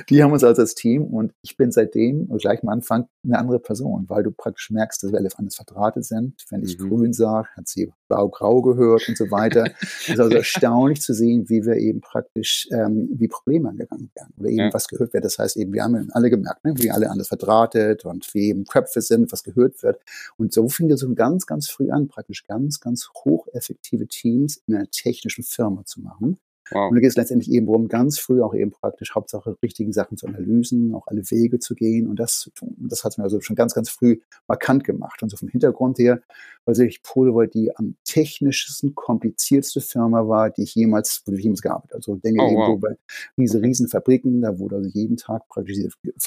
Die 0.09 0.21
haben 0.21 0.31
uns 0.31 0.43
also 0.43 0.61
als 0.61 0.75
Team 0.75 1.05
und 1.05 1.33
ich 1.41 1.57
bin 1.57 1.71
seitdem 1.71 2.27
gleich 2.37 2.61
am 2.61 2.69
Anfang 2.69 3.07
eine 3.23 3.39
andere 3.39 3.59
Person, 3.59 4.05
weil 4.07 4.23
du 4.23 4.31
praktisch 4.31 4.69
merkst, 4.69 5.01
dass 5.03 5.11
wir 5.11 5.19
alle 5.19 5.29
anders 5.37 5.55
verdrahtet 5.55 6.05
sind. 6.05 6.43
Wenn 6.49 6.63
ich 6.63 6.77
mhm. 6.77 6.89
grün 6.89 7.13
sage, 7.13 7.47
hat 7.55 7.67
sie 7.67 7.91
blau-grau 8.07 8.61
gehört 8.61 9.07
und 9.09 9.17
so 9.17 9.31
weiter. 9.31 9.65
es 9.81 10.09
ist 10.09 10.19
also 10.19 10.35
erstaunlich 10.35 11.01
zu 11.01 11.13
sehen, 11.13 11.49
wie 11.49 11.65
wir 11.65 11.75
eben 11.75 12.01
praktisch, 12.01 12.67
ähm, 12.71 13.09
wie 13.13 13.27
Probleme 13.27 13.69
angegangen 13.69 14.11
werden 14.15 14.33
oder 14.37 14.49
eben 14.49 14.59
ja. 14.59 14.73
was 14.73 14.87
gehört 14.87 15.13
wird. 15.13 15.25
Das 15.25 15.39
heißt 15.39 15.57
eben, 15.57 15.73
wir 15.73 15.83
haben 15.83 16.09
alle 16.11 16.29
gemerkt, 16.29 16.63
ne, 16.63 16.73
wie 16.77 16.91
alle 16.91 17.09
anders 17.09 17.29
verdrahtet 17.29 18.05
und 18.05 18.33
wie 18.33 18.49
eben 18.49 18.65
Köpfe 18.65 19.01
sind, 19.01 19.31
was 19.31 19.43
gehört 19.43 19.81
wird. 19.83 19.99
Und 20.37 20.53
so 20.53 20.69
fing 20.69 20.89
das 20.89 20.99
so 20.99 21.13
ganz, 21.13 21.45
ganz 21.45 21.69
früh 21.69 21.89
an, 21.89 22.07
praktisch 22.07 22.45
ganz, 22.45 22.79
ganz 22.79 23.09
hocheffektive 23.25 24.07
Teams 24.07 24.61
in 24.67 24.75
einer 24.75 24.89
technischen 24.89 25.43
Firma 25.43 25.83
zu 25.85 26.01
machen. 26.01 26.37
Wow. 26.71 26.89
Und 26.89 26.95
da 26.95 27.01
geht 27.01 27.09
es 27.09 27.15
letztendlich 27.15 27.51
eben 27.51 27.65
darum, 27.65 27.87
ganz 27.87 28.19
früh 28.19 28.41
auch 28.41 28.53
eben 28.53 28.71
praktisch 28.71 29.15
Hauptsache 29.15 29.57
richtigen 29.61 29.93
Sachen 29.93 30.17
zu 30.17 30.27
analysen, 30.27 30.93
auch 30.93 31.07
alle 31.07 31.21
Wege 31.29 31.59
zu 31.59 31.75
gehen 31.75 32.07
und 32.07 32.19
das 32.19 32.39
zu 32.39 32.49
tun. 32.51 32.75
Und 32.79 32.91
das 32.91 33.03
hat 33.03 33.17
mir 33.17 33.23
also 33.23 33.41
schon 33.41 33.55
ganz, 33.55 33.73
ganz 33.73 33.89
früh 33.89 34.19
markant 34.47 34.83
gemacht. 34.83 35.23
Und 35.23 35.29
so 35.29 35.37
vom 35.37 35.49
Hintergrund 35.49 35.99
her, 35.99 36.21
weil 36.65 36.75
sich 36.75 37.01
Polaroid 37.01 37.53
die 37.53 37.75
am 37.75 37.95
technischsten 38.03 38.93
kompliziertste 38.95 39.81
Firma 39.81 40.27
war, 40.27 40.49
die 40.49 40.63
ich 40.63 40.75
jemals, 40.75 41.23
wo 41.25 41.33
ich 41.33 41.43
jemals 41.43 41.61
gearbeitet. 41.61 41.95
Also 41.95 42.15
Dinge 42.15 42.43
oh, 42.43 42.47
eben, 42.47 42.57
wow. 42.57 42.69
wo 42.69 42.77
bei 42.77 42.97
diese 43.37 43.61
riesen 43.61 43.87
Fabriken, 43.87 44.41
da 44.41 44.59
wurde 44.59 44.77
also 44.77 44.89
jeden 44.89 45.17
Tag 45.17 45.47
praktisch 45.47 45.77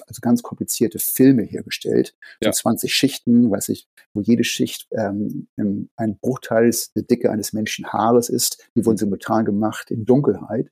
also 0.07 0.21
ganz 0.21 0.43
komplizierte 0.43 0.99
Filme 0.99 1.43
hergestellt. 1.43 2.15
Ja. 2.43 2.53
So 2.53 2.63
20 2.63 2.93
Schichten, 2.93 3.51
weiß 3.51 3.69
ich, 3.69 3.89
wo 4.15 4.21
jede 4.21 4.45
Schicht 4.45 4.89
ähm, 4.93 5.49
ein 5.97 6.19
Bruchteil 6.21 6.71
der 6.95 7.03
Dicke 7.03 7.31
eines 7.31 7.53
Menschen 7.53 7.87
Haares 7.87 8.29
ist. 8.29 8.69
Die 8.75 8.85
wurden 8.85 8.97
simultan 8.97 9.45
gemacht 9.45 9.91
in 9.91 10.05
dunkel 10.05 10.30
Dunkelheit. 10.33 10.71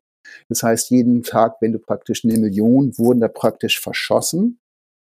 Das 0.48 0.62
heißt, 0.62 0.90
jeden 0.90 1.22
Tag, 1.22 1.56
wenn 1.60 1.72
du 1.72 1.78
praktisch 1.78 2.24
eine 2.24 2.38
Million, 2.38 2.96
wurden 2.98 3.20
da 3.20 3.28
praktisch 3.28 3.80
verschossen, 3.80 4.58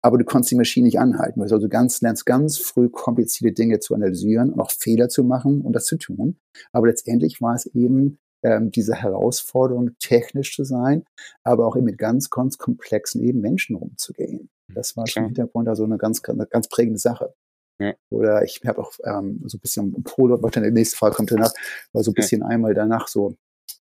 aber 0.01 0.17
du 0.17 0.25
konntest 0.25 0.51
die 0.51 0.55
Maschine 0.55 0.85
nicht 0.85 0.99
anhalten. 0.99 1.39
Du 1.39 1.43
also 1.43 1.67
ganz, 1.69 2.01
lernst 2.01 2.25
ganz 2.25 2.57
früh 2.57 2.89
komplizierte 2.89 3.53
Dinge 3.53 3.79
zu 3.79 3.95
analysieren 3.95 4.51
und 4.51 4.59
auch 4.59 4.71
Fehler 4.71 5.09
zu 5.09 5.23
machen 5.23 5.61
und 5.61 5.73
das 5.73 5.85
zu 5.85 5.97
tun. 5.97 6.37
Aber 6.71 6.87
letztendlich 6.87 7.41
war 7.41 7.55
es 7.55 7.65
eben 7.65 8.19
ähm, 8.43 8.71
diese 8.71 8.93
Herausforderung, 8.93 9.97
technisch 9.99 10.55
zu 10.55 10.63
sein, 10.63 11.05
aber 11.43 11.65
auch 11.65 11.75
eben 11.75 11.85
mit 11.85 11.97
ganz, 11.97 12.29
ganz 12.29 12.57
komplexen 12.57 13.23
eben 13.23 13.41
Menschen 13.41 13.75
umzugehen. 13.75 14.49
Das 14.73 14.95
war 14.97 15.07
schon 15.07 15.23
im 15.23 15.29
Hintergrund 15.29 15.67
also 15.67 15.83
eine 15.83 15.97
ganz, 15.97 16.21
eine 16.25 16.45
ganz 16.45 16.67
prägende 16.67 16.99
Sache. 16.99 17.33
Ja. 17.79 17.93
Oder 18.09 18.43
ich 18.43 18.61
habe 18.65 18.79
auch 18.79 18.93
ähm, 19.03 19.41
so 19.45 19.57
ein 19.57 19.61
bisschen 19.61 20.03
Polo, 20.03 20.41
was 20.41 20.51
dann 20.51 20.63
der 20.63 20.71
nächste 20.71 20.97
Fall 20.97 21.11
kommt 21.11 21.31
danach, 21.31 21.53
war 21.93 22.03
so 22.03 22.11
ein 22.11 22.13
bisschen 22.13 22.41
ja. 22.41 22.47
einmal 22.47 22.73
danach 22.73 23.07
so 23.07 23.35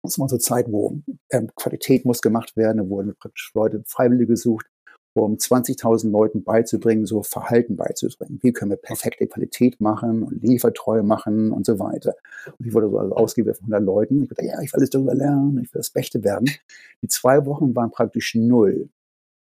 das 0.02 0.18
war 0.18 0.28
so 0.28 0.38
Zeit, 0.38 0.66
wo 0.70 1.00
ähm, 1.30 1.50
Qualität 1.54 2.04
muss 2.04 2.22
gemacht 2.22 2.56
werden, 2.56 2.78
da 2.78 2.88
wurden 2.88 3.14
praktisch 3.16 3.52
Leute 3.54 3.82
Freiwillige 3.86 4.32
gesucht, 4.32 4.66
um 5.14 5.34
20.000 5.34 6.10
Leuten 6.10 6.42
beizubringen, 6.42 7.06
so 7.06 7.22
Verhalten 7.22 7.76
beizubringen. 7.76 8.38
Wie 8.42 8.52
können 8.52 8.70
wir 8.70 8.78
perfekte 8.78 9.26
Qualität 9.26 9.80
machen 9.80 10.22
und 10.22 10.42
Liefertreue 10.42 11.02
machen 11.02 11.52
und 11.52 11.66
so 11.66 11.78
weiter. 11.78 12.14
Und 12.58 12.66
ich 12.66 12.72
wurde 12.72 12.88
so 12.88 12.98
also 12.98 13.14
ausgewählt 13.14 13.58
von 13.58 13.66
100 13.66 13.82
Leuten. 13.82 14.22
Ich 14.22 14.28
dachte, 14.30 14.44
ja, 14.44 14.60
ich 14.62 14.72
will 14.72 14.78
alles 14.78 14.90
darüber 14.90 15.14
lernen, 15.14 15.60
ich 15.62 15.72
will 15.74 15.80
das 15.80 15.90
Beste 15.90 16.24
werden. 16.24 16.48
Die 17.02 17.08
zwei 17.08 17.44
Wochen 17.44 17.76
waren 17.76 17.90
praktisch 17.90 18.34
null. 18.34 18.88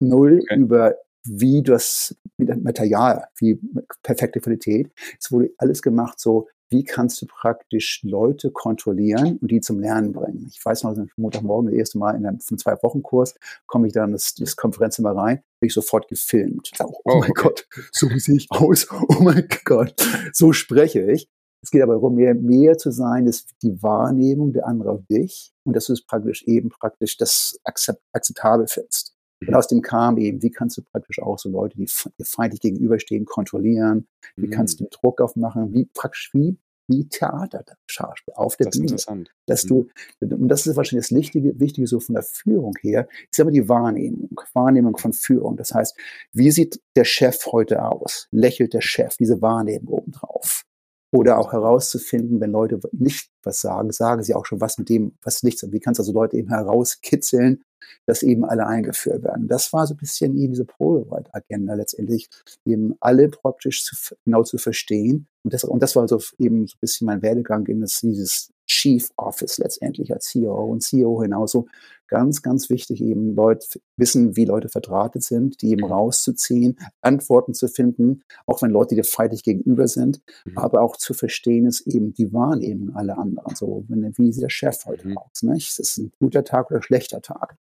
Null 0.00 0.40
okay. 0.42 0.60
über 0.60 0.94
wie 1.28 1.62
das 1.62 2.14
Material, 2.38 3.26
wie 3.38 3.58
perfekte 4.02 4.40
Qualität. 4.40 4.92
Es 5.18 5.32
wurde 5.32 5.50
alles 5.58 5.82
gemacht 5.82 6.20
so, 6.20 6.48
wie 6.70 6.84
kannst 6.84 7.20
du 7.22 7.26
praktisch 7.26 8.00
Leute 8.02 8.50
kontrollieren 8.50 9.38
und 9.38 9.50
die 9.50 9.60
zum 9.60 9.78
Lernen 9.78 10.12
bringen. 10.12 10.50
Ich 10.50 10.64
weiß 10.64 10.84
noch, 10.84 10.96
Montagmorgen 11.16 11.70
das 11.70 11.78
erste 11.78 11.98
Mal 11.98 12.16
in 12.16 12.26
einem 12.26 12.40
Zwei-Wochen-Kurs 12.40 13.34
komme 13.66 13.86
ich 13.86 13.92
dann 13.92 14.12
das, 14.12 14.34
das 14.34 14.56
Konferenzzimmer 14.56 15.16
rein, 15.16 15.42
bin 15.60 15.68
ich 15.68 15.74
sofort 15.74 16.08
gefilmt. 16.08 16.70
Oh, 16.80 16.92
oh, 17.04 17.18
mein 17.20 17.30
okay. 17.30 17.42
Gott, 17.42 17.68
so 17.92 18.08
sehe 18.16 18.36
ich 18.36 18.46
aus. 18.50 18.86
Oh 19.08 19.22
mein 19.22 19.46
Gott, 19.64 19.94
so 20.32 20.52
spreche 20.52 21.10
ich. 21.10 21.28
Es 21.62 21.70
geht 21.70 21.82
aber 21.82 21.94
darum, 21.94 22.14
mehr, 22.14 22.34
mehr 22.34 22.76
zu 22.76 22.90
sein, 22.90 23.26
ist 23.26 23.54
die 23.62 23.82
Wahrnehmung 23.82 24.52
der 24.52 24.66
anderen 24.66 24.98
auf 24.98 25.06
dich 25.06 25.52
und 25.64 25.74
dass 25.74 25.86
du 25.86 25.92
es 25.92 26.04
praktisch 26.04 26.42
eben 26.44 26.68
praktisch 26.68 27.16
das 27.16 27.58
akzeptabel 27.64 28.66
findest. 28.68 29.15
Und 29.40 29.54
aus 29.54 29.68
dem 29.68 29.82
kam 29.82 30.16
eben, 30.18 30.42
wie 30.42 30.50
kannst 30.50 30.78
du 30.78 30.82
praktisch 30.82 31.20
auch 31.20 31.38
so 31.38 31.50
Leute, 31.50 31.76
die 31.76 31.86
feindlich 32.22 32.60
gegenüberstehen, 32.60 33.24
kontrollieren? 33.24 34.06
Wie 34.36 34.46
mhm. 34.46 34.50
kannst 34.50 34.80
du 34.80 34.88
Druck 34.90 35.20
aufmachen? 35.20 35.74
Wie 35.74 35.84
praktisch 35.84 36.30
wie 36.32 36.56
wie 36.88 37.08
Theaterschauspiel 37.08 38.34
auf 38.34 38.56
der 38.56 38.66
das 38.66 38.78
Bühne. 38.78 39.26
Dass 39.46 39.64
mhm. 39.64 39.68
du, 39.68 39.88
und 40.20 40.48
das 40.48 40.66
ist 40.66 40.76
wahrscheinlich 40.76 41.08
das 41.08 41.16
Wichtige, 41.16 41.58
Wichtige 41.58 41.86
so 41.86 42.00
von 42.00 42.14
der 42.14 42.22
Führung 42.22 42.74
her, 42.80 43.08
ist 43.30 43.40
aber 43.40 43.50
die 43.50 43.68
Wahrnehmung, 43.68 44.40
Wahrnehmung 44.52 44.96
von 44.96 45.12
Führung. 45.12 45.56
Das 45.56 45.72
heißt, 45.72 45.96
wie 46.32 46.50
sieht 46.50 46.80
der 46.94 47.04
Chef 47.04 47.46
heute 47.46 47.84
aus? 47.84 48.28
Lächelt 48.30 48.74
der 48.74 48.80
Chef, 48.80 49.16
diese 49.16 49.42
Wahrnehmung 49.42 49.88
obendrauf? 49.88 50.64
Oder 51.12 51.38
auch 51.38 51.52
herauszufinden, 51.52 52.40
wenn 52.40 52.50
Leute 52.50 52.80
nicht 52.92 53.30
was 53.42 53.60
sagen, 53.60 53.92
sagen 53.92 54.22
sie 54.22 54.34
auch 54.34 54.44
schon 54.44 54.60
was 54.60 54.76
mit 54.76 54.88
dem, 54.88 55.16
was 55.22 55.42
nichts. 55.42 55.62
Und 55.62 55.72
wie 55.72 55.80
kannst 55.80 55.98
du 55.98 56.02
also 56.02 56.12
Leute 56.12 56.36
eben 56.36 56.48
herauskitzeln, 56.48 57.62
dass 58.06 58.22
eben 58.22 58.44
alle 58.44 58.66
eingeführt 58.66 59.22
werden. 59.22 59.48
Das 59.48 59.72
war 59.72 59.86
so 59.86 59.94
ein 59.94 59.98
bisschen 59.98 60.36
eben 60.36 60.52
diese 60.52 60.64
Polaroid-Agenda 60.64 61.74
letztendlich, 61.74 62.28
eben 62.64 62.94
alle 63.00 63.28
praktisch 63.28 63.84
zu, 63.84 64.14
genau 64.24 64.42
zu 64.42 64.58
verstehen. 64.58 65.26
Und 65.42 65.54
das, 65.54 65.64
und 65.64 65.82
das 65.82 65.96
war 65.96 66.06
so 66.08 66.20
eben 66.38 66.66
so 66.66 66.74
ein 66.74 66.80
bisschen 66.80 67.06
mein 67.06 67.22
Werdegang 67.22 67.66
in 67.66 67.80
das, 67.80 68.00
dieses 68.00 68.50
Chief 68.66 69.08
Office 69.16 69.58
letztendlich 69.58 70.12
als 70.12 70.26
CEO 70.26 70.64
und 70.64 70.82
CEO 70.82 71.16
genauso. 71.16 71.66
Ganz, 72.08 72.42
ganz 72.42 72.70
wichtig 72.70 73.02
eben 73.02 73.34
Leute 73.34 73.80
wissen, 73.96 74.36
wie 74.36 74.44
Leute 74.44 74.68
verdrahtet 74.68 75.22
sind, 75.22 75.60
die 75.62 75.70
eben 75.70 75.86
mhm. 75.86 75.92
rauszuziehen, 75.92 76.78
Antworten 77.00 77.54
zu 77.54 77.68
finden, 77.68 78.22
auch 78.46 78.62
wenn 78.62 78.70
Leute 78.70 78.94
dir 78.94 79.04
feindlich 79.04 79.42
gegenüber 79.42 79.88
sind, 79.88 80.20
mhm. 80.44 80.58
aber 80.58 80.82
auch 80.82 80.96
zu 80.96 81.14
verstehen 81.14 81.66
ist 81.66 81.86
eben 81.86 82.14
die 82.14 82.32
Wahrnehmung 82.32 82.94
aller 82.94 83.18
anderen. 83.18 83.56
So, 83.56 83.84
wie 83.88 84.32
sieht 84.32 84.42
der 84.42 84.50
Chef 84.50 84.84
heute 84.86 85.08
mhm. 85.08 85.18
aus? 85.18 85.42
Nicht? 85.42 85.68
Ist 85.68 85.80
es 85.80 85.98
ein 85.98 86.12
guter 86.20 86.44
Tag 86.44 86.70
oder 86.70 86.80
ein 86.80 86.82
schlechter 86.82 87.20
Tag? 87.20 87.56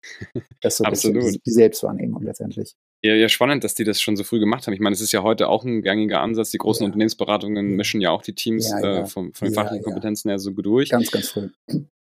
Das 0.62 0.73
ist 0.73 0.77
so 0.77 0.84
Absolut. 0.84 1.45
die 1.45 1.51
Selbstwahrnehmung 1.51 2.23
letztendlich. 2.23 2.75
Ja, 3.06 3.15
ja, 3.15 3.27
spannend, 3.27 3.65
dass 3.65 3.75
die 3.75 3.84
das 3.84 4.01
schon 4.01 4.15
so 4.15 4.23
früh 4.23 4.39
gemacht 4.39 4.65
haben. 4.65 4.73
Ich 4.73 4.79
meine, 4.79 4.93
es 4.93 5.01
ist 5.01 5.12
ja 5.12 5.23
heute 5.23 5.49
auch 5.49 5.65
ein 5.65 5.82
gängiger 5.82 6.21
Ansatz. 6.21 6.51
Die 6.51 6.58
großen 6.58 6.84
ja. 6.84 6.86
Unternehmensberatungen 6.86 7.75
mischen 7.75 7.99
ja 7.99 8.12
auch 8.12 8.21
die 8.21 8.34
Teams 8.34 8.69
ja, 8.69 8.79
ja. 8.79 8.99
Äh, 9.01 9.06
von, 9.08 9.34
von 9.34 9.47
den 9.47 9.53
fachlichen 9.53 9.84
Kompetenzen 9.84 10.29
her 10.29 10.39
so 10.39 10.51
durch. 10.51 10.89
Ganz, 10.89 11.12
ganz 11.12 11.27
früh. 11.27 11.49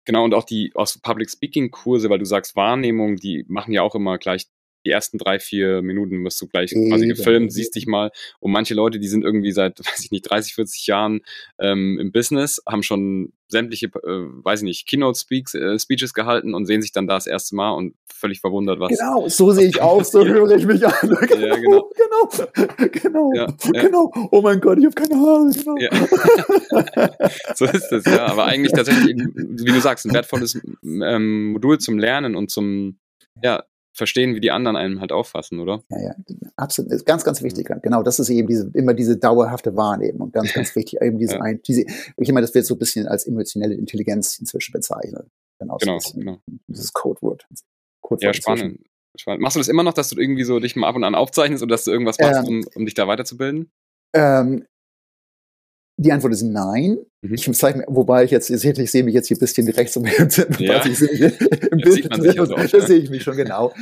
Genau, 0.05 0.25
und 0.25 0.33
auch 0.33 0.43
die 0.43 0.71
aus 0.75 0.97
Public 0.97 1.29
Speaking 1.29 1.71
Kurse, 1.71 2.09
weil 2.09 2.19
du 2.19 2.25
sagst 2.25 2.55
Wahrnehmung, 2.55 3.15
die 3.15 3.45
machen 3.47 3.71
ja 3.73 3.81
auch 3.83 3.95
immer 3.95 4.17
gleich 4.17 4.47
die 4.85 4.91
ersten 4.91 5.17
drei, 5.17 5.39
vier 5.39 5.81
Minuten 5.81 6.23
wirst 6.23 6.41
du 6.41 6.47
gleich 6.47 6.71
quasi 6.71 7.07
gefilmt, 7.07 7.51
siehst 7.51 7.75
dich 7.75 7.87
mal. 7.87 8.11
Und 8.39 8.51
manche 8.51 8.73
Leute, 8.73 8.99
die 8.99 9.07
sind 9.07 9.23
irgendwie 9.23 9.51
seit, 9.51 9.79
weiß 9.85 10.03
ich 10.03 10.11
nicht, 10.11 10.29
30, 10.29 10.55
40 10.55 10.87
Jahren 10.87 11.21
ähm, 11.59 11.99
im 11.99 12.11
Business, 12.11 12.61
haben 12.67 12.83
schon 12.83 13.33
sämtliche, 13.47 13.87
äh, 13.87 13.91
weiß 14.43 14.61
ich 14.61 14.65
nicht, 14.65 14.87
Keynote-Speeches 14.87 15.53
äh, 15.53 15.79
Speeches 15.79 16.13
gehalten 16.13 16.53
und 16.53 16.65
sehen 16.65 16.81
sich 16.81 16.91
dann 16.91 17.07
da 17.07 17.15
das 17.15 17.27
erste 17.27 17.55
Mal 17.55 17.71
und 17.71 17.95
völlig 18.23 18.41
verwundert, 18.41 18.79
was. 18.79 18.97
Genau, 18.97 19.27
so 19.27 19.51
sehe 19.51 19.67
ich 19.67 19.81
aus, 19.81 20.11
so 20.11 20.25
höre 20.25 20.51
ich 20.51 20.65
mich 20.65 20.85
an. 20.85 20.93
Genau, 21.33 21.47
ja, 21.47 21.55
genau. 21.55 21.89
Genau, 21.95 22.89
genau, 22.91 23.33
ja, 23.33 23.47
ja. 23.73 23.81
genau. 23.81 24.11
Oh 24.31 24.41
mein 24.41 24.59
Gott, 24.59 24.77
ich 24.77 24.85
habe 24.85 24.95
keine 24.95 25.15
Haare. 25.15 25.51
Genau. 25.51 25.75
So 27.55 27.65
ist 27.65 27.91
es, 27.91 28.05
ja. 28.05 28.25
Aber 28.25 28.45
eigentlich 28.45 28.73
tatsächlich, 28.73 29.15
wie 29.15 29.71
du 29.71 29.79
sagst, 29.79 30.05
ein 30.05 30.13
wertvolles 30.13 30.59
ähm, 30.83 31.51
Modul 31.51 31.79
zum 31.79 31.99
Lernen 31.99 32.35
und 32.35 32.49
zum, 32.49 32.97
ja, 33.41 33.63
verstehen, 33.93 34.35
wie 34.35 34.39
die 34.39 34.51
anderen 34.51 34.75
einen 34.75 34.99
halt 34.99 35.11
auffassen, 35.11 35.59
oder? 35.59 35.83
Ja, 35.89 36.01
ja, 36.01 36.15
absolut. 36.55 37.05
Ganz, 37.05 37.23
ganz 37.23 37.41
wichtig. 37.43 37.69
Genau, 37.81 38.01
das 38.01 38.19
ist 38.19 38.29
eben 38.29 38.47
diese, 38.47 38.69
immer 38.73 38.93
diese 38.93 39.17
dauerhafte 39.17 39.75
Wahrnehmung. 39.75 40.31
Ganz, 40.33 40.53
ganz 40.53 40.75
wichtig. 40.75 40.99
Eben 41.01 41.19
diese, 41.19 41.35
ja. 41.35 41.41
ein, 41.41 41.61
diese, 41.61 41.85
ich 42.17 42.31
meine, 42.31 42.41
das 42.41 42.55
wird 42.55 42.65
so 42.65 42.75
ein 42.75 42.79
bisschen 42.79 43.07
als 43.07 43.27
emotionelle 43.27 43.75
Intelligenz 43.75 44.39
inzwischen 44.39 44.73
bezeichnet. 44.73 45.27
Genau, 45.59 45.77
genau, 45.77 45.99
genau. 46.13 46.39
Dieses 46.67 46.91
Codewort. 46.91 47.45
Codewort 48.01 48.23
ja, 48.23 48.33
spannend. 48.33 48.79
spannend. 49.15 49.41
Machst 49.41 49.55
du 49.55 49.59
das 49.59 49.67
immer 49.67 49.83
noch, 49.83 49.93
dass 49.93 50.09
du 50.09 50.19
irgendwie 50.19 50.43
so 50.43 50.59
dich 50.59 50.75
mal 50.75 50.87
ab 50.87 50.95
und 50.95 51.03
an 51.03 51.15
aufzeichnest 51.15 51.61
oder 51.61 51.73
dass 51.73 51.83
du 51.83 51.91
irgendwas 51.91 52.17
machst, 52.19 52.47
ähm, 52.47 52.47
um, 52.47 52.65
um 52.75 52.85
dich 52.85 52.95
da 52.95 53.07
weiterzubilden? 53.07 53.71
Ähm, 54.15 54.65
die 56.03 56.11
Antwort 56.11 56.33
ist 56.33 56.43
nein. 56.43 56.97
Mhm. 57.21 57.33
Ich 57.33 57.51
zeige 57.53 57.85
wobei 57.87 58.25
ich 58.25 58.31
jetzt, 58.31 58.49
ich 58.49 58.61
sehe 58.61 59.03
mich 59.03 59.13
jetzt 59.13 59.27
hier 59.27 59.37
ein 59.37 59.39
bisschen 59.39 59.67
rechts 59.69 59.95
und 59.95 60.05
links 60.05 60.37
ja. 60.59 60.85
ich 60.85 60.97
sehe 60.97 61.09
im 61.71 61.77
Bild, 61.77 62.09
das, 62.11 62.71
das 62.71 62.87
sehe 62.87 62.99
ich 62.99 63.09
mich 63.09 63.23
schon 63.23 63.37
genau. 63.37 63.73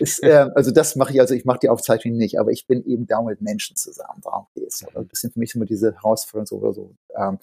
ist, 0.00 0.22
äh, 0.22 0.48
also 0.54 0.70
das 0.70 0.96
mache 0.96 1.12
ich, 1.12 1.20
also 1.20 1.34
ich 1.34 1.44
mache 1.44 1.60
die 1.62 1.68
Aufzeichnung 1.68 2.16
nicht, 2.16 2.38
aber 2.38 2.50
ich 2.50 2.66
bin 2.66 2.84
eben 2.84 3.06
da 3.06 3.22
mit 3.22 3.40
Menschen 3.40 3.76
zusammen. 3.76 4.20
Darum 4.22 4.46
geht 4.54 4.68
es. 4.68 4.84
Also 4.84 4.98
ein 4.98 5.06
bisschen 5.06 5.30
für 5.30 5.38
mich 5.38 5.54
immer 5.54 5.64
diese 5.64 5.94
Herausforderung 5.94 6.46
so 6.46 6.56
oder 6.56 6.72
so. 6.72 6.94
Ähm, 7.16 7.38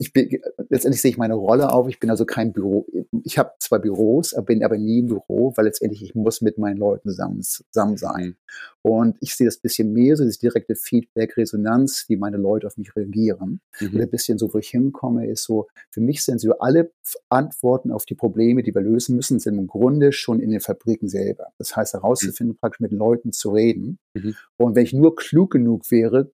ich 0.00 0.12
bin, 0.12 0.40
letztendlich 0.68 1.02
sehe 1.02 1.10
ich 1.10 1.18
meine 1.18 1.34
Rolle 1.34 1.72
auf. 1.72 1.88
Ich 1.88 1.98
bin 1.98 2.08
also 2.08 2.24
kein 2.24 2.52
Büro. 2.52 2.86
Ich 3.24 3.36
habe 3.36 3.50
zwar 3.58 3.80
Büros, 3.80 4.34
bin 4.46 4.62
aber 4.62 4.78
nie 4.78 5.00
im 5.00 5.06
Büro, 5.06 5.52
weil 5.56 5.64
letztendlich 5.64 6.02
ich 6.02 6.14
muss 6.14 6.40
mit 6.40 6.56
meinen 6.56 6.76
Leuten 6.76 7.10
zusammen, 7.10 7.42
zusammen 7.42 7.96
sein. 7.96 8.36
Und 8.82 9.16
ich 9.20 9.34
sehe 9.34 9.46
das 9.46 9.58
bisschen 9.58 9.92
mehr, 9.92 10.16
so 10.16 10.24
das 10.24 10.38
direkte 10.38 10.76
Feedback, 10.76 11.36
Resonanz, 11.36 12.04
wie 12.08 12.16
meine 12.16 12.36
Leute 12.36 12.68
auf 12.68 12.76
mich 12.76 12.94
reagieren. 12.94 13.60
Mhm. 13.80 13.94
Und 13.94 14.00
ein 14.00 14.10
bisschen 14.10 14.38
so, 14.38 14.54
wo 14.54 14.58
ich 14.58 14.68
hinkomme, 14.68 15.26
ist 15.26 15.42
so, 15.42 15.66
für 15.90 16.00
mich 16.00 16.24
sind 16.24 16.40
so 16.40 16.56
alle 16.58 16.92
Antworten 17.28 17.90
auf 17.90 18.06
die 18.06 18.14
Probleme, 18.14 18.62
die 18.62 18.74
wir 18.74 18.82
lösen 18.82 19.16
müssen, 19.16 19.40
sind 19.40 19.58
im 19.58 19.66
Grunde 19.66 20.12
schon 20.12 20.38
in 20.40 20.50
den 20.50 20.60
Fabriken 20.60 21.08
selber. 21.08 21.48
Das 21.58 21.74
heißt, 21.74 21.94
herauszufinden, 21.94 22.54
mhm. 22.54 22.58
praktisch 22.60 22.80
mit 22.80 22.92
Leuten 22.92 23.32
zu 23.32 23.50
reden. 23.50 23.98
Mhm. 24.14 24.36
Und 24.56 24.76
wenn 24.76 24.84
ich 24.84 24.92
nur 24.92 25.16
klug 25.16 25.50
genug 25.50 25.90
wäre, 25.90 26.30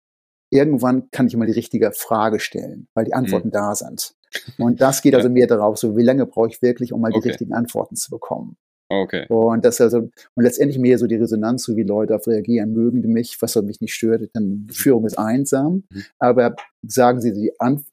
irgendwann 0.51 1.11
kann 1.11 1.27
ich 1.27 1.35
immer 1.35 1.47
die 1.47 1.53
richtige 1.53 1.93
Frage 1.93 2.41
stellen, 2.41 2.89
weil 2.95 3.05
die 3.05 3.15
Antworten 3.15 3.49
mhm. 3.49 3.53
da 3.53 3.75
sind. 3.75 4.15
Und 4.59 4.81
das 4.81 5.03
geht 5.03 5.15
also 5.15 5.29
mehr 5.29 5.47
darauf, 5.47 5.79
so 5.79 5.97
wie 5.97 6.03
lange 6.03 6.27
brauche 6.27 6.49
ich 6.49 6.63
wirklich, 6.63 6.93
um 6.93 7.01
mal 7.01 7.11
okay. 7.11 7.21
die 7.23 7.29
richtigen 7.29 7.53
Antworten 7.53 7.97
zu 7.97 8.11
bekommen. 8.11 8.57
Okay. 8.89 9.27
Und 9.29 9.65
das 9.65 9.81
also, 9.81 9.99
und 9.99 10.43
letztendlich 10.43 10.79
mehr 10.79 10.99
so 10.99 11.07
die 11.07 11.17
Resonanz, 11.17 11.65
so 11.65 11.77
wie 11.77 11.83
Leute 11.83 12.15
auf 12.15 12.27
reagieren, 12.27 12.73
mögen 12.73 13.03
die 13.03 13.09
mich, 13.09 13.41
was 13.41 13.57
mich 13.57 13.81
nicht 13.81 13.95
stört, 13.95 14.29
dann 14.35 14.67
Führung 14.71 15.07
ist 15.07 15.19
einsam. 15.19 15.85
Mhm. 15.89 16.05
Aber 16.19 16.55
sagen 16.87 17.21
Sie 17.21 17.33
die, 17.33 17.53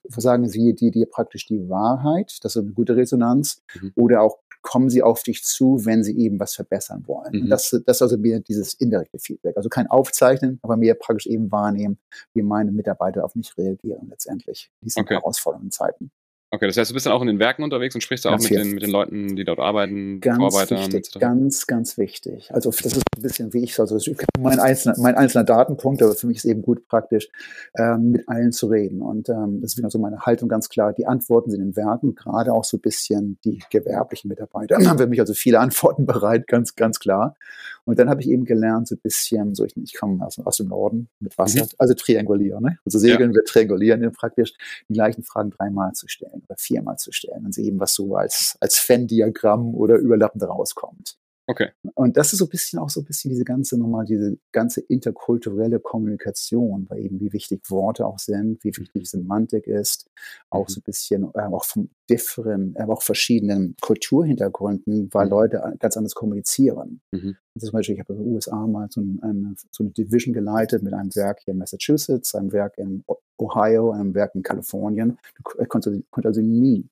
sagen 0.09 0.47
Sie 0.49 0.73
die, 0.73 0.91
die 0.91 1.05
praktisch 1.05 1.45
die 1.47 1.69
Wahrheit, 1.69 2.37
das 2.43 2.55
ist 2.55 2.63
eine 2.63 2.73
gute 2.73 2.95
Resonanz, 2.95 3.61
mhm. 3.79 3.93
oder 3.95 4.21
auch 4.21 4.39
kommen 4.61 4.89
sie 4.89 5.03
auf 5.03 5.23
dich 5.23 5.43
zu, 5.43 5.85
wenn 5.85 6.03
sie 6.03 6.17
eben 6.17 6.39
was 6.39 6.55
verbessern 6.55 7.03
wollen. 7.07 7.43
Mhm. 7.43 7.49
Das, 7.49 7.69
das 7.85 7.97
ist 7.97 8.01
also 8.01 8.17
mehr 8.17 8.39
dieses 8.39 8.73
indirekte 8.75 9.19
Feedback. 9.19 9.57
Also 9.57 9.69
kein 9.69 9.87
Aufzeichnen, 9.87 10.59
aber 10.61 10.77
mehr 10.77 10.95
praktisch 10.95 11.27
eben 11.27 11.51
wahrnehmen, 11.51 11.97
wie 12.33 12.43
meine 12.43 12.71
Mitarbeiter 12.71 13.25
auf 13.25 13.35
mich 13.35 13.57
reagieren 13.57 14.07
letztendlich 14.09 14.71
in 14.81 14.85
diesen 14.85 15.01
okay. 15.01 15.15
herausfordernden 15.15 15.71
Zeiten. 15.71 16.11
Okay, 16.53 16.67
das 16.67 16.75
heißt, 16.75 16.91
du 16.91 16.93
bist 16.93 17.05
dann 17.05 17.13
auch 17.13 17.21
in 17.21 17.27
den 17.27 17.39
Werken 17.39 17.63
unterwegs 17.63 17.95
und 17.95 18.01
sprichst 18.01 18.27
auch 18.27 18.37
mit 18.37 18.49
den, 18.49 18.73
mit 18.73 18.83
den 18.83 18.89
Leuten, 18.89 19.37
die 19.37 19.45
dort 19.45 19.59
arbeiten, 19.59 20.19
ganz 20.19 20.37
Vorarbeitern 20.37 20.91
wichtig, 20.91 21.17
Ganz, 21.17 21.65
ganz 21.65 21.97
wichtig. 21.97 22.53
Also 22.53 22.71
das 22.71 22.85
ist 22.87 23.03
ein 23.15 23.21
bisschen 23.21 23.53
wie 23.53 23.63
ich, 23.63 23.79
also 23.79 23.97
mein 24.37 24.59
einzelner, 24.59 24.95
mein 24.99 25.15
einzelner 25.15 25.45
Datenpunkt, 25.45 26.03
aber 26.03 26.13
für 26.13 26.27
mich 26.27 26.37
ist 26.37 26.45
eben 26.45 26.61
gut 26.61 26.85
praktisch, 26.89 27.29
ähm, 27.77 28.11
mit 28.11 28.27
allen 28.27 28.51
zu 28.51 28.67
reden. 28.67 29.01
Und 29.01 29.29
ähm, 29.29 29.61
das 29.61 29.71
ist 29.71 29.77
wieder 29.77 29.89
so 29.89 29.97
meine 29.97 30.19
Haltung 30.19 30.49
ganz 30.49 30.67
klar. 30.67 30.91
Die 30.91 31.07
Antworten 31.07 31.51
sind 31.51 31.61
in 31.61 31.69
den 31.69 31.75
Werken, 31.77 32.15
gerade 32.15 32.51
auch 32.51 32.65
so 32.65 32.75
ein 32.75 32.81
bisschen 32.81 33.37
die 33.45 33.59
gewerblichen 33.69 34.27
Mitarbeiter 34.27 34.75
haben 34.85 34.97
für 34.97 35.07
mich 35.07 35.21
also 35.21 35.33
viele 35.33 35.61
Antworten 35.61 36.05
bereit, 36.05 36.47
ganz, 36.47 36.75
ganz 36.75 36.99
klar. 36.99 37.37
Und 37.85 37.99
dann 37.99 38.09
habe 38.09 38.21
ich 38.21 38.29
eben 38.29 38.45
gelernt, 38.45 38.87
so 38.87 38.95
ein 38.95 39.01
bisschen, 39.01 39.55
so 39.55 39.65
ich, 39.65 39.75
ich 39.77 39.95
komme 39.97 40.25
aus, 40.25 40.37
aus 40.39 40.57
dem 40.57 40.67
Norden 40.67 41.09
mit 41.19 41.37
Wasser, 41.37 41.63
mhm. 41.63 41.69
also 41.77 41.93
triangulieren. 41.93 42.63
Ne? 42.63 42.77
Also 42.85 42.99
segeln, 42.99 43.31
ja. 43.31 43.35
wir 43.35 43.43
triangulieren 43.43 44.11
praktisch 44.11 44.53
die 44.87 44.93
gleichen 44.93 45.23
Fragen 45.23 45.51
dreimal 45.51 45.93
zu 45.93 46.07
stellen 46.07 46.43
oder 46.47 46.55
viermal 46.57 46.97
zu 46.97 47.11
stellen 47.11 47.45
und 47.45 47.53
sehen, 47.53 47.79
was 47.79 47.93
so 47.93 48.15
als, 48.15 48.57
als 48.59 48.77
Venn-Diagramm 48.87 49.73
oder 49.73 49.97
überlappend 49.97 50.43
rauskommt. 50.43 51.17
Okay. 51.47 51.69
Und 51.95 52.17
das 52.17 52.33
ist 52.33 52.39
so 52.39 52.45
ein 52.45 52.49
bisschen 52.49 52.79
auch 52.79 52.89
so 52.89 53.01
ein 53.01 53.05
bisschen 53.05 53.29
diese 53.29 53.43
ganze 53.43 53.77
nochmal, 53.77 54.05
diese 54.05 54.37
ganze 54.51 54.81
interkulturelle 54.81 55.79
Kommunikation, 55.79 56.85
weil 56.89 56.99
eben 56.99 57.19
wie 57.19 57.33
wichtig 57.33 57.61
Worte 57.69 58.05
auch 58.05 58.19
sind, 58.19 58.63
wie 58.63 58.75
wichtig 58.77 59.09
Semantik 59.09 59.67
ist, 59.67 60.09
auch 60.49 60.67
mhm. 60.67 60.71
so 60.71 60.79
ein 60.79 60.83
bisschen, 60.83 61.23
äh, 61.33 61.41
auch 61.41 61.65
von 61.65 61.89
differen, 62.09 62.75
äh, 62.75 62.83
auch 62.83 63.01
verschiedenen 63.01 63.75
Kulturhintergründen, 63.81 65.09
weil 65.11 65.25
mhm. 65.25 65.31
Leute 65.31 65.75
ganz 65.79 65.97
anders 65.97 66.13
kommunizieren. 66.13 67.01
Mhm. 67.11 67.35
Also 67.55 67.67
zum 67.67 67.73
Beispiel, 67.73 67.95
ich 67.95 68.01
habe 68.01 68.13
in 68.13 68.19
den 68.19 68.33
USA 68.33 68.67
mal 68.67 68.87
so, 68.89 69.01
eine, 69.01 69.55
so 69.71 69.83
eine 69.83 69.91
Division 69.91 70.33
geleitet 70.33 70.83
mit 70.83 70.93
einem 70.93 71.13
Werk 71.15 71.41
hier 71.43 71.53
in 71.53 71.57
Massachusetts, 71.57 72.35
einem 72.35 72.53
Werk 72.53 72.77
in 72.77 73.03
Ohio, 73.37 73.91
einem 73.91 74.13
Werk 74.13 74.35
in 74.35 74.43
Kalifornien. 74.43 75.17
Du 75.35 75.65
konntest, 75.65 76.01
konntest 76.11 76.37
also 76.37 76.41
nie 76.41 76.87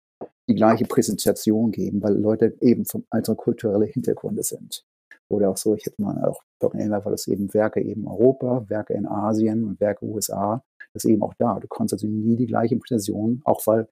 die 0.49 0.55
gleiche 0.55 0.85
Präsentation 0.85 1.71
geben, 1.71 2.01
weil 2.01 2.17
Leute 2.17 2.55
eben 2.59 2.85
vom 2.85 3.05
andere 3.11 3.35
kulturelle 3.35 3.85
Hintergründe 3.85 4.43
sind. 4.43 4.83
Oder 5.29 5.51
auch 5.51 5.57
so, 5.57 5.75
ich 5.75 5.85
hätte 5.85 6.01
mal 6.01 6.25
auch 6.25 6.41
erinnert, 6.61 7.05
weil 7.05 7.11
das 7.11 7.27
eben 7.27 7.53
Werke 7.53 7.81
eben 7.81 8.07
Europa, 8.07 8.65
Werke 8.67 8.93
in 8.95 9.05
Asien 9.05 9.63
und 9.63 9.79
Werke 9.79 10.05
USA, 10.05 10.63
das 10.93 11.05
ist 11.05 11.11
eben 11.11 11.21
auch 11.21 11.35
da. 11.37 11.59
Du 11.59 11.67
konntest 11.67 12.03
also 12.03 12.07
nie 12.07 12.35
die 12.35 12.47
gleiche 12.47 12.75
Präsentation, 12.77 13.41
auch 13.45 13.65
weil 13.67 13.87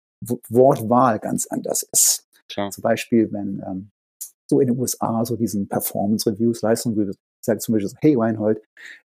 Wortwahl 0.49 1.19
ganz 1.19 1.45
anders 1.45 1.83
ist. 1.83 2.27
Klar. 2.49 2.71
Zum 2.71 2.81
Beispiel, 2.81 3.31
wenn 3.31 3.61
ähm, 3.67 3.91
so 4.49 4.59
in 4.59 4.67
den 4.67 4.79
USA 4.79 5.23
so 5.25 5.35
diesen 5.35 5.67
Performance-Reviews 5.67 6.63
leisten 6.63 6.95
würde, 6.95 7.13
sagt 7.45 7.61
zum 7.61 7.73
Beispiel 7.73 7.89
so, 7.89 7.97
hey 7.99 8.15
Reinhold, 8.15 8.63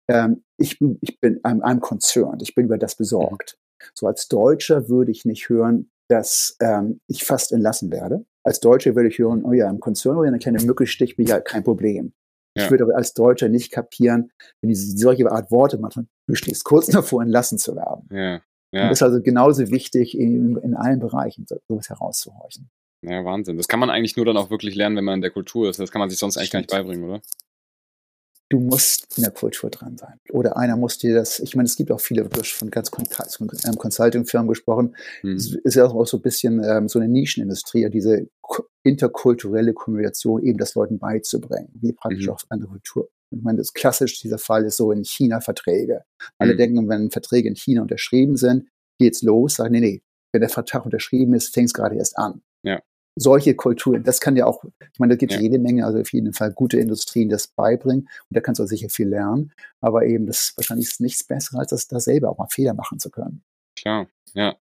ähm, 0.08 0.44
ich, 0.56 0.78
ich 1.00 1.18
bin 1.18 1.40
I'm, 1.40 1.60
I'm 1.62 1.80
concerned, 1.80 2.42
ich 2.42 2.54
bin 2.54 2.66
über 2.66 2.78
das 2.78 2.94
besorgt. 2.94 3.58
So 3.94 4.06
als 4.06 4.28
Deutscher 4.28 4.88
würde 4.88 5.10
ich 5.10 5.24
nicht 5.24 5.48
hören, 5.48 5.90
dass 6.10 6.56
ähm, 6.60 7.00
ich 7.06 7.24
fast 7.24 7.52
entlassen 7.52 7.90
werde. 7.90 8.24
Als 8.42 8.60
Deutscher 8.60 8.96
würde 8.96 9.08
ich 9.08 9.18
hören, 9.18 9.44
oh 9.44 9.52
ja, 9.52 9.70
im 9.70 9.80
Konzern, 9.80 10.16
oh 10.16 10.24
ja, 10.24 10.28
eine 10.28 10.38
kleine 10.38 10.62
Mücke 10.62 10.86
sticht 10.86 11.18
mich 11.18 11.28
ja 11.28 11.40
kein 11.40 11.62
Problem. 11.62 12.12
Ja. 12.56 12.64
Ich 12.64 12.70
würde 12.70 12.84
aber 12.84 12.96
als 12.96 13.14
Deutscher 13.14 13.48
nicht 13.48 13.70
kapieren, 13.70 14.32
wenn 14.60 14.70
die 14.70 14.74
solche 14.74 15.30
Art 15.30 15.52
Worte 15.52 15.78
machen, 15.78 16.08
du 16.26 16.34
stehst 16.34 16.64
kurz 16.64 16.86
davor, 16.88 17.22
entlassen 17.22 17.58
zu 17.58 17.76
werden. 17.76 18.08
Ja. 18.10 18.40
Ja. 18.72 18.82
Und 18.82 18.90
das 18.90 18.98
ist 18.98 19.02
also 19.02 19.20
genauso 19.20 19.68
wichtig 19.70 20.16
in, 20.16 20.56
in 20.56 20.74
allen 20.74 21.00
Bereichen, 21.00 21.44
sowas 21.68 21.88
herauszuhorchen. 21.88 22.70
Ja, 23.02 23.24
Wahnsinn. 23.24 23.56
Das 23.56 23.66
kann 23.66 23.80
man 23.80 23.90
eigentlich 23.90 24.16
nur 24.16 24.26
dann 24.26 24.36
auch 24.36 24.50
wirklich 24.50 24.74
lernen, 24.74 24.96
wenn 24.96 25.04
man 25.04 25.16
in 25.16 25.22
der 25.22 25.30
Kultur 25.30 25.70
ist. 25.70 25.80
Das 25.80 25.90
kann 25.90 26.00
man 26.00 26.10
sich 26.10 26.18
sonst 26.18 26.36
eigentlich 26.36 26.48
Stimmt. 26.48 26.68
gar 26.68 26.78
nicht 26.78 26.88
beibringen, 26.88 27.08
oder? 27.08 27.22
Du 28.50 28.58
musst 28.58 29.16
in 29.16 29.22
der 29.22 29.32
Kultur 29.32 29.70
dran 29.70 29.96
sein. 29.96 30.18
Oder 30.30 30.56
einer 30.56 30.76
muss 30.76 30.98
dir 30.98 31.14
das, 31.14 31.38
ich 31.38 31.56
meine, 31.56 31.66
es 31.66 31.76
gibt 31.76 31.90
auch 31.90 32.00
viele, 32.00 32.24
du 32.24 32.40
hast 32.40 32.52
von 32.52 32.70
ganz 32.70 32.90
ähm, 32.90 33.76
Consulting-Firmen 33.78 34.48
gesprochen, 34.48 34.96
hm. 35.22 35.36
es 35.36 35.54
ist 35.54 35.76
ja 35.76 35.86
auch 35.86 36.06
so 36.06 36.18
ein 36.18 36.22
bisschen 36.22 36.62
ähm, 36.62 36.88
so 36.88 36.98
eine 36.98 37.08
Nischenindustrie, 37.08 37.88
diese 37.88 38.28
interkulturelle 38.82 39.72
Kommunikation 39.72 40.42
eben 40.42 40.58
das 40.58 40.74
Leuten 40.74 40.98
beizubringen, 40.98 41.68
wie 41.80 41.92
praktisch 41.92 42.26
mhm. 42.26 42.32
auch 42.32 42.40
andere 42.48 42.70
Kultur. 42.70 43.08
Ich 43.30 43.40
meine, 43.42 43.58
das 43.58 43.72
klassisch, 43.72 44.20
dieser 44.20 44.38
Fall 44.38 44.64
ist 44.64 44.78
so 44.78 44.90
in 44.90 45.04
China 45.04 45.40
Verträge. 45.40 46.02
Alle 46.38 46.54
mhm. 46.54 46.58
denken, 46.58 46.88
wenn 46.88 47.10
Verträge 47.10 47.48
in 47.48 47.54
China 47.54 47.82
unterschrieben 47.82 48.36
sind, 48.36 48.68
geht's 48.98 49.22
los, 49.22 49.54
sagen, 49.56 49.72
nee, 49.72 49.80
nee, 49.80 50.02
wenn 50.32 50.40
der 50.40 50.50
Vertrag 50.50 50.84
unterschrieben 50.84 51.34
ist, 51.34 51.54
fängt 51.54 51.68
es 51.68 51.74
gerade 51.74 51.94
erst 51.94 52.18
an. 52.18 52.42
Ja 52.64 52.80
solche 53.16 53.54
Kulturen, 53.54 54.02
das 54.02 54.20
kann 54.20 54.36
ja 54.36 54.46
auch, 54.46 54.64
ich 54.64 54.98
meine, 54.98 55.14
da 55.14 55.16
gibt 55.16 55.32
es 55.32 55.36
ja. 55.36 55.42
jede 55.42 55.58
Menge, 55.58 55.84
also 55.84 55.98
auf 55.98 56.12
jeden 56.12 56.32
Fall 56.32 56.52
gute 56.52 56.78
Industrien, 56.78 57.28
das 57.28 57.48
beibringen 57.48 58.02
und 58.02 58.36
da 58.36 58.40
kannst 58.40 58.60
du 58.60 58.66
sicher 58.66 58.88
viel 58.88 59.08
lernen, 59.08 59.52
aber 59.80 60.06
eben 60.06 60.26
das 60.26 60.54
wahrscheinlich 60.56 60.88
ist 60.88 61.00
nichts 61.00 61.24
Besseres, 61.24 61.58
als 61.58 61.70
das 61.70 61.88
da 61.88 62.00
selber 62.00 62.30
auch 62.30 62.38
mal 62.38 62.48
Fehler 62.50 62.74
machen 62.74 62.98
zu 62.98 63.10
können. 63.10 63.42
Klar, 63.76 64.08
ja. 64.34 64.56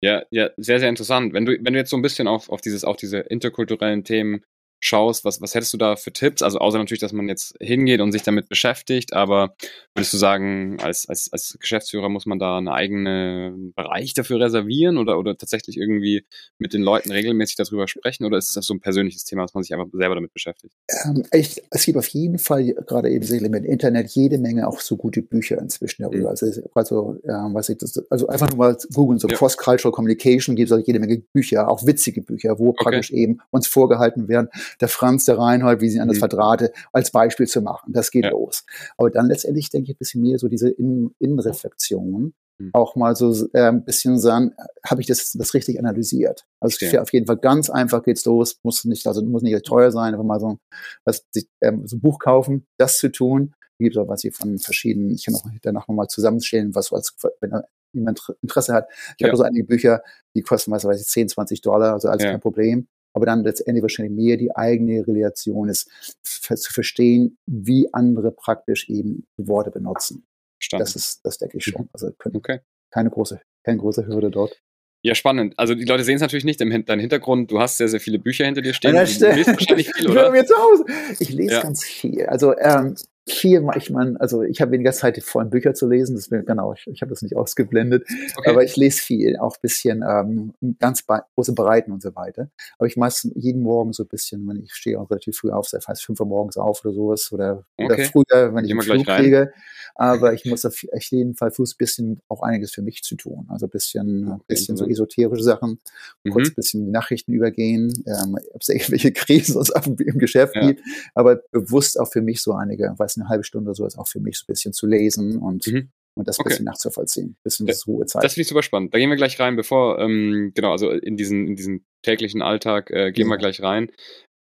Ja, 0.00 0.22
ja, 0.30 0.50
sehr, 0.58 0.80
sehr 0.80 0.90
interessant. 0.90 1.32
Wenn 1.32 1.46
du, 1.46 1.56
wenn 1.62 1.72
du 1.72 1.78
jetzt 1.78 1.88
so 1.88 1.96
ein 1.96 2.02
bisschen 2.02 2.28
auf, 2.28 2.50
auf 2.50 2.60
dieses, 2.60 2.84
auch 2.84 2.96
diese 2.96 3.20
interkulturellen 3.20 4.04
Themen 4.04 4.44
schaust, 4.84 5.24
was, 5.24 5.40
was 5.40 5.54
hättest 5.54 5.72
du 5.72 5.78
da 5.78 5.96
für 5.96 6.12
Tipps? 6.12 6.42
Also 6.42 6.58
außer 6.58 6.78
natürlich, 6.78 7.00
dass 7.00 7.12
man 7.12 7.28
jetzt 7.28 7.54
hingeht 7.58 8.00
und 8.00 8.12
sich 8.12 8.22
damit 8.22 8.48
beschäftigt, 8.48 9.14
aber 9.14 9.54
würdest 9.94 10.12
du 10.12 10.18
sagen, 10.18 10.76
als, 10.82 11.08
als, 11.08 11.32
als 11.32 11.56
Geschäftsführer 11.58 12.10
muss 12.10 12.26
man 12.26 12.38
da 12.38 12.58
einen 12.58 12.68
eigenen 12.68 13.72
Bereich 13.72 14.12
dafür 14.12 14.40
reservieren 14.40 14.98
oder, 14.98 15.18
oder 15.18 15.38
tatsächlich 15.38 15.78
irgendwie 15.78 16.26
mit 16.58 16.74
den 16.74 16.82
Leuten 16.82 17.10
regelmäßig 17.10 17.56
darüber 17.56 17.88
sprechen 17.88 18.24
oder 18.26 18.36
ist 18.36 18.54
das 18.56 18.66
so 18.66 18.74
ein 18.74 18.80
persönliches 18.80 19.24
Thema, 19.24 19.42
dass 19.42 19.54
man 19.54 19.62
sich 19.62 19.72
einfach 19.72 19.88
selber 19.92 20.16
damit 20.16 20.34
beschäftigt? 20.34 20.74
Ähm, 21.04 21.24
ich, 21.32 21.62
es 21.70 21.84
gibt 21.86 21.96
auf 21.96 22.08
jeden 22.08 22.38
Fall 22.38 22.64
gerade 22.64 23.08
eben 23.08 23.24
mit 23.50 23.64
Internet 23.64 24.10
jede 24.10 24.36
Menge 24.36 24.68
auch 24.68 24.80
so 24.80 24.96
gute 24.98 25.22
Bücher 25.22 25.58
inzwischen 25.58 26.02
darüber. 26.02 26.18
Mhm. 26.18 26.26
Also, 26.26 26.62
also, 26.74 27.16
ähm, 27.24 27.54
was 27.54 27.70
ich 27.70 27.78
das, 27.78 28.02
also 28.10 28.26
einfach 28.26 28.50
nur 28.50 28.58
mal 28.58 28.76
googeln, 28.92 29.18
so 29.18 29.28
ja. 29.28 29.36
Cross-Cultural 29.36 29.92
Communication 29.92 30.56
gibt 30.56 30.68
es 30.68 30.72
also 30.72 30.84
jede 30.84 31.00
Menge 31.00 31.22
Bücher, 31.32 31.68
auch 31.68 31.86
witzige 31.86 32.20
Bücher, 32.20 32.58
wo 32.58 32.68
okay. 32.68 32.84
praktisch 32.84 33.10
eben 33.12 33.38
uns 33.50 33.66
vorgehalten 33.66 34.28
werden, 34.28 34.48
der 34.80 34.88
Franz, 34.88 35.24
der 35.24 35.38
Reinhold, 35.38 35.80
wie 35.80 35.88
sie 35.88 36.00
an 36.00 36.08
das 36.08 36.16
mhm. 36.16 36.20
Verdrahte, 36.20 36.72
als 36.92 37.10
Beispiel 37.10 37.46
zu 37.46 37.62
machen. 37.62 37.92
Das 37.92 38.10
geht 38.10 38.24
ja. 38.24 38.30
los. 38.30 38.64
Aber 38.96 39.10
dann 39.10 39.26
letztendlich 39.26 39.70
denke 39.70 39.90
ich 39.90 39.96
ein 39.96 39.98
bisschen 39.98 40.22
mehr 40.22 40.38
so 40.38 40.48
diese 40.48 40.70
In 40.70 41.14
Innenreflexion. 41.18 42.34
Mhm. 42.58 42.70
Auch 42.72 42.94
mal 42.94 43.16
so 43.16 43.32
äh, 43.52 43.68
ein 43.68 43.84
bisschen 43.84 44.18
sagen, 44.18 44.52
habe 44.86 45.00
ich 45.00 45.06
das, 45.06 45.32
das 45.32 45.54
richtig 45.54 45.78
analysiert? 45.78 46.46
Also 46.60 46.86
okay. 46.86 46.98
auf 46.98 47.12
jeden 47.12 47.26
Fall 47.26 47.38
ganz 47.38 47.68
einfach 47.68 48.02
geht's 48.02 48.24
los, 48.24 48.60
muss 48.62 48.84
nicht, 48.84 49.06
also 49.06 49.22
muss 49.22 49.42
nicht 49.42 49.64
teuer 49.64 49.90
sein, 49.90 50.14
einfach 50.14 50.24
mal 50.24 50.38
so, 50.38 50.58
was, 51.04 51.26
ähm, 51.60 51.86
so 51.86 51.96
ein 51.96 52.00
Buch 52.00 52.18
kaufen, 52.18 52.66
das 52.78 52.98
zu 52.98 53.10
tun. 53.10 53.54
Gibt 53.80 53.98
auch 53.98 54.06
was 54.06 54.22
ich 54.22 54.34
von 54.34 54.58
verschiedenen, 54.58 55.10
ich 55.10 55.24
kann 55.24 55.34
auch 55.34 55.44
danach 55.62 55.88
nochmal 55.88 56.06
zusammenstellen, 56.06 56.76
was 56.76 56.92
als, 56.92 57.16
wenn 57.40 57.52
jemand 57.92 58.20
Interesse 58.40 58.72
hat. 58.72 58.88
Ich 59.16 59.22
ja. 59.22 59.28
habe 59.28 59.36
so 59.36 59.42
einige 59.42 59.64
Bücher, 59.64 60.02
die 60.36 60.42
kosten, 60.42 60.70
was 60.70 60.84
weiß 60.84 61.00
ich, 61.00 61.06
10, 61.08 61.28
20 61.28 61.60
Dollar, 61.60 61.92
also 61.94 62.08
alles 62.08 62.22
ja. 62.22 62.30
kein 62.30 62.40
Problem 62.40 62.86
aber 63.14 63.26
dann 63.26 63.44
letztendlich 63.44 63.82
wahrscheinlich 63.82 64.14
mehr 64.14 64.36
die 64.36 64.54
eigene 64.54 65.06
Relation 65.06 65.68
ist, 65.68 65.88
zu 66.22 66.72
verstehen, 66.72 67.38
wie 67.46 67.88
andere 67.94 68.32
praktisch 68.32 68.88
eben 68.90 69.26
Worte 69.36 69.70
benutzen. 69.70 70.26
Verstanden. 70.58 70.80
Das 70.80 70.96
ist, 70.96 71.20
das 71.24 71.38
denke 71.38 71.58
ich 71.58 71.64
schon. 71.64 71.88
Also 71.92 72.10
okay. 72.34 72.60
keine 72.90 73.10
große, 73.10 73.40
keine 73.62 73.78
große 73.78 74.06
Hürde 74.06 74.30
dort. 74.30 74.60
Ja, 75.02 75.14
spannend. 75.14 75.54
Also 75.58 75.74
die 75.74 75.84
Leute 75.84 76.02
sehen 76.02 76.16
es 76.16 76.22
natürlich 76.22 76.46
nicht 76.46 76.62
im 76.62 76.84
dein 76.86 76.98
Hintergrund. 76.98 77.50
Du 77.50 77.60
hast 77.60 77.76
sehr, 77.76 77.88
sehr 77.88 78.00
viele 78.00 78.18
Bücher 78.18 78.46
hinter 78.46 78.62
dir 78.62 78.72
stehen. 78.72 78.94
Ja, 78.94 79.04
du 79.04 79.36
liest 79.36 79.48
wahrscheinlich 79.48 79.92
viel, 79.94 80.10
oder? 80.10 80.34
Ich, 80.34 80.46
zu 80.46 80.54
Hause. 80.56 80.84
ich 81.20 81.30
lese 81.30 81.54
ja. 81.54 81.62
ganz 81.62 81.84
viel. 81.84 82.24
Also 82.24 82.56
ähm, 82.56 82.94
hier 83.26 83.66
ich 83.76 83.90
meine, 83.90 84.20
also 84.20 84.42
ich 84.42 84.60
habe 84.60 84.72
weniger 84.72 84.92
Zeit, 84.92 85.22
vor 85.22 85.40
allem 85.40 85.48
Bücher 85.48 85.72
zu 85.72 85.88
lesen. 85.88 86.14
Das 86.14 86.28
bin, 86.28 86.44
genau, 86.44 86.74
ich, 86.74 86.86
ich 86.86 87.00
habe 87.00 87.08
das 87.08 87.22
nicht 87.22 87.36
ausgeblendet. 87.36 88.06
Okay. 88.36 88.50
Aber 88.50 88.62
ich 88.62 88.76
lese 88.76 89.00
viel, 89.00 89.38
auch 89.38 89.56
ein 89.56 89.60
bisschen 89.62 90.04
ähm, 90.06 90.52
ganz 90.78 91.04
große 91.06 91.54
Breiten 91.54 91.92
und 91.92 92.02
so 92.02 92.14
weiter. 92.14 92.50
Aber 92.78 92.86
ich 92.86 92.96
meistens 92.96 93.32
jeden 93.34 93.62
Morgen 93.62 93.94
so 93.94 94.02
ein 94.02 94.08
bisschen, 94.08 94.46
wenn 94.46 94.62
ich 94.62 94.74
stehe 94.74 95.00
auch 95.00 95.10
relativ 95.10 95.38
früh 95.38 95.50
auf, 95.50 95.68
das 95.70 95.88
heißt 95.88 96.04
fünf 96.04 96.20
Uhr 96.20 96.26
morgens 96.26 96.58
auf 96.58 96.84
oder 96.84 96.92
sowas 96.92 97.32
oder, 97.32 97.64
okay. 97.78 97.86
oder 97.86 98.04
früher, 98.04 98.54
wenn 98.54 98.64
ich, 98.64 98.72
ich 98.72 98.90
einen 98.90 99.04
Flug 99.04 99.06
kriege. 99.06 99.52
Aber 99.96 100.34
ich 100.34 100.44
muss 100.44 100.64
auf 100.64 100.82
jeden 100.82 101.36
Fall 101.36 101.52
Fuß 101.52 101.76
bisschen 101.76 102.20
auch 102.28 102.42
einiges 102.42 102.72
für 102.72 102.82
mich 102.82 103.02
zu 103.02 103.14
tun. 103.14 103.46
Also 103.48 103.66
ein 103.66 103.70
bisschen, 103.70 104.28
okay, 104.28 104.42
bisschen 104.48 104.76
so 104.76 104.86
esoterische 104.86 105.44
Sachen, 105.44 105.78
mhm. 106.24 106.30
kurz 106.30 106.48
ein 106.48 106.54
bisschen 106.54 106.90
Nachrichten 106.90 107.32
übergehen, 107.32 107.92
ähm, 108.06 108.36
ob 108.52 108.60
es 108.60 108.68
irgendwelche 108.68 109.12
Krisen 109.12 109.62
im 109.84 110.18
Geschäft 110.18 110.56
ja. 110.56 110.66
gibt, 110.66 110.80
aber 111.14 111.36
bewusst 111.52 111.98
auch 111.98 112.10
für 112.10 112.22
mich 112.22 112.42
so 112.42 112.52
einige, 112.52 112.92
weiß 112.96 113.13
ist 113.16 113.20
eine 113.20 113.28
halbe 113.28 113.44
Stunde 113.44 113.68
oder 113.68 113.74
so, 113.74 113.86
ist 113.86 113.98
auch 113.98 114.08
für 114.08 114.20
mich 114.20 114.38
so 114.38 114.44
ein 114.44 114.52
bisschen 114.52 114.72
zu 114.72 114.86
lesen 114.86 115.38
und, 115.38 115.66
mhm. 115.66 115.90
und 116.14 116.28
das 116.28 116.38
ein 116.38 116.42
okay. 116.42 116.50
bisschen 116.50 116.64
nachzuvollziehen. 116.64 117.36
Bisschen 117.42 117.66
das, 117.66 117.86
Ruhezeit. 117.86 118.22
Das 118.22 118.34
finde 118.34 118.42
ich 118.42 118.48
super 118.48 118.62
spannend. 118.62 118.94
Da 118.94 118.98
gehen 118.98 119.10
wir 119.10 119.16
gleich 119.16 119.38
rein, 119.40 119.56
bevor, 119.56 119.98
ähm, 119.98 120.52
genau, 120.54 120.72
also 120.72 120.90
in 120.90 121.16
diesen, 121.16 121.46
in 121.46 121.56
diesen 121.56 121.84
täglichen 122.02 122.42
Alltag 122.42 122.90
äh, 122.90 123.12
gehen 123.12 123.26
ja. 123.26 123.32
wir 123.32 123.38
gleich 123.38 123.62
rein. 123.62 123.90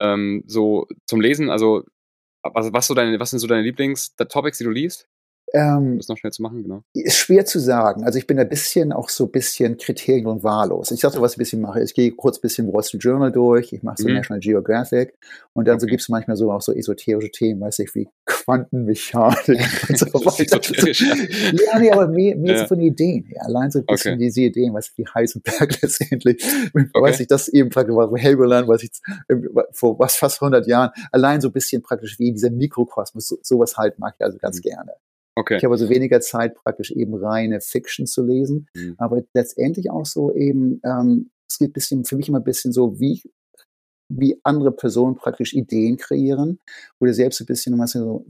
Ähm, 0.01 0.45
so 0.47 0.87
zum 1.07 1.21
Lesen, 1.21 1.51
also 1.51 1.85
was, 2.43 2.73
was, 2.73 2.87
so 2.87 2.95
deine, 2.95 3.19
was 3.19 3.31
sind 3.31 3.41
so 3.41 3.47
deine 3.47 3.63
Lieblings-Topics, 3.63 4.59
die 4.59 4.65
du 4.65 4.71
liest? 4.71 5.09
Ähm, 5.55 5.97
das 5.97 6.09
noch 6.09 6.19
schnell 6.19 6.33
zu 6.33 6.43
machen, 6.43 6.63
genau. 6.63 6.83
Ist 6.93 7.17
schwer 7.17 7.47
zu 7.47 7.59
sagen. 7.59 8.05
Also 8.05 8.19
ich 8.19 8.27
bin 8.27 8.39
ein 8.39 8.49
bisschen 8.49 8.93
auch 8.93 9.09
so 9.09 9.25
ein 9.25 9.31
bisschen 9.31 9.79
Kriterien 9.79 10.27
und 10.27 10.43
wahllos. 10.43 10.91
Ich 10.91 11.01
dachte, 11.01 11.21
was 11.21 11.33
ich 11.33 11.39
ein 11.39 11.41
bisschen 11.41 11.61
mache. 11.63 11.83
Ich 11.83 11.95
gehe 11.95 12.11
kurz 12.13 12.39
ein 12.39 12.43
bisschen 12.43 12.73
Wall 12.73 12.83
Street 12.83 13.03
Journal 13.03 13.33
durch, 13.33 13.73
ich 13.73 13.83
mache 13.83 13.97
so 13.99 14.09
mhm. 14.09 14.15
National 14.15 14.41
Geographic 14.41 15.15
und 15.55 15.67
dann 15.67 15.77
okay. 15.77 15.81
so 15.81 15.87
gibt 15.87 16.03
es 16.03 16.09
manchmal 16.09 16.37
so 16.37 16.53
auch 16.53 16.61
so 16.61 16.73
esoterische 16.73 17.31
Themen, 17.31 17.61
weiß 17.61 17.79
ich, 17.79 17.95
wie 17.95 18.09
Quantenmechanik 18.27 19.49
und 19.89 19.99
so 19.99 20.07
weiter. 20.07 20.61
ja, 21.67 21.79
nee, 21.79 21.91
aber 21.91 22.09
mehr, 22.09 22.37
mehr 22.37 22.55
ja. 22.55 22.61
so 22.61 22.67
von 22.67 22.81
Ideen. 22.81 23.31
Ja, 23.35 23.43
allein 23.43 23.71
so 23.71 23.79
ein 23.79 23.87
bisschen 23.87 24.15
okay. 24.15 24.25
diese 24.25 24.43
Ideen, 24.43 24.75
was 24.75 24.93
wie 24.97 25.07
Heisenberg 25.07 25.81
letztendlich, 25.83 26.45
okay. 26.75 26.91
weiß 26.93 27.21
ich, 27.21 27.27
das 27.27 27.49
eben 27.49 27.71
praktisch 27.71 27.95
war 27.95 28.15
Helgoland, 28.17 28.69
was 28.69 28.83
ich 28.83 28.91
vor 29.73 29.99
was 29.99 30.17
fast 30.17 30.43
100 30.43 30.67
Jahren, 30.67 30.91
allein 31.11 31.41
so 31.41 31.49
ein 31.49 31.53
bisschen 31.53 31.83
praktisch 31.83 32.19
wie 32.19 32.33
dieser 32.33 32.51
Mikrokosmos, 32.51 33.29
so, 33.29 33.39
sowas 33.43 33.77
halt 33.77 33.99
mag 33.99 34.15
ich 34.19 34.25
also 34.25 34.39
ganz 34.39 34.59
mhm. 34.59 34.63
gerne. 34.63 34.93
Okay. 35.39 35.57
Ich 35.57 35.65
habe 35.65 35.75
also 35.75 35.89
weniger 35.89 36.21
Zeit, 36.21 36.57
praktisch 36.57 36.91
eben 36.91 37.15
reine 37.15 37.61
Fiction 37.61 38.07
zu 38.07 38.25
lesen, 38.25 38.67
mhm. 38.75 38.97
aber 38.99 39.23
letztendlich 39.35 39.89
auch 39.89 40.05
so 40.05 40.33
eben, 40.35 40.81
ähm, 40.85 41.31
es 41.49 41.59
gibt 41.59 41.75
bisschen, 41.75 42.05
für 42.05 42.17
mich 42.17 42.29
immer 42.29 42.39
ein 42.39 42.45
bisschen 42.45 42.73
so, 42.73 42.99
wie 42.99 43.23
wie 44.09 44.41
andere 44.43 44.73
Personen 44.73 45.17
praktisch 45.17 45.53
Ideen 45.53 45.99
kreieren 45.99 46.59
oder 46.99 47.13
selbst 47.13 47.41
ein 47.41 47.47
bisschen 47.47 47.79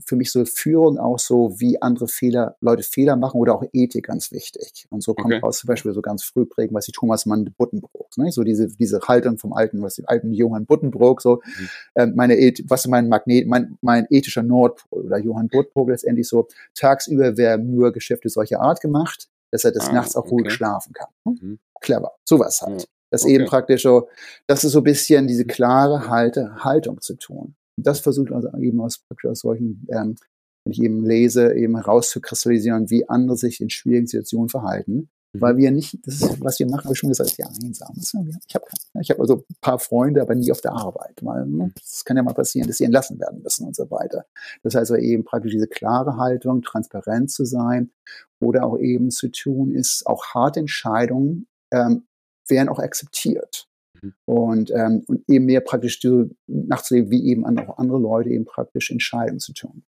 für 0.05 0.15
mich 0.15 0.31
so 0.31 0.43
Führung 0.45 0.97
auch 0.97 1.19
so, 1.19 1.59
wie 1.59 1.81
andere 1.81 2.07
Fehler, 2.07 2.57
Leute 2.59 2.83
Fehler 2.83 3.15
machen 3.15 3.39
oder 3.39 3.55
auch 3.55 3.63
Ethik 3.71 4.07
ganz 4.07 4.31
wichtig. 4.31 4.85
Und 4.89 5.01
so 5.01 5.13
kommt 5.13 5.33
okay. 5.33 5.43
aus 5.43 5.59
zum 5.59 5.67
Beispiel 5.67 5.93
so 5.93 6.01
ganz 6.01 6.23
früh 6.23 6.45
prägen, 6.45 6.75
was 6.75 6.85
die 6.85 6.91
Thomas 6.91 7.25
Mann 7.25 7.53
Buddenbrook, 7.57 8.17
ne? 8.17 8.31
so 8.31 8.43
diese, 8.43 8.67
diese 8.67 8.99
Haltung 9.01 9.37
vom 9.37 9.53
alten, 9.53 9.81
was 9.81 9.95
den 9.95 10.05
alten 10.05 10.33
Johann 10.33 10.65
Buddenbrook, 10.65 11.21
so, 11.21 11.41
mhm. 11.45 11.69
äh, 11.95 12.07
meine, 12.07 12.35
was 12.67 12.85
mein 12.87 13.07
Magnet, 13.07 13.47
mein, 13.47 13.77
mein 13.81 14.05
ethischer 14.09 14.43
Nordpol 14.43 15.05
oder 15.05 15.17
Johann 15.17 15.47
Buddenbrook 15.47 15.89
letztendlich 15.89 16.27
so, 16.27 16.47
tagsüber 16.75 17.37
werden 17.37 17.71
nur 17.71 17.93
Geschäfte 17.93 18.27
solcher 18.27 18.59
Art 18.59 18.81
gemacht, 18.81 19.29
dass 19.51 19.63
er 19.63 19.71
des 19.71 19.87
ah, 19.87 19.93
Nachts 19.93 20.15
auch 20.15 20.25
okay. 20.25 20.31
ruhig 20.31 20.51
schlafen 20.51 20.93
kann. 20.93 21.09
Hm? 21.25 21.39
Mhm. 21.41 21.59
Clever. 21.79 22.11
Sowas 22.25 22.61
halt. 22.61 22.87
Das 23.11 23.23
okay. 23.23 23.35
eben 23.35 23.45
praktisch 23.45 23.83
so, 23.83 24.07
das 24.47 24.63
ist 24.63 24.73
so 24.73 24.79
ein 24.79 24.83
bisschen 24.83 25.27
diese 25.27 25.45
klare 25.45 26.09
Halte, 26.09 26.63
Haltung 26.63 27.01
zu 27.01 27.15
tun. 27.15 27.55
Und 27.77 27.87
das 27.87 27.99
versucht 27.99 28.31
also 28.31 28.49
eben 28.57 28.81
aus, 28.81 29.03
aus 29.23 29.39
solchen, 29.39 29.87
ähm, 29.89 30.15
wenn 30.63 30.73
ich 30.73 30.81
eben 30.81 31.03
lese, 31.03 31.53
eben 31.53 31.75
herauszukristallisieren, 31.75 32.89
wie 32.89 33.07
andere 33.07 33.37
sich 33.37 33.61
in 33.61 33.69
schwierigen 33.69 34.07
Situationen 34.07 34.49
verhalten. 34.49 35.09
Mhm. 35.33 35.41
Weil 35.41 35.57
wir 35.57 35.71
nicht, 35.71 35.97
das 36.05 36.15
ist, 36.15 36.41
was 36.41 36.59
wir 36.59 36.67
machen, 36.67 36.83
habe 36.83 36.93
ich 36.93 36.99
schon 36.99 37.09
gesagt, 37.09 37.37
ja, 37.37 37.47
einsam. 37.47 37.93
Ich 37.95 38.55
habe 38.55 38.65
ich 38.99 39.11
hab 39.11 39.19
also 39.19 39.45
ein 39.49 39.55
paar 39.61 39.79
Freunde, 39.79 40.21
aber 40.21 40.35
nie 40.35 40.51
auf 40.51 40.61
der 40.61 40.73
Arbeit. 40.73 41.19
Weil, 41.21 41.45
ne, 41.45 41.71
das 41.75 42.03
kann 42.03 42.17
ja 42.17 42.23
mal 42.23 42.33
passieren, 42.33 42.67
dass 42.67 42.77
sie 42.77 42.83
entlassen 42.83 43.19
werden 43.19 43.41
müssen 43.41 43.65
und 43.65 43.75
so 43.75 43.89
weiter. 43.89 44.25
Das 44.63 44.75
heißt 44.75 44.91
also 44.91 44.95
eben 44.95 45.23
praktisch 45.23 45.51
diese 45.51 45.67
klare 45.67 46.17
Haltung, 46.17 46.61
transparent 46.61 47.31
zu 47.31 47.45
sein 47.45 47.91
oder 48.39 48.65
auch 48.65 48.77
eben 48.77 49.11
zu 49.11 49.29
tun 49.29 49.71
ist, 49.71 50.05
auch 50.05 50.25
harte 50.33 50.59
Entscheidungen 50.59 51.47
ähm, 51.71 52.03
werden 52.49 52.69
auch 52.69 52.79
akzeptiert. 52.79 53.67
Mhm. 54.01 54.13
Und, 54.25 54.71
ähm, 54.71 55.03
und 55.07 55.23
eben 55.27 55.45
mehr 55.45 55.61
praktisch 55.61 55.99
nachzuleben, 56.47 57.11
wie 57.11 57.27
eben 57.27 57.45
auch 57.45 57.77
andere 57.77 57.99
Leute 57.99 58.29
eben 58.29 58.45
praktisch 58.45 58.91
Entscheidungen 58.91 59.39
zu 59.39 59.53
tun. 59.53 59.83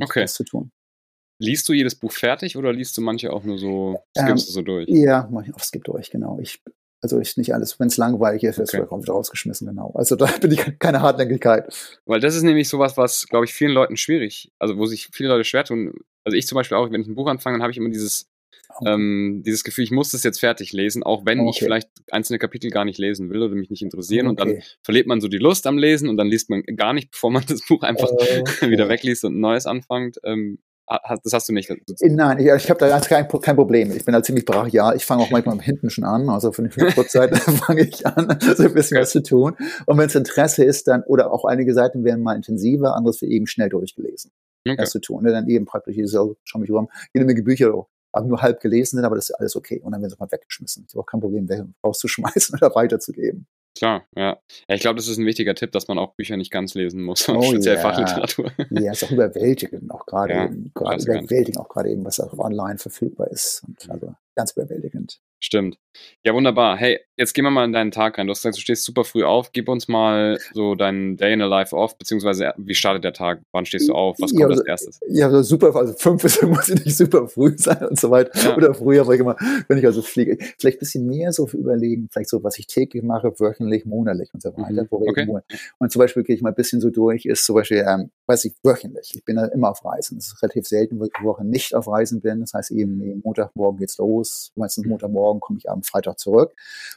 okay. 0.00 0.26
zu 0.26 0.44
tun. 0.44 0.70
Liest 1.42 1.68
du 1.68 1.72
jedes 1.72 1.94
Buch 1.94 2.12
fertig 2.12 2.56
oder 2.58 2.70
liest 2.72 2.96
du 2.98 3.00
manche 3.00 3.32
auch 3.32 3.44
nur 3.44 3.58
so, 3.58 3.98
skippst 4.16 4.44
ähm, 4.44 4.46
du 4.46 4.52
so 4.52 4.62
durch? 4.62 4.88
Ja, 4.88 5.26
manche 5.30 5.54
auch 5.54 5.60
skip 5.60 5.84
durch, 5.84 6.10
genau. 6.10 6.38
Ich, 6.38 6.62
also 7.00 7.18
ich 7.18 7.34
nicht 7.38 7.54
alles, 7.54 7.80
wenn 7.80 7.88
es 7.88 7.96
langweilig 7.96 8.44
ist, 8.44 8.58
okay. 8.58 8.74
wird 8.78 8.92
es 8.92 9.02
wieder 9.02 9.12
rausgeschmissen, 9.12 9.66
genau. 9.66 9.90
Also 9.94 10.16
da 10.16 10.26
bin 10.40 10.52
ich 10.52 10.78
keine 10.78 11.00
Hartnäckigkeit. 11.00 11.98
Weil 12.04 12.20
das 12.20 12.36
ist 12.36 12.42
nämlich 12.42 12.68
sowas, 12.68 12.98
was, 12.98 13.26
glaube 13.26 13.46
ich, 13.46 13.54
vielen 13.54 13.72
Leuten 13.72 13.96
schwierig, 13.96 14.52
also 14.58 14.76
wo 14.76 14.84
sich 14.84 15.08
viele 15.14 15.30
Leute 15.30 15.44
schwer 15.44 15.64
tun. 15.64 15.94
Also 16.24 16.36
ich 16.36 16.46
zum 16.46 16.56
Beispiel 16.56 16.76
auch, 16.76 16.90
wenn 16.90 17.00
ich 17.00 17.08
ein 17.08 17.14
Buch 17.14 17.28
anfange, 17.28 17.54
dann 17.54 17.62
habe 17.62 17.72
ich 17.72 17.78
immer 17.78 17.88
dieses, 17.88 18.29
ähm, 18.84 19.42
dieses 19.44 19.64
Gefühl, 19.64 19.84
ich 19.84 19.90
muss 19.90 20.10
das 20.10 20.22
jetzt 20.22 20.40
fertig 20.40 20.72
lesen, 20.72 21.02
auch 21.02 21.26
wenn 21.26 21.40
okay. 21.40 21.50
ich 21.50 21.58
vielleicht 21.58 21.88
einzelne 22.10 22.38
Kapitel 22.38 22.70
gar 22.70 22.84
nicht 22.84 22.98
lesen 22.98 23.30
will 23.30 23.42
oder 23.42 23.54
mich 23.54 23.70
nicht 23.70 23.82
interessieren. 23.82 24.26
Okay. 24.26 24.30
Und 24.30 24.40
dann 24.40 24.62
verliert 24.82 25.06
man 25.06 25.20
so 25.20 25.28
die 25.28 25.38
Lust 25.38 25.66
am 25.66 25.78
Lesen 25.78 26.08
und 26.08 26.16
dann 26.16 26.28
liest 26.28 26.50
man 26.50 26.62
gar 26.76 26.92
nicht, 26.92 27.10
bevor 27.12 27.30
man 27.30 27.44
das 27.46 27.66
Buch 27.66 27.82
einfach 27.82 28.10
okay. 28.10 28.70
wieder 28.70 28.88
wegliest 28.88 29.24
und 29.24 29.36
ein 29.36 29.40
neues 29.40 29.66
anfängt. 29.66 30.18
Ähm, 30.24 30.58
das 31.22 31.32
hast 31.32 31.48
du 31.48 31.52
nicht. 31.52 31.72
Nein, 32.00 32.38
ich, 32.38 32.46
ich 32.46 32.68
habe 32.68 32.80
da 32.80 32.98
kein, 33.00 33.28
kein 33.28 33.56
Problem. 33.56 33.92
Ich 33.92 34.04
bin 34.04 34.12
da 34.12 34.22
ziemlich 34.22 34.44
brachial. 34.44 34.96
Ich 34.96 35.06
fange 35.06 35.22
auch 35.22 35.30
manchmal 35.30 35.60
hinten 35.60 35.88
schon 35.88 36.04
an. 36.04 36.28
Also 36.28 36.50
für 36.50 36.62
eine 36.62 36.70
Kurzzeit 36.94 37.36
fange 37.38 37.82
ich 37.82 38.04
an, 38.06 38.36
so 38.40 38.64
ein 38.64 38.74
bisschen 38.74 38.98
was 38.98 39.10
zu 39.10 39.22
tun. 39.22 39.54
Und 39.86 39.98
wenn 39.98 40.06
es 40.06 40.16
Interesse 40.16 40.64
ist, 40.64 40.88
dann, 40.88 41.02
oder 41.04 41.32
auch 41.32 41.44
einige 41.44 41.74
Seiten 41.74 42.04
werden 42.04 42.24
mal 42.24 42.34
intensiver, 42.34 42.96
anderes 42.96 43.20
wird 43.20 43.30
eben 43.30 43.46
schnell 43.46 43.68
durchgelesen. 43.68 44.32
Okay. 44.66 44.76
Das 44.76 44.90
zu 44.90 45.00
tun. 45.00 45.22
Ne? 45.22 45.30
Dann 45.30 45.48
eben 45.48 45.64
praktisch, 45.64 45.96
ich 45.96 46.10
schau 46.10 46.58
mich 46.58 46.70
rum, 46.70 46.88
jede 47.14 47.24
Menge 47.24 47.42
Bücher 47.42 47.72
aber 48.12 48.26
nur 48.26 48.42
halb 48.42 48.60
gelesen 48.60 48.96
sind, 48.96 49.04
aber 49.04 49.16
das 49.16 49.30
ist 49.30 49.36
alles 49.36 49.56
okay. 49.56 49.80
Und 49.82 49.92
dann 49.92 50.00
werden 50.00 50.10
sie 50.10 50.16
mal 50.18 50.30
weggeschmissen. 50.30 50.84
Ich 50.86 50.94
habe 50.94 51.02
auch 51.02 51.06
kein 51.06 51.20
Problem, 51.20 51.48
rauszuschmeißen 51.84 52.56
oder 52.56 52.74
weiterzugeben. 52.74 53.46
Klar, 53.76 54.04
ja. 54.16 54.38
ja. 54.68 54.74
Ich 54.74 54.80
glaube, 54.80 54.96
das 54.96 55.06
ist 55.06 55.18
ein 55.18 55.26
wichtiger 55.26 55.54
Tipp, 55.54 55.72
dass 55.72 55.86
man 55.86 55.98
auch 55.98 56.14
Bücher 56.14 56.36
nicht 56.36 56.50
ganz 56.50 56.74
lesen 56.74 57.02
muss, 57.02 57.28
oh, 57.28 57.42
speziell 57.42 57.76
yeah. 57.76 57.82
Fachliteratur. 57.82 58.52
Ja, 58.70 58.92
ist 58.92 59.04
auch 59.04 59.10
überwältigend, 59.12 59.90
auch 59.90 60.06
gerade 60.06 60.34
ja, 60.34 60.44
eben, 60.46 60.72
gerade 60.74 61.02
überwältigend, 61.02 61.58
auch 61.58 61.68
gerade 61.68 61.90
eben, 61.90 62.04
was 62.04 62.18
auch 62.20 62.36
online 62.38 62.78
verfügbar 62.78 63.28
ist. 63.28 63.62
Und 63.66 63.88
also 63.88 64.14
ganz 64.34 64.52
überwältigend. 64.52 65.20
Stimmt. 65.42 65.78
Ja, 66.22 66.34
wunderbar. 66.34 66.76
Hey, 66.76 67.00
jetzt 67.16 67.32
gehen 67.32 67.44
wir 67.44 67.50
mal 67.50 67.64
in 67.64 67.72
deinen 67.72 67.90
Tag 67.90 68.18
rein. 68.18 68.26
Du 68.26 68.30
hast 68.30 68.42
gesagt, 68.42 68.56
du 68.56 68.60
stehst 68.60 68.84
super 68.84 69.04
früh 69.04 69.24
auf. 69.24 69.52
Gib 69.52 69.68
uns 69.68 69.88
mal 69.88 70.38
so 70.52 70.74
deinen 70.74 71.16
Day 71.16 71.32
in 71.32 71.40
a 71.40 71.46
Life 71.46 71.74
off, 71.74 71.96
beziehungsweise 71.96 72.52
wie 72.58 72.74
startet 72.74 73.04
der 73.04 73.14
Tag? 73.14 73.40
Wann 73.52 73.64
stehst 73.64 73.88
du 73.88 73.94
auf? 73.94 74.16
Was 74.20 74.30
kommt 74.30 74.40
ja, 74.40 74.46
als 74.48 74.60
erstes? 74.66 75.00
Ja, 75.08 75.26
also 75.26 75.42
super, 75.42 75.74
also 75.74 75.94
fünf 75.94 76.22
ist, 76.24 76.42
muss 76.46 76.68
nicht 76.68 76.94
super 76.94 77.26
früh 77.26 77.54
sein 77.56 77.86
und 77.86 77.98
so 77.98 78.10
weiter. 78.10 78.30
Ja. 78.38 78.56
Oder 78.56 78.74
früher, 78.74 79.00
aber 79.00 79.14
ich 79.14 79.20
immer, 79.20 79.36
wenn 79.68 79.78
ich 79.78 79.86
also 79.86 80.02
fliege, 80.02 80.36
vielleicht 80.58 80.76
ein 80.76 80.80
bisschen 80.80 81.06
mehr 81.06 81.32
so 81.32 81.48
überlegen, 81.48 82.08
vielleicht 82.12 82.28
so, 82.28 82.44
was 82.44 82.58
ich 82.58 82.66
täglich 82.66 83.02
mache, 83.02 83.32
wöchentlich, 83.40 83.86
monatlich 83.86 84.32
und 84.34 84.42
so 84.42 84.50
weiter. 84.56 84.82
Mhm. 84.82 84.88
Okay. 84.90 85.26
Und 85.78 85.90
zum 85.90 86.00
Beispiel 86.00 86.22
gehe 86.22 86.36
ich 86.36 86.42
mal 86.42 86.50
ein 86.50 86.54
bisschen 86.54 86.82
so 86.82 86.90
durch, 86.90 87.24
ist 87.24 87.46
zum 87.46 87.54
Beispiel, 87.54 87.84
ähm, 87.88 88.10
weiß 88.26 88.44
ich, 88.44 88.52
wöchentlich. 88.62 89.12
Ich 89.14 89.24
bin 89.24 89.36
ja 89.36 89.46
immer 89.46 89.70
auf 89.70 89.84
Reisen. 89.84 90.18
Es 90.18 90.26
ist 90.26 90.42
relativ 90.42 90.66
selten, 90.66 91.00
wo 91.00 91.04
ich 91.04 91.12
die 91.18 91.24
Woche 91.24 91.44
nicht 91.44 91.74
auf 91.74 91.88
Reisen 91.88 92.20
bin. 92.20 92.40
Das 92.40 92.52
heißt 92.52 92.70
eben, 92.72 93.02
eben 93.02 93.22
Montagmorgen 93.24 93.78
geht's 93.78 93.98
los. 93.98 94.19
Meistens 94.54 94.86
Montagmorgen 94.86 95.40
komme 95.40 95.58
ich 95.58 95.70
am 95.70 95.82
Freitag 95.82 96.18
zurück. 96.18 96.52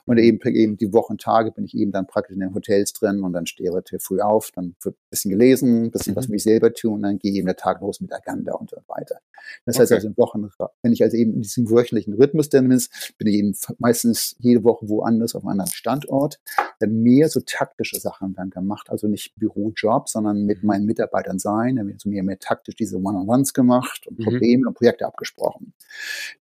Und 0.05 0.17
eben, 0.17 0.39
eben 0.55 0.77
die 0.77 0.93
Wochentage 0.93 1.51
bin 1.51 1.65
ich 1.65 1.75
eben 1.75 1.91
dann 1.91 2.07
praktisch 2.07 2.35
in 2.35 2.41
den 2.41 2.53
Hotels 2.53 2.93
drin 2.93 3.21
und 3.23 3.33
dann 3.33 3.45
stehe 3.45 3.71
ich 3.91 4.03
früh 4.03 4.19
auf, 4.21 4.51
dann 4.51 4.75
wird 4.81 4.95
ein 4.95 5.09
bisschen 5.09 5.31
gelesen, 5.31 5.85
ein 5.85 5.91
bisschen 5.91 6.13
mhm. 6.13 6.17
was 6.17 6.27
mich 6.27 6.43
selber 6.43 6.73
tun 6.73 6.93
und 6.93 7.01
dann 7.03 7.19
gehe 7.19 7.33
eben 7.33 7.45
der 7.45 7.55
Tag 7.55 7.81
los 7.81 8.01
mit 8.01 8.13
Agenda 8.13 8.53
und 8.53 8.69
so 8.69 8.77
weiter. 8.87 9.19
Das 9.65 9.75
okay. 9.75 9.83
heißt 9.83 9.91
also 9.93 10.07
in 10.07 10.17
Wochen, 10.17 10.49
wenn 10.81 10.93
ich 10.93 11.03
also 11.03 11.17
eben 11.17 11.33
in 11.33 11.41
diesem 11.41 11.69
wöchentlichen 11.69 12.13
Rhythmus 12.13 12.49
dann 12.49 12.67
bin, 12.67 12.81
bin 13.17 13.27
ich 13.27 13.35
eben 13.35 13.55
meistens 13.77 14.35
jede 14.39 14.63
Woche 14.63 14.87
woanders 14.89 15.35
auf 15.35 15.43
einem 15.43 15.51
anderen 15.51 15.71
Standort, 15.71 16.39
dann 16.79 17.01
mehr 17.01 17.29
so 17.29 17.41
taktische 17.45 17.99
Sachen 17.99 18.33
dann 18.33 18.49
gemacht, 18.49 18.89
also 18.89 19.07
nicht 19.07 19.35
Bürojob, 19.35 20.09
sondern 20.09 20.45
mit 20.45 20.63
mhm. 20.63 20.67
meinen 20.67 20.85
Mitarbeitern 20.85 21.39
sein, 21.39 21.75
dann 21.77 21.87
wird 21.87 22.01
so 22.01 22.09
mehr, 22.09 22.23
mehr 22.23 22.39
taktisch 22.39 22.75
diese 22.75 22.97
One-on-Ones 22.97 23.53
gemacht 23.53 24.07
und 24.07 24.19
mhm. 24.19 24.23
Probleme 24.23 24.61
mhm. 24.61 24.67
und 24.67 24.73
Projekte 24.75 25.05
abgesprochen. 25.05 25.73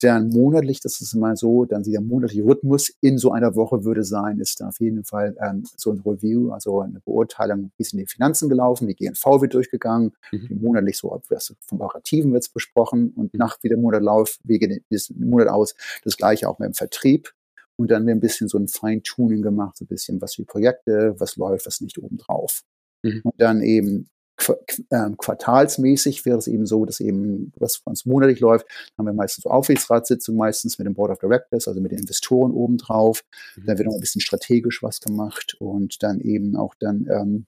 Dann 0.01 0.29
monatlich, 0.29 0.68
das 0.81 1.01
ist 1.01 1.15
immer 1.15 1.37
so, 1.37 1.65
dann 1.65 1.83
dieser 1.83 2.01
monatliche 2.01 2.45
Rhythmus 2.45 2.93
in 3.01 3.19
so 3.19 3.33
einer 3.33 3.55
Woche 3.55 3.85
würde 3.85 4.05
sein, 4.05 4.39
ist 4.39 4.61
da 4.61 4.69
auf 4.69 4.81
jeden 4.81 5.05
Fall 5.05 5.37
ähm, 5.41 5.65
so 5.77 5.91
ein 5.91 6.01
Review, 6.01 6.53
also 6.53 6.81
eine 6.81 7.01
Beurteilung, 7.01 7.73
wie 7.77 7.85
sind 7.85 7.99
die 7.99 8.07
Finanzen 8.07 8.49
gelaufen, 8.49 8.87
die 8.87 8.95
GNV 8.95 9.41
wird 9.41 9.55
durchgegangen, 9.55 10.13
mhm. 10.31 10.59
monatlich 10.61 10.99
so 10.99 11.21
vom 11.61 11.81
Operativen 11.81 12.33
wird 12.33 12.45
es 12.45 12.49
besprochen 12.49 13.11
und 13.17 13.33
mhm. 13.33 13.39
nach 13.39 13.59
wie 13.63 13.69
der 13.69 13.79
Monat 13.79 14.03
läuft, 14.03 14.41
wie 14.45 14.59
geht 14.59 14.83
es 14.91 15.11
Monat 15.11 15.49
aus, 15.49 15.75
das 16.05 16.17
gleiche 16.17 16.49
auch 16.49 16.59
mit 16.59 16.69
dem 16.69 16.75
Vertrieb. 16.75 17.33
Und 17.77 17.93
dann 17.93 18.07
wird 18.07 18.17
ein 18.17 18.21
bisschen 18.21 18.49
so 18.49 18.59
ein 18.59 18.67
Feintuning 18.67 19.41
gemacht, 19.41 19.77
so 19.77 19.85
ein 19.85 19.89
bisschen 19.89 20.21
was 20.21 20.35
für 20.35 20.45
Projekte, 20.45 21.15
was 21.19 21.37
läuft, 21.37 21.67
was 21.67 21.81
nicht 21.81 21.97
obendrauf. 21.99 22.65
Mhm. 23.05 23.21
Und 23.23 23.41
dann 23.41 23.63
eben 23.63 24.09
quartalsmäßig 24.39 26.25
wäre 26.25 26.39
es 26.39 26.47
eben 26.47 26.67
so, 26.67 26.85
dass 26.85 27.01
eben, 27.01 27.53
was 27.57 27.79
uns 27.85 28.07
monatlich 28.07 28.41
läuft, 28.41 28.67
haben 28.97 29.07
wir 29.07 29.13
meistens 29.13 29.45
so 29.45 29.51
Aufsichtsratssitzungen, 29.51 30.39
meistens 30.39 30.79
mit 30.79 30.87
dem 30.87 30.95
Board 30.95 31.11
of 31.11 31.19
Directors, 31.19 31.69
also 31.69 31.81
mit 31.81 31.93
den 31.93 31.99
Investoren 31.99 32.53
obendrauf. 32.53 33.25
Mhm. 33.57 33.67
Dann 33.67 33.79
wird 33.79 33.89
noch 33.89 33.95
ein 33.95 34.01
bisschen 34.01 34.21
strategisch 34.21 34.83
was 34.83 35.01
gemacht 35.01 35.57
und 35.59 36.03
dann 36.03 36.21
eben 36.21 36.57
auch 36.57 36.75
dann, 36.79 37.07
ähm, 37.11 37.47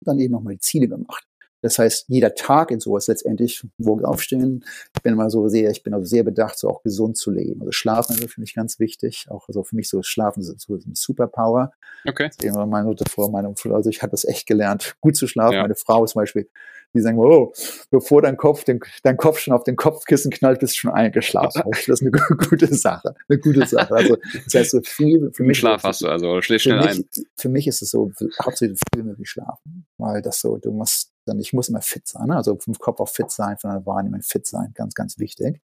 dann 0.00 0.18
eben 0.18 0.32
nochmal 0.32 0.54
die 0.54 0.60
Ziele 0.60 0.88
gemacht. 0.88 1.24
Das 1.62 1.78
heißt, 1.78 2.06
jeder 2.08 2.34
Tag 2.34 2.70
in 2.70 2.80
sowas 2.80 3.06
letztendlich, 3.06 3.66
wo 3.78 3.98
wir 3.98 4.08
aufstehen, 4.08 4.64
ich 4.94 5.02
bin 5.02 5.14
immer 5.14 5.30
so 5.30 5.48
sehr, 5.48 5.70
ich 5.70 5.82
bin 5.82 5.94
also 5.94 6.06
sehr 6.06 6.24
bedacht, 6.24 6.58
so 6.58 6.68
auch 6.68 6.82
gesund 6.82 7.16
zu 7.16 7.30
leben. 7.30 7.60
Also 7.60 7.72
Schlafen 7.72 8.18
ist 8.18 8.32
für 8.32 8.40
mich 8.40 8.54
ganz 8.54 8.78
wichtig. 8.78 9.26
Auch 9.30 9.48
also 9.48 9.62
für 9.62 9.76
mich 9.76 9.88
so 9.88 10.02
Schlafen 10.02 10.40
ist 10.40 10.60
so 10.60 10.74
ein 10.74 10.94
Superpower. 10.94 11.72
Okay. 12.06 12.30
Immer 12.42 12.66
meine 12.66 12.88
Mutter 12.88 13.04
vor 13.08 13.30
meinem, 13.30 13.54
also 13.70 13.88
ich 13.88 14.02
habe 14.02 14.10
das 14.10 14.24
echt 14.24 14.46
gelernt, 14.46 14.96
gut 15.00 15.16
zu 15.16 15.26
schlafen. 15.26 15.54
Ja. 15.54 15.62
Meine 15.62 15.76
Frau 15.76 16.04
zum 16.04 16.20
Beispiel, 16.20 16.48
die 16.94 17.00
sagen, 17.00 17.18
oh, 17.18 17.52
bevor 17.90 18.22
dein 18.22 18.36
Kopf, 18.36 18.64
den, 18.64 18.80
dein 19.02 19.16
Kopf 19.16 19.38
schon 19.38 19.54
auf 19.54 19.64
den 19.64 19.76
Kopfkissen 19.76 20.30
knallt, 20.30 20.60
bist 20.60 20.74
du 20.74 20.80
schon 20.80 20.90
eingeschlafen. 20.90 21.62
das 21.70 21.88
ist 21.88 22.02
eine 22.02 22.10
gute 22.10 22.74
Sache. 22.74 23.14
Eine 23.28 23.38
gute 23.38 23.66
Sache. 23.66 23.94
Also, 23.94 24.16
das 24.44 24.54
heißt, 24.54 24.70
so 24.72 24.80
viel, 24.82 25.30
für 25.32 25.44
mich. 25.44 25.58
Schlaf 25.58 25.82
hast 25.84 26.02
du 26.02 26.08
also, 26.08 26.42
schläfst 26.42 26.64
schnell 26.64 26.80
mich, 26.80 26.90
ein. 26.90 27.04
Für 27.36 27.48
mich 27.48 27.66
ist 27.66 27.82
es 27.82 27.90
so, 27.90 28.10
hauptsächlich 28.42 28.78
viel 28.94 29.04
mehr 29.04 29.18
wie 29.18 29.26
schlafen. 29.26 29.86
Weil 29.96 30.22
das 30.22 30.40
so, 30.40 30.58
du 30.58 30.70
musst, 30.70 31.11
dann, 31.26 31.38
ich 31.38 31.52
muss 31.52 31.68
immer 31.68 31.80
fit 31.82 32.06
sein, 32.06 32.26
ne? 32.26 32.36
also 32.36 32.58
vom 32.58 32.74
Kopf 32.74 33.00
auch 33.00 33.08
fit 33.08 33.30
sein, 33.30 33.56
von 33.58 33.70
der 33.70 33.86
Wahrnehmung 33.86 34.22
fit 34.22 34.46
sein, 34.46 34.72
ganz, 34.74 34.94
ganz 34.94 35.18
wichtig. 35.18 35.60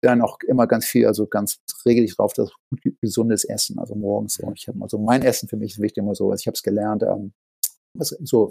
Dann 0.00 0.22
auch 0.22 0.38
immer 0.46 0.66
ganz 0.66 0.84
viel, 0.86 1.06
also 1.06 1.26
ganz 1.26 1.58
regelmäßig 1.84 2.16
drauf, 2.16 2.32
das 2.34 2.50
gut 2.70 2.80
gesundes 3.00 3.44
Essen, 3.44 3.78
also 3.78 3.94
morgens 3.94 4.34
so. 4.34 4.52
Ich 4.54 4.68
habe 4.68 4.78
also 4.80 4.98
mein 4.98 5.22
Essen 5.22 5.48
für 5.48 5.56
mich 5.56 5.72
ist 5.72 5.80
wichtig 5.80 5.98
immer 6.02 6.14
so, 6.14 6.30
also 6.30 6.40
ich 6.40 6.46
habe 6.46 6.54
es 6.54 6.62
gelernt, 6.62 7.02
ähm, 7.02 7.32
was, 7.94 8.08
so 8.22 8.50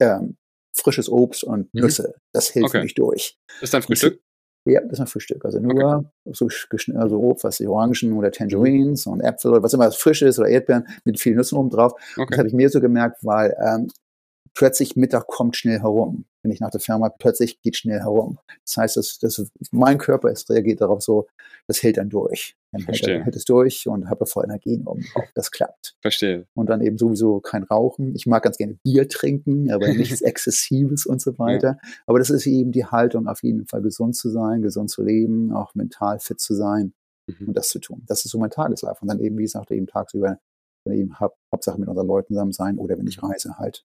ähm, 0.00 0.36
frisches 0.76 1.08
Obst 1.08 1.44
und 1.44 1.72
mhm. 1.72 1.82
Nüsse. 1.82 2.08
Mhm. 2.08 2.20
Das 2.32 2.48
hilft 2.48 2.70
okay. 2.70 2.82
mich 2.82 2.94
durch. 2.94 3.38
Das 3.46 3.62
ist 3.62 3.74
dein 3.74 3.82
Frühstück? 3.82 4.20
Ja, 4.66 4.80
das 4.80 4.92
ist 4.94 5.00
ein 5.00 5.06
Frühstück. 5.06 5.44
Also 5.44 5.60
nur 5.60 5.74
okay. 5.74 6.32
so 6.32 6.48
also 6.98 7.20
Obst, 7.20 7.44
was 7.44 7.58
die 7.58 7.66
Orangen 7.66 8.14
oder 8.14 8.30
Tangerines 8.30 9.06
und 9.06 9.20
Äpfel 9.20 9.50
oder 9.50 9.62
was 9.62 9.74
immer 9.74 9.90
frisch 9.92 10.22
ist 10.22 10.38
oder 10.38 10.48
Erdbeeren 10.48 10.86
mit 11.04 11.20
vielen 11.20 11.36
Nüssen 11.36 11.58
oben 11.58 11.68
drauf. 11.68 11.92
Okay. 12.16 12.26
Das 12.30 12.38
habe 12.38 12.48
ich 12.48 12.54
mir 12.54 12.70
so 12.70 12.80
gemerkt, 12.80 13.18
weil 13.22 13.54
ähm, 13.62 13.88
plötzlich 14.54 14.96
Mittag 14.96 15.26
kommt 15.26 15.56
schnell 15.56 15.80
herum. 15.80 16.24
Wenn 16.42 16.52
ich 16.52 16.60
nach 16.60 16.70
der 16.70 16.80
Firma 16.80 17.08
plötzlich 17.08 17.60
geht 17.62 17.76
schnell 17.76 18.00
herum. 18.00 18.38
Das 18.64 18.76
heißt, 18.76 18.96
das, 18.96 19.18
das, 19.18 19.50
mein 19.70 19.98
Körper 19.98 20.30
ist, 20.30 20.48
reagiert 20.50 20.80
darauf 20.80 21.02
so, 21.02 21.26
das 21.66 21.82
hält 21.82 21.96
dann 21.96 22.10
durch. 22.10 22.56
Dann 22.70 22.82
Verstehe. 22.82 23.14
hält, 23.14 23.24
hält 23.24 23.36
es 23.36 23.44
durch 23.44 23.86
und 23.88 24.08
habe 24.10 24.26
voll 24.26 24.44
Energien 24.44 24.86
oben 24.86 25.04
drauf. 25.12 25.24
Das 25.34 25.50
klappt. 25.50 25.96
Verstehe. 26.02 26.46
Und 26.54 26.68
dann 26.68 26.80
eben 26.80 26.98
sowieso 26.98 27.40
kein 27.40 27.62
Rauchen. 27.62 28.14
Ich 28.14 28.26
mag 28.26 28.42
ganz 28.42 28.58
gerne 28.58 28.78
Bier 28.82 29.08
trinken, 29.08 29.70
aber 29.72 29.88
nichts 29.94 30.20
Exzessives 30.20 31.06
und 31.06 31.20
so 31.20 31.38
weiter. 31.38 31.78
Ja. 31.82 31.90
Aber 32.06 32.18
das 32.18 32.30
ist 32.30 32.46
eben 32.46 32.72
die 32.72 32.84
Haltung, 32.84 33.26
auf 33.26 33.42
jeden 33.42 33.66
Fall 33.66 33.82
gesund 33.82 34.14
zu 34.14 34.30
sein, 34.30 34.62
gesund 34.62 34.90
zu 34.90 35.02
leben, 35.02 35.52
auch 35.52 35.74
mental 35.74 36.20
fit 36.20 36.40
zu 36.40 36.54
sein 36.54 36.92
mhm. 37.26 37.48
und 37.48 37.56
das 37.56 37.68
zu 37.70 37.78
tun. 37.78 38.02
Das 38.06 38.24
ist 38.24 38.30
so 38.30 38.38
mein 38.38 38.50
Tageslauf. 38.50 39.00
Und 39.00 39.08
dann 39.08 39.20
eben, 39.20 39.38
wie 39.38 39.42
gesagt, 39.42 39.70
eben 39.70 39.86
tagsüber 39.86 40.38
dann 40.84 40.94
eben 40.94 41.18
hab, 41.18 41.34
Hauptsache 41.50 41.80
mit 41.80 41.88
unseren 41.88 42.06
Leuten 42.06 42.34
zusammen 42.34 42.52
sein 42.52 42.78
oder 42.78 42.98
wenn 42.98 43.06
ich 43.06 43.22
reise 43.22 43.56
halt 43.58 43.84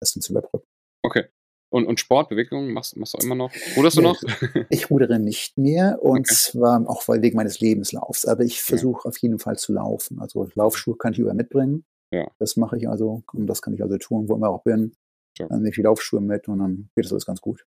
dann 0.00 0.22
zu 0.22 0.32
überbrücken. 0.32 0.66
Okay. 1.02 1.24
Und, 1.72 1.86
und 1.86 2.00
Sportbewegung 2.00 2.72
machst, 2.72 2.96
machst 2.96 3.14
du 3.14 3.24
immer 3.24 3.36
noch? 3.36 3.52
Ruderst 3.76 3.96
du 3.96 4.02
noch? 4.02 4.20
Ich 4.70 4.90
rudere 4.90 5.20
nicht 5.20 5.56
mehr 5.56 6.02
und 6.02 6.20
okay. 6.20 6.34
zwar 6.34 6.88
auch 6.88 7.06
wegen 7.08 7.36
meines 7.36 7.60
Lebenslaufs. 7.60 8.26
Aber 8.26 8.42
ich 8.42 8.60
versuche 8.60 9.02
ja. 9.04 9.08
auf 9.08 9.16
jeden 9.18 9.38
Fall 9.38 9.56
zu 9.56 9.72
laufen. 9.72 10.20
Also 10.20 10.48
Laufschuhe 10.54 10.96
kann 10.96 11.12
ich 11.12 11.20
über 11.20 11.32
mitbringen. 11.32 11.84
Ja. 12.12 12.28
Das 12.40 12.56
mache 12.56 12.76
ich 12.76 12.88
also 12.88 13.22
und 13.32 13.46
das 13.46 13.62
kann 13.62 13.72
ich 13.74 13.82
also 13.82 13.96
tun, 13.98 14.28
wo 14.28 14.34
immer 14.34 14.48
auch 14.48 14.64
bin. 14.64 14.92
Ja. 15.38 15.46
Dann 15.46 15.58
nehme 15.58 15.68
ich 15.68 15.76
die 15.76 15.82
Laufschuhe 15.82 16.20
mit 16.20 16.48
und 16.48 16.58
dann 16.58 16.90
geht 16.96 17.04
das 17.04 17.12
alles 17.12 17.24
ganz 17.24 17.40
gut. 17.40 17.64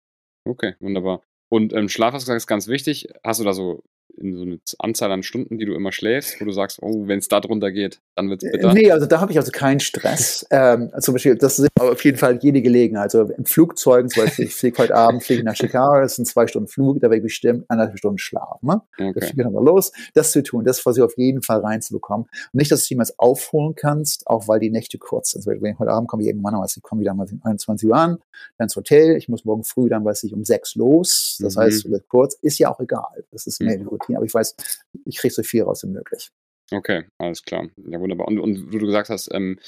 Okay, 0.46 0.76
wunderbar. 0.78 1.22
Und 1.50 1.72
ähm, 1.72 1.88
Schlaf 1.88 2.14
hast 2.14 2.22
du 2.22 2.26
gesagt, 2.26 2.36
ist 2.36 2.46
ganz 2.46 2.68
wichtig. 2.68 3.08
Hast 3.24 3.40
du 3.40 3.44
da 3.44 3.52
so 3.52 3.82
in 4.18 4.36
so 4.36 4.42
eine 4.42 4.58
Anzahl 4.78 5.12
an 5.12 5.22
Stunden, 5.22 5.58
die 5.58 5.64
du 5.64 5.74
immer 5.74 5.92
schläfst, 5.92 6.40
wo 6.40 6.44
du 6.44 6.52
sagst, 6.52 6.78
oh, 6.82 7.06
wenn 7.06 7.18
es 7.18 7.28
da 7.28 7.40
drunter 7.40 7.70
geht, 7.70 8.00
dann 8.14 8.28
wird 8.30 8.42
es 8.42 8.48
äh, 8.48 8.52
bitter? 8.52 8.72
Nee, 8.72 8.90
also 8.90 9.06
da 9.06 9.20
habe 9.20 9.32
ich 9.32 9.38
also 9.38 9.50
keinen 9.50 9.80
Stress. 9.80 10.46
ähm, 10.50 10.90
zum 11.00 11.14
Beispiel, 11.14 11.36
das 11.36 11.58
ist 11.58 11.68
auf 11.78 12.04
jeden 12.04 12.18
Fall 12.18 12.38
jede 12.42 12.62
Gelegenheit. 12.62 13.04
Also 13.04 13.22
im 13.22 13.44
Flugzeugen, 13.44 14.10
zum 14.10 14.24
Beispiel, 14.24 14.46
ich 14.46 14.54
fliege 14.54 14.78
heute 14.78 14.94
Abend 14.94 15.22
fliege 15.22 15.44
nach 15.44 15.56
Chicago, 15.56 16.00
das 16.00 16.16
sind 16.16 16.26
zwei 16.26 16.46
Stunden 16.46 16.68
Flug, 16.68 17.00
da 17.00 17.04
werde 17.04 17.16
ich 17.16 17.22
bestimmt 17.22 17.64
anderthalb 17.68 17.98
Stunden 17.98 18.18
schlafen. 18.18 18.66
Ne? 18.66 18.82
Okay. 18.98 19.12
Das 19.14 19.30
geht 19.30 19.44
dann 19.44 19.52
los, 19.52 19.92
das 20.14 20.32
zu 20.32 20.42
tun, 20.42 20.64
das 20.64 20.80
versuche 20.80 21.06
ich 21.06 21.12
auf 21.12 21.18
jeden 21.18 21.42
Fall 21.42 21.60
reinzubekommen. 21.60 22.26
Und 22.52 22.58
nicht, 22.58 22.70
dass 22.70 22.86
du 22.86 22.94
jemals 22.94 23.18
aufholen 23.18 23.74
kannst, 23.74 24.26
auch 24.26 24.48
weil 24.48 24.60
die 24.60 24.70
Nächte 24.70 24.98
kurz 24.98 25.30
sind. 25.30 25.46
Also, 25.46 25.62
wenn 25.62 25.78
heute 25.78 25.90
Abend 25.90 26.08
komme 26.08 26.22
ich 26.22 26.28
irgendwann, 26.28 26.54
weiß 26.54 26.76
ich 26.76 26.82
komme 26.82 27.00
wieder 27.00 27.14
mal 27.14 27.26
um 27.30 27.40
21 27.44 27.88
Uhr 27.88 27.96
an, 27.96 28.18
dann 28.56 28.66
ins 28.66 28.76
Hotel, 28.76 29.16
ich 29.16 29.28
muss 29.28 29.44
morgen 29.44 29.64
früh 29.64 29.88
dann, 29.88 30.04
weiß 30.04 30.24
ich, 30.24 30.34
um 30.34 30.44
sechs 30.44 30.74
los. 30.74 31.38
Das 31.40 31.56
mhm. 31.56 31.60
heißt, 31.60 31.88
kurz, 32.08 32.34
ist 32.34 32.58
ja 32.58 32.70
auch 32.70 32.80
egal. 32.80 33.24
Das 33.30 33.46
ist 33.46 33.60
mehr 33.60 33.76
mhm. 33.76 33.82
die 33.82 33.86
Routine. 34.08 34.18
Aber 34.18 34.26
ich 34.26 34.34
weiß, 34.34 34.56
ich 35.04 35.16
kriege 35.16 35.34
so 35.34 35.42
viel 35.42 35.62
raus 35.62 35.82
wie 35.84 35.90
möglich. 35.90 36.30
Okay, 36.70 37.04
alles 37.18 37.42
klar. 37.42 37.68
Ja, 37.88 38.00
wunderbar. 38.00 38.28
Und, 38.28 38.38
und 38.38 38.72
wie 38.72 38.78
du 38.78 38.86
gesagt 38.86 39.08
hast, 39.08 39.28
ähm, 39.32 39.58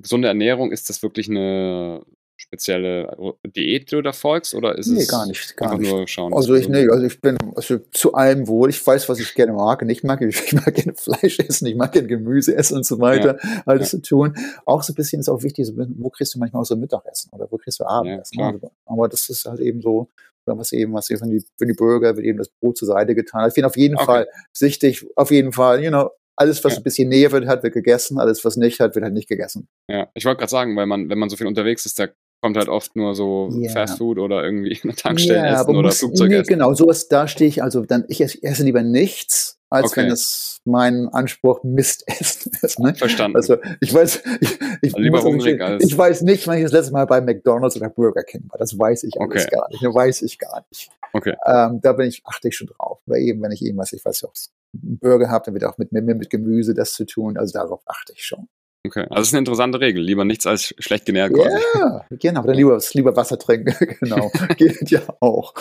gesunde 0.00 0.28
Ernährung, 0.28 0.72
ist 0.72 0.88
das 0.88 1.02
wirklich 1.02 1.28
eine 1.28 2.04
spezielle 2.36 3.16
Diät, 3.46 3.92
die 3.92 3.94
du 3.94 4.02
da 4.02 4.12
folgst, 4.12 4.52
oder 4.52 4.76
ist 4.76 4.88
nee, 4.88 5.02
es 5.02 5.08
gar 5.08 5.26
nicht, 5.26 5.56
gar 5.56 5.78
nicht. 5.78 5.88
nur 5.88 6.08
schauen? 6.08 6.34
Also 6.34 6.54
ich, 6.54 6.68
nee, 6.68 6.88
also 6.88 7.06
ich 7.06 7.20
bin 7.20 7.36
also 7.54 7.78
zu 7.92 8.14
allem 8.14 8.48
wohl. 8.48 8.68
Ich 8.70 8.84
weiß, 8.84 9.08
was 9.08 9.20
ich 9.20 9.32
gerne 9.34 9.52
mag. 9.52 9.80
Und 9.82 9.90
ich 9.90 10.02
mag, 10.02 10.20
ich 10.22 10.52
mag 10.52 10.74
gerne 10.74 10.94
Fleisch 10.94 11.38
essen, 11.38 11.66
ich 11.66 11.76
mag 11.76 11.92
gerne 11.92 12.08
Gemüse 12.08 12.56
essen 12.56 12.78
und 12.78 12.86
so 12.86 12.98
weiter, 12.98 13.38
ja, 13.40 13.62
alles 13.64 13.92
ja. 13.92 13.98
zu 13.98 14.02
tun. 14.02 14.34
Auch 14.66 14.82
so 14.82 14.92
ein 14.92 14.96
bisschen 14.96 15.20
ist 15.20 15.28
auch 15.28 15.44
wichtig, 15.44 15.66
so, 15.66 15.74
wo 15.76 16.10
kriegst 16.10 16.34
du 16.34 16.40
manchmal 16.40 16.62
auch 16.62 16.66
so 16.66 16.74
Mittagessen 16.74 17.30
oder 17.32 17.46
wo 17.48 17.58
kriegst 17.58 17.78
du 17.78 17.84
Abendessen? 17.84 18.40
Ja, 18.40 18.52
aber 18.86 19.08
das 19.08 19.28
ist 19.28 19.44
halt 19.44 19.60
eben 19.60 19.80
so, 19.80 20.08
oder 20.46 20.58
was 20.58 20.72
eben, 20.72 20.92
was 20.92 21.10
eben 21.10 21.20
für 21.20 21.28
die, 21.28 21.44
für 21.58 21.66
die 21.66 21.74
Bürger 21.74 22.16
wird 22.16 22.26
eben 22.26 22.38
das 22.38 22.48
Brot 22.48 22.76
zur 22.76 22.88
Seite 22.88 23.14
getan. 23.14 23.48
Ich 23.48 23.54
finde 23.54 23.68
auf 23.68 23.76
jeden 23.76 23.96
okay. 23.96 24.04
Fall 24.04 24.26
sichtig, 24.52 25.06
auf 25.16 25.30
jeden 25.30 25.52
Fall, 25.52 25.82
you 25.82 25.90
know, 25.90 26.10
alles, 26.36 26.64
was 26.64 26.74
ja. 26.74 26.80
ein 26.80 26.82
bisschen 26.82 27.08
Nähe 27.08 27.30
wird, 27.30 27.46
hat, 27.46 27.62
wird 27.62 27.74
gegessen, 27.74 28.18
alles, 28.18 28.44
was 28.44 28.56
nicht 28.56 28.80
hat, 28.80 28.94
wird 28.94 29.04
halt 29.04 29.14
nicht 29.14 29.28
gegessen. 29.28 29.68
Ja, 29.88 30.08
ich 30.14 30.24
wollte 30.24 30.38
gerade 30.38 30.50
sagen, 30.50 30.76
weil 30.76 30.86
man, 30.86 31.08
wenn 31.08 31.18
man 31.18 31.28
so 31.28 31.36
viel 31.36 31.46
unterwegs 31.46 31.86
ist, 31.86 31.98
da 31.98 32.08
kommt 32.42 32.56
halt 32.56 32.68
oft 32.68 32.96
nur 32.96 33.14
so 33.14 33.50
ja. 33.52 33.70
Fast 33.70 33.98
Food 33.98 34.18
oder 34.18 34.42
irgendwie 34.42 34.78
eine 34.82 34.94
Tankstelle 34.94 35.38
ja, 35.38 35.60
essen 35.60 35.70
oder 35.70 35.88
muss, 35.88 35.98
Flugzeug 35.98 36.30
nee, 36.30 36.42
Genau, 36.42 36.72
sowas, 36.74 37.08
da 37.08 37.28
stehe 37.28 37.48
ich, 37.48 37.62
also 37.62 37.84
dann, 37.84 38.04
ich 38.08 38.20
esse 38.20 38.64
lieber 38.64 38.82
nichts, 38.82 39.60
als 39.72 39.92
okay. 39.92 40.02
wenn 40.02 40.10
es 40.10 40.60
mein 40.64 41.08
Anspruch 41.08 41.64
Mistessen 41.64 42.52
ist. 42.62 42.78
Ne? 42.78 42.94
Verstanden. 42.94 43.36
Also 43.36 43.56
ich 43.80 43.92
weiß, 43.92 44.22
ich, 44.40 44.58
ich, 44.82 44.94
also 44.94 45.32
muss, 45.32 45.46
ich, 45.46 45.60
ich 45.80 45.98
weiß 45.98 46.22
nicht, 46.22 46.46
wann 46.46 46.58
ich 46.58 46.64
das 46.64 46.72
letzte 46.72 46.92
Mal 46.92 47.06
bei 47.06 47.20
McDonalds 47.20 47.76
oder 47.76 47.88
Burger 47.88 48.22
King 48.22 48.44
war. 48.48 48.58
Das 48.58 48.78
weiß 48.78 49.04
ich 49.04 49.16
okay. 49.16 49.38
alles 49.38 49.50
gar 49.50 49.68
nicht. 49.70 49.82
Das 49.82 49.94
weiß 49.94 50.22
ich 50.22 50.38
gar 50.38 50.64
nicht. 50.70 50.90
Okay. 51.14 51.34
Ähm, 51.46 51.80
da 51.80 51.92
bin 51.92 52.08
ich, 52.08 52.22
achte 52.24 52.48
ich 52.48 52.56
schon 52.56 52.68
drauf. 52.68 53.00
Weil 53.06 53.22
eben, 53.22 53.42
wenn 53.42 53.52
ich 53.52 53.64
irgendwas, 53.64 53.92
ich 53.92 54.04
weiß 54.04 54.20
ja 54.20 54.28
auch, 54.28 54.34
Burger 54.74 55.28
habe, 55.30 55.44
dann 55.46 55.54
wird 55.54 55.64
auch 55.64 55.78
mit, 55.78 55.92
mit, 55.92 56.04
mit 56.04 56.30
Gemüse 56.30 56.74
das 56.74 56.92
zu 56.92 57.04
tun. 57.04 57.36
Also 57.36 57.58
darauf 57.58 57.82
achte 57.86 58.12
ich 58.14 58.24
schon. 58.24 58.48
Okay, 58.84 59.02
also 59.02 59.14
das 59.14 59.28
ist 59.28 59.34
eine 59.34 59.38
interessante 59.40 59.80
Regel. 59.80 60.02
Lieber 60.02 60.24
nichts 60.24 60.44
als 60.44 60.74
schlecht 60.80 61.06
genährt 61.06 61.32
quasi. 61.32 61.56
Ja, 61.74 62.04
genau. 62.10 62.42
Dann 62.42 62.56
lieber, 62.56 62.80
lieber 62.94 63.16
Wasser 63.16 63.38
trinken. 63.38 63.72
genau. 64.00 64.32
Geht 64.56 64.90
ja 64.90 65.02
auch. 65.20 65.54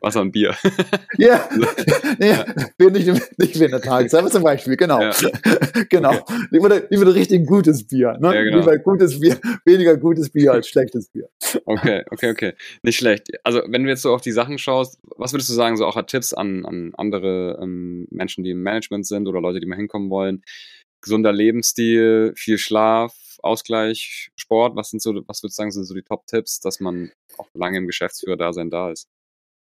Wasser 0.00 0.22
und 0.22 0.32
Bier. 0.32 0.52
ja. 1.16 1.48
ja. 2.18 2.44
Nicht, 2.78 3.38
nicht 3.38 3.60
während 3.60 3.74
der 3.74 3.82
Tageszeit, 3.82 4.28
zum 4.32 4.42
Beispiel, 4.42 4.76
genau. 4.76 5.00
Ja. 5.00 5.12
genau. 5.88 6.10
Okay. 6.10 6.34
Lieber, 6.50 6.82
lieber 6.90 7.14
richtig 7.14 7.46
gutes 7.46 7.86
Bier. 7.86 8.18
Ne? 8.18 8.34
Ja, 8.34 8.42
genau. 8.42 8.58
Lieber 8.58 8.78
gutes 8.78 9.20
Bier, 9.20 9.38
weniger 9.64 9.96
gutes 9.96 10.30
Bier 10.30 10.50
als 10.50 10.66
schlechtes 10.68 11.08
Bier. 11.08 11.28
Okay, 11.66 12.02
okay, 12.10 12.30
okay. 12.30 12.54
Nicht 12.82 12.96
schlecht. 12.96 13.28
Also 13.44 13.62
wenn 13.68 13.84
du 13.84 13.90
jetzt 13.90 14.02
so 14.02 14.12
auf 14.12 14.22
die 14.22 14.32
Sachen 14.32 14.58
schaust, 14.58 14.98
was 15.16 15.32
würdest 15.32 15.48
du 15.50 15.54
sagen, 15.54 15.76
so 15.76 15.86
auch 15.86 16.02
Tipps 16.06 16.34
an, 16.34 16.66
an 16.66 16.92
andere 16.96 17.60
ähm, 17.62 18.08
Menschen, 18.10 18.42
die 18.42 18.50
im 18.50 18.62
Management 18.62 19.06
sind 19.06 19.28
oder 19.28 19.40
Leute, 19.40 19.60
die 19.60 19.66
mal 19.66 19.76
hinkommen 19.76 20.10
wollen? 20.10 20.42
Gesunder 21.00 21.32
Lebensstil, 21.32 22.32
viel 22.36 22.58
Schlaf, 22.58 23.14
Ausgleich, 23.42 24.30
Sport. 24.36 24.76
Was 24.76 24.90
sind 24.90 25.00
so, 25.00 25.14
was 25.26 25.42
würdest 25.42 25.58
du 25.58 25.62
sagen, 25.62 25.70
sind 25.72 25.84
so 25.84 25.94
die 25.94 26.02
Top-Tipps, 26.02 26.60
dass 26.60 26.80
man 26.80 27.10
auch 27.38 27.48
lange 27.54 27.78
im 27.78 27.86
Geschäftsführer-Dasein 27.86 28.70
da 28.70 28.90
ist? 28.90 29.08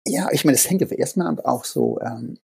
Ja, 0.07 0.29
ich 0.33 0.45
meine, 0.45 0.57
das 0.57 0.69
hängt 0.69 0.81
ja 0.81 0.87
erstmal 0.89 1.39
auch 1.41 1.65
so, 1.65 2.01
ähm, 2.01 2.39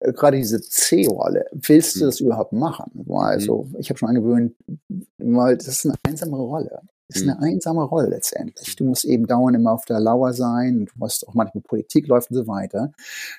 äh, 0.00 0.12
gerade 0.12 0.36
diese 0.36 0.60
C-Rolle. 0.60 1.46
Willst 1.52 1.96
du 1.96 2.00
hm. 2.00 2.06
das 2.06 2.20
überhaupt 2.20 2.52
machen? 2.52 3.06
Also, 3.10 3.68
ich 3.78 3.88
habe 3.88 3.98
schon 3.98 4.10
angewöhnt, 4.10 4.54
weil 5.18 5.56
das 5.56 5.68
ist 5.68 5.86
eine 5.86 5.94
einsame 6.02 6.36
Rolle 6.36 6.82
ist 7.08 7.22
eine 7.22 7.34
mhm. 7.34 7.42
einsame 7.42 7.82
Rolle 7.82 8.08
letztendlich. 8.08 8.76
Du 8.76 8.84
musst 8.84 9.04
eben 9.04 9.26
dauernd 9.26 9.56
immer 9.56 9.72
auf 9.72 9.84
der 9.84 10.00
Lauer 10.00 10.32
sein, 10.32 10.86
du 10.86 10.92
musst 10.96 11.26
auch 11.28 11.34
manchmal 11.34 11.62
Politik 11.62 12.06
läuft 12.06 12.30
und 12.30 12.36
so 12.36 12.46
weiter. 12.46 12.92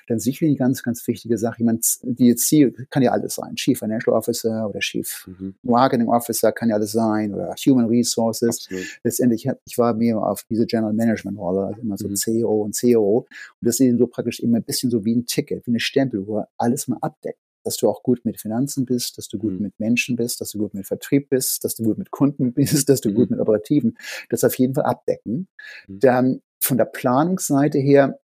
Dann 0.06 0.20
sicher 0.20 0.46
eine 0.46 0.56
ganz, 0.56 0.82
ganz 0.82 1.06
wichtige 1.06 1.36
Sache. 1.36 1.56
Ich 1.58 1.64
meine, 1.64 1.80
die 2.02 2.34
Ziel 2.36 2.72
kann 2.90 3.02
ja 3.02 3.10
alles 3.10 3.34
sein. 3.34 3.56
Chief 3.56 3.78
Financial 3.78 4.14
Officer 4.14 4.68
oder 4.68 4.78
Chief 4.80 5.26
mhm. 5.26 5.54
Marketing 5.62 6.08
Officer 6.08 6.52
kann 6.52 6.68
ja 6.68 6.76
alles 6.76 6.92
sein 6.92 7.34
oder 7.34 7.54
Human 7.66 7.86
Resources. 7.86 8.66
Absolut. 8.66 8.86
Letztendlich, 9.02 9.48
ich 9.64 9.78
war 9.78 9.94
mehr 9.94 10.18
auf 10.18 10.44
diese 10.48 10.66
General 10.66 10.92
Management 10.92 11.38
Rolle, 11.38 11.66
also 11.66 11.80
immer 11.80 11.96
so 11.96 12.08
mhm. 12.08 12.16
CEO 12.16 12.62
und 12.62 12.74
CEO. 12.74 13.18
Und 13.18 13.26
das 13.60 13.76
ist 13.76 13.80
eben 13.80 13.98
so 13.98 14.06
praktisch 14.06 14.40
immer 14.40 14.58
ein 14.58 14.64
bisschen 14.64 14.90
so 14.90 15.04
wie 15.04 15.14
ein 15.14 15.26
Ticket, 15.26 15.66
wie 15.66 15.72
eine 15.72 15.80
Stempel, 15.80 16.26
wo 16.26 16.44
alles 16.56 16.86
mal 16.88 16.98
abdeckt 17.00 17.40
dass 17.66 17.76
du 17.76 17.88
auch 17.88 18.02
gut 18.02 18.24
mit 18.24 18.40
Finanzen 18.40 18.86
bist, 18.86 19.18
dass 19.18 19.28
du 19.28 19.38
gut 19.38 19.54
mhm. 19.54 19.62
mit 19.62 19.78
Menschen 19.78 20.16
bist, 20.16 20.40
dass 20.40 20.50
du 20.50 20.58
gut 20.58 20.74
mit 20.74 20.86
Vertrieb 20.86 21.30
bist, 21.30 21.64
dass 21.64 21.74
du 21.74 21.82
gut 21.82 21.98
mit 21.98 22.10
Kunden 22.10 22.52
bist, 22.54 22.88
dass 22.88 23.00
du 23.00 23.10
mhm. 23.10 23.14
gut 23.14 23.30
mit 23.30 23.40
Operativen, 23.40 23.98
das 24.30 24.44
auf 24.44 24.56
jeden 24.56 24.74
Fall 24.74 24.84
abdecken. 24.84 25.48
Mhm. 25.88 26.00
Dann 26.00 26.42
von 26.60 26.78
der 26.78 26.84
Planungsseite 26.86 27.78
her 27.78 28.20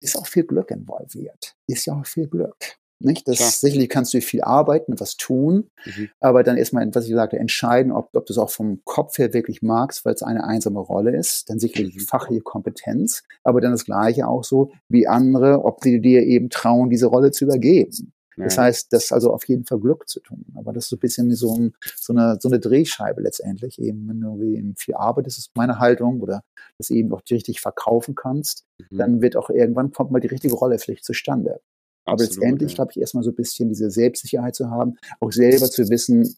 ist 0.00 0.16
auch 0.16 0.26
viel 0.26 0.44
Glück 0.44 0.70
involviert. 0.70 1.54
Ist 1.66 1.86
ja 1.86 1.94
auch 1.94 2.06
viel 2.06 2.26
Glück. 2.26 2.56
Nicht? 2.98 3.28
Das, 3.28 3.38
ja. 3.38 3.46
Sicherlich 3.46 3.90
kannst 3.90 4.14
du 4.14 4.22
viel 4.22 4.40
arbeiten 4.40 4.92
und 4.92 5.00
was 5.00 5.18
tun, 5.18 5.68
mhm. 5.84 6.08
aber 6.18 6.42
dann 6.42 6.56
erstmal, 6.56 6.88
was 6.94 7.06
ich 7.06 7.12
sagte, 7.12 7.38
entscheiden, 7.38 7.92
ob, 7.92 8.08
ob 8.14 8.24
du 8.24 8.32
es 8.32 8.38
auch 8.38 8.48
vom 8.48 8.80
Kopf 8.84 9.18
her 9.18 9.34
wirklich 9.34 9.60
magst, 9.60 10.06
weil 10.06 10.14
es 10.14 10.22
eine 10.22 10.44
einsame 10.44 10.80
Rolle 10.80 11.14
ist, 11.14 11.50
dann 11.50 11.58
sicherlich 11.58 11.96
mhm. 11.96 12.00
fachliche 12.00 12.40
Kompetenz, 12.40 13.22
aber 13.44 13.60
dann 13.60 13.72
das 13.72 13.84
Gleiche 13.84 14.26
auch 14.26 14.44
so 14.44 14.72
wie 14.88 15.06
andere, 15.06 15.62
ob 15.66 15.82
sie 15.82 16.00
dir 16.00 16.22
eben 16.22 16.48
trauen, 16.48 16.88
diese 16.88 17.06
Rolle 17.06 17.32
zu 17.32 17.44
übergeben. 17.44 18.14
Das 18.36 18.58
heißt, 18.58 18.92
das 18.92 19.12
also 19.12 19.32
auf 19.32 19.48
jeden 19.48 19.64
Fall 19.64 19.80
Glück 19.80 20.08
zu 20.08 20.20
tun. 20.20 20.44
Aber 20.56 20.72
das 20.72 20.84
ist 20.84 20.90
so 20.90 20.96
ein 20.96 21.00
bisschen 21.00 21.30
wie 21.30 21.34
so, 21.34 21.54
ein, 21.54 21.74
so, 21.96 22.12
eine, 22.12 22.38
so 22.40 22.48
eine 22.48 22.60
Drehscheibe 22.60 23.22
letztendlich 23.22 23.80
eben. 23.80 24.08
Wenn 24.08 24.20
du 24.20 24.42
eben 24.42 24.76
viel 24.76 24.94
arbeitest, 24.94 25.38
ist 25.38 25.56
meine 25.56 25.78
Haltung, 25.78 26.20
oder 26.20 26.42
das 26.76 26.90
eben 26.90 27.12
auch 27.14 27.22
richtig 27.30 27.60
verkaufen 27.60 28.14
kannst, 28.14 28.66
mhm. 28.90 28.98
dann 28.98 29.22
wird 29.22 29.36
auch 29.36 29.48
irgendwann 29.48 29.90
kommt 29.90 30.10
mal 30.10 30.20
die 30.20 30.28
richtige 30.28 30.54
Rolle 30.54 30.78
vielleicht 30.78 31.04
zustande. 31.04 31.60
Aber 32.04 32.22
letztendlich, 32.22 32.72
ja. 32.72 32.76
glaube 32.76 32.92
ich, 32.92 33.00
erstmal 33.00 33.24
so 33.24 33.30
ein 33.30 33.36
bisschen 33.36 33.68
diese 33.68 33.90
Selbstsicherheit 33.90 34.54
zu 34.54 34.70
haben, 34.70 34.96
auch 35.18 35.32
selber 35.32 35.68
zu 35.68 35.88
wissen, 35.88 36.36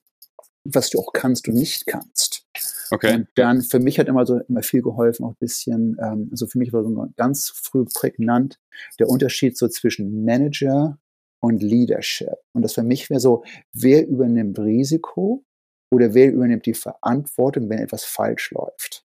was 0.65 0.91
du 0.91 0.99
auch 0.99 1.13
kannst 1.13 1.49
und 1.49 1.55
nicht 1.55 1.87
kannst. 1.87 2.45
Okay. 2.91 3.17
Und 3.17 3.29
dann 3.35 3.63
für 3.63 3.81
mich 3.81 3.99
hat 3.99 4.09
immer 4.09 4.25
so 4.25 4.39
immer 4.49 4.63
viel 4.63 4.83
geholfen, 4.83 5.25
auch 5.25 5.33
ein 5.33 5.37
bisschen, 5.39 5.97
ähm, 6.01 6.29
also 6.31 6.47
für 6.47 6.59
mich 6.59 6.73
war 6.73 6.83
so 6.85 7.09
ganz 7.17 7.51
früh 7.51 7.85
prägnant 7.85 8.59
der 8.99 9.09
Unterschied 9.09 9.59
so 9.59 9.69
zwischen 9.69 10.25
Manager 10.25 10.99
und 11.41 11.63
Leadership. 11.63 12.37
Und 12.53 12.63
das 12.63 12.75
für 12.75 12.83
mich 12.83 13.11
wäre 13.11 13.21
so, 13.21 13.45
wer 13.73 14.07
übernimmt 14.07 14.59
Risiko 14.59 15.45
oder 15.91 16.15
wer 16.15 16.33
übernimmt 16.33 16.67
die 16.67 16.75
Verantwortung, 16.75 17.69
wenn 17.69 17.79
etwas 17.79 18.05
falsch 18.05 18.51
läuft. 18.51 19.05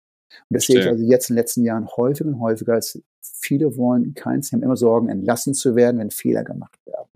Und 0.48 0.54
das 0.54 0.64
sehe 0.64 0.80
ich 0.80 0.86
also 0.86 1.04
jetzt 1.04 1.28
in 1.28 1.34
den 1.34 1.40
letzten 1.40 1.64
Jahren 1.64 1.88
häufiger 1.88 2.28
und 2.28 2.40
häufiger, 2.40 2.74
als 2.74 3.02
viele 3.22 3.76
wollen 3.76 4.14
keins, 4.14 4.52
haben 4.52 4.62
immer 4.62 4.76
Sorgen, 4.76 5.08
entlassen 5.08 5.54
zu 5.54 5.74
werden, 5.74 5.98
wenn 5.98 6.10
Fehler 6.10 6.44
gemacht 6.44 6.78
werden. 6.86 7.08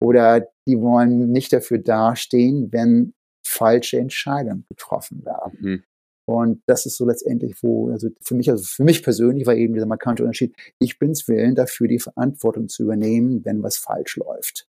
Oder 0.00 0.48
die 0.66 0.80
wollen 0.80 1.30
nicht 1.30 1.52
dafür 1.52 1.78
dastehen, 1.78 2.72
wenn 2.72 3.12
falsche 3.44 3.98
Entscheidungen 3.98 4.64
getroffen 4.68 5.24
werden. 5.24 5.58
Mhm. 5.60 5.82
Und 6.30 6.62
das 6.66 6.86
ist 6.86 6.96
so 6.96 7.04
letztendlich, 7.04 7.56
wo, 7.60 7.90
also 7.90 8.08
für 8.22 8.36
mich, 8.36 8.48
also 8.48 8.62
für 8.62 8.84
mich 8.84 9.02
persönlich 9.02 9.46
war 9.46 9.56
eben 9.56 9.74
dieser 9.74 9.86
markante 9.86 10.22
Unterschied, 10.22 10.54
ich 10.78 11.00
bin's 11.00 11.26
willen, 11.26 11.56
dafür 11.56 11.88
die 11.88 11.98
Verantwortung 11.98 12.68
zu 12.68 12.84
übernehmen, 12.84 13.44
wenn 13.44 13.64
was 13.64 13.78
falsch 13.78 14.16
läuft. 14.16 14.68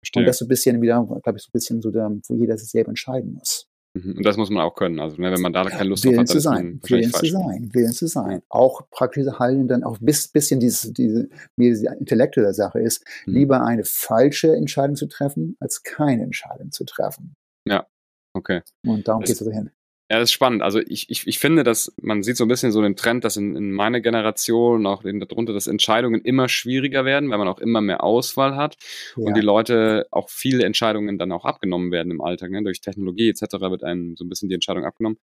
Verstehe. 0.00 0.22
Und 0.22 0.26
das 0.26 0.38
so 0.38 0.46
ein 0.46 0.48
bisschen 0.48 0.80
wieder, 0.80 1.04
glaube 1.22 1.36
ich, 1.36 1.42
so 1.42 1.48
ein 1.48 1.52
bisschen 1.52 1.82
so, 1.82 1.90
da, 1.90 2.10
wo 2.28 2.34
jeder 2.34 2.56
sich 2.56 2.70
selber 2.70 2.88
entscheiden 2.88 3.34
muss. 3.34 3.68
Mhm. 3.92 4.16
Und 4.16 4.24
das 4.24 4.38
muss 4.38 4.48
man 4.48 4.62
auch 4.64 4.74
können. 4.74 5.00
Also 5.00 5.20
ne, 5.20 5.30
wenn 5.30 5.42
man 5.42 5.52
da 5.52 5.64
keine 5.64 5.90
Lust 5.90 6.02
drauf 6.06 6.12
hat, 6.12 6.18
dann 6.20 6.26
zu 6.26 6.40
sein, 6.40 6.80
ist 6.82 6.90
man 6.90 6.90
Willen 6.90 7.12
zu 7.12 7.26
sein, 7.26 7.74
Willen 7.74 7.92
zu 7.92 8.06
sein. 8.06 8.42
Auch 8.48 8.88
praktische 8.88 9.38
Hallen 9.38 9.68
dann 9.68 9.84
auch 9.84 10.00
ein 10.00 10.06
bisschen 10.06 10.60
dieses, 10.60 10.94
diese, 10.94 11.28
diese 11.58 11.94
intellektuelle 11.98 12.54
Sache 12.54 12.80
ist, 12.80 13.04
mhm. 13.26 13.34
lieber 13.34 13.66
eine 13.66 13.84
falsche 13.84 14.56
Entscheidung 14.56 14.96
zu 14.96 15.08
treffen, 15.08 15.56
als 15.60 15.82
keine 15.82 16.22
Entscheidung 16.22 16.72
zu 16.72 16.84
treffen. 16.84 17.34
Ja, 17.68 17.86
okay. 18.32 18.62
Und 18.86 19.06
darum 19.06 19.24
geht 19.24 19.34
es 19.34 19.42
also 19.42 19.52
hin. 19.52 19.70
Ja, 20.12 20.18
das 20.18 20.28
ist 20.28 20.32
spannend. 20.32 20.60
Also 20.60 20.78
ich, 20.78 21.08
ich, 21.08 21.26
ich 21.26 21.38
finde, 21.38 21.62
dass 21.62 21.90
man 22.02 22.22
sieht 22.22 22.36
so 22.36 22.44
ein 22.44 22.48
bisschen 22.48 22.70
so 22.70 22.82
den 22.82 22.96
Trend, 22.96 23.24
dass 23.24 23.38
in, 23.38 23.56
in 23.56 23.72
meiner 23.72 24.02
Generation, 24.02 24.84
auch 24.84 25.04
darunter, 25.04 25.54
dass 25.54 25.66
Entscheidungen 25.66 26.20
immer 26.20 26.50
schwieriger 26.50 27.06
werden, 27.06 27.30
weil 27.30 27.38
man 27.38 27.48
auch 27.48 27.58
immer 27.58 27.80
mehr 27.80 28.04
Auswahl 28.04 28.54
hat 28.54 28.76
ja. 29.16 29.24
und 29.24 29.34
die 29.38 29.40
Leute 29.40 30.06
auch 30.10 30.28
viele 30.28 30.66
Entscheidungen 30.66 31.16
dann 31.16 31.32
auch 31.32 31.46
abgenommen 31.46 31.92
werden 31.92 32.10
im 32.12 32.20
Alltag. 32.20 32.50
Ne? 32.50 32.62
Durch 32.62 32.82
Technologie 32.82 33.30
etc. 33.30 33.40
wird 33.70 33.84
einem 33.84 34.14
so 34.14 34.26
ein 34.26 34.28
bisschen 34.28 34.50
die 34.50 34.54
Entscheidung 34.54 34.84
abgenommen. 34.84 35.16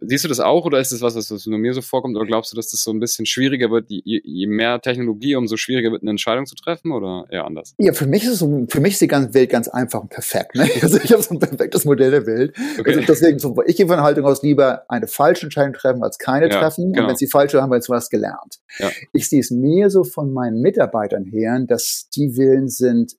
Siehst 0.00 0.24
du 0.24 0.28
das 0.28 0.38
auch 0.38 0.64
oder 0.64 0.78
ist 0.78 0.92
das 0.92 1.00
was, 1.00 1.16
was 1.16 1.46
nur 1.46 1.58
mir 1.58 1.74
so 1.74 1.82
vorkommt 1.82 2.16
oder 2.16 2.26
glaubst 2.26 2.52
du, 2.52 2.56
dass 2.56 2.70
das 2.70 2.82
so 2.82 2.92
ein 2.92 3.00
bisschen 3.00 3.26
schwieriger 3.26 3.70
wird, 3.70 3.86
je, 3.88 4.20
je 4.22 4.46
mehr 4.46 4.80
Technologie, 4.80 5.34
umso 5.34 5.56
schwieriger 5.56 5.90
wird 5.90 6.02
eine 6.02 6.10
Entscheidung 6.10 6.46
zu 6.46 6.54
treffen 6.54 6.92
oder 6.92 7.26
eher 7.30 7.44
anders? 7.44 7.74
Ja, 7.78 7.92
für 7.92 8.06
mich 8.06 8.22
ist 8.22 8.30
es 8.30 8.38
so, 8.38 8.66
für 8.68 8.80
mich 8.80 8.92
ist 8.92 9.00
die 9.00 9.08
ganze 9.08 9.34
Welt 9.34 9.50
ganz 9.50 9.68
einfach 9.68 10.00
und 10.00 10.10
perfekt. 10.10 10.54
Ne? 10.54 10.68
Also 10.88 10.98
ich 11.02 11.12
habe 11.12 11.22
so 11.22 11.34
ein 11.34 11.40
perfektes 11.40 11.84
Modell 11.84 12.10
der 12.12 12.26
Welt. 12.26 12.54
Okay. 12.78 12.90
Also 12.90 13.00
deswegen, 13.06 13.38
so, 13.38 13.56
ich 13.66 13.76
gehe 13.76 13.86
von 13.86 13.96
der 13.96 14.04
Haltung 14.04 14.24
aus 14.24 14.42
lieber 14.42 14.84
eine 14.88 15.06
falsche 15.06 15.46
Entscheidung 15.46 15.72
treffen 15.72 16.02
als 16.02 16.18
keine 16.18 16.48
ja, 16.48 16.58
treffen. 16.58 16.92
Genau. 16.92 17.02
Und 17.02 17.10
wenn 17.10 17.16
sie 17.16 17.26
falsche 17.26 17.60
haben 17.60 17.70
wir 17.70 17.76
jetzt 17.76 17.90
was 17.90 18.08
gelernt. 18.08 18.58
Ja. 18.78 18.90
Ich 19.12 19.28
sehe 19.28 19.40
es 19.40 19.50
mehr 19.50 19.90
so 19.90 20.04
von 20.04 20.32
meinen 20.32 20.60
Mitarbeitern 20.60 21.24
her, 21.24 21.58
dass 21.66 22.08
die 22.14 22.36
Willen 22.36 22.68
sind, 22.68 23.16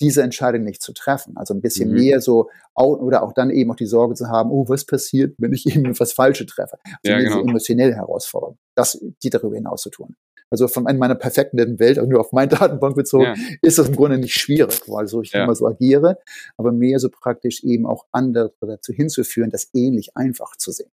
diese 0.00 0.22
Entscheidung 0.22 0.62
nicht 0.62 0.82
zu 0.82 0.92
treffen. 0.92 1.36
Also 1.36 1.54
ein 1.54 1.60
bisschen 1.60 1.90
mhm. 1.90 1.96
mehr 1.96 2.20
so, 2.20 2.50
oder 2.74 3.22
auch 3.22 3.32
dann 3.32 3.50
eben 3.50 3.70
auch 3.70 3.76
die 3.76 3.86
Sorge 3.86 4.14
zu 4.14 4.28
haben, 4.28 4.50
oh, 4.50 4.68
was 4.68 4.84
passiert, 4.84 5.34
wenn 5.38 5.52
ich 5.52 5.66
eben 5.66 5.86
etwas 5.86 6.12
Falsche 6.12 6.46
treffe. 6.46 6.78
Also 6.84 6.98
ja, 7.04 7.18
genau. 7.18 7.40
emotionelle 7.40 7.94
Herausforderung, 7.94 8.58
das, 8.76 9.02
die 9.22 9.30
darüber 9.30 9.56
hinaus 9.56 9.82
zu 9.82 9.90
tun. 9.90 10.16
Also 10.50 10.66
von 10.66 10.84
meiner 10.84 11.14
perfekten 11.14 11.78
Welt, 11.78 11.98
also 11.98 12.08
nur 12.08 12.20
auf 12.20 12.32
meine 12.32 12.48
Datenbank 12.48 12.96
bezogen, 12.96 13.24
ja. 13.24 13.34
ist 13.60 13.78
das 13.78 13.88
im 13.88 13.96
Grunde 13.96 14.18
nicht 14.18 14.34
schwierig, 14.34 14.80
weil 14.88 15.06
so 15.06 15.20
ich 15.20 15.32
ja. 15.32 15.44
immer 15.44 15.54
so 15.54 15.66
agiere, 15.66 16.18
aber 16.56 16.72
mehr 16.72 16.98
so 16.98 17.10
praktisch 17.10 17.62
eben 17.64 17.86
auch 17.86 18.06
andere 18.12 18.54
dazu 18.60 18.92
hinzuführen, 18.92 19.50
das 19.50 19.68
ähnlich 19.74 20.16
einfach 20.16 20.56
zu 20.56 20.72
sehen. 20.72 20.90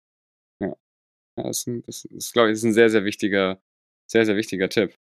Ja, 0.59 0.75
ja 1.37 1.43
das, 1.43 1.59
ist, 1.59 1.67
ein, 1.67 1.83
das 1.85 2.05
ist, 2.05 2.33
glaube 2.33 2.49
ich, 2.49 2.53
ist 2.53 2.63
ein 2.63 2.73
sehr, 2.73 2.89
sehr 2.89 3.05
wichtiger, 3.05 3.61
sehr, 4.09 4.25
sehr 4.25 4.35
wichtiger 4.35 4.69
Tipp. 4.69 4.95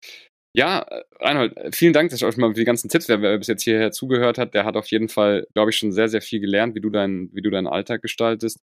Ja, 0.53 0.81
äh, 0.81 1.03
Reinhold, 1.21 1.57
äh, 1.57 1.71
vielen 1.73 1.93
Dank, 1.93 2.11
dass 2.11 2.23
euch 2.25 2.37
mal 2.37 2.53
die 2.53 2.65
ganzen 2.65 2.89
Tipps, 2.89 3.09
wer, 3.09 3.23
wer 3.23 3.39
bis 3.39 3.47
jetzt 3.47 3.63
hierher 3.63 3.93
zugehört 3.93 4.37
hat, 4.37 4.53
der 4.53 4.65
hat 4.65 4.77
auf 4.77 4.89
jeden 4.89 5.09
Fall, 5.09 5.47
glaube 5.55 5.71
ich, 5.71 5.77
schon 5.77 5.93
sehr, 5.93 6.09
sehr 6.09 6.23
viel 6.23 6.41
gelernt, 6.41 6.75
wie 6.75 6.81
du, 6.81 6.91
dein, 6.91 7.31
wie 7.33 7.41
du 7.43 7.51
deinen 7.51 7.69
Alltag 7.69 8.03
gestaltest. 8.03 8.59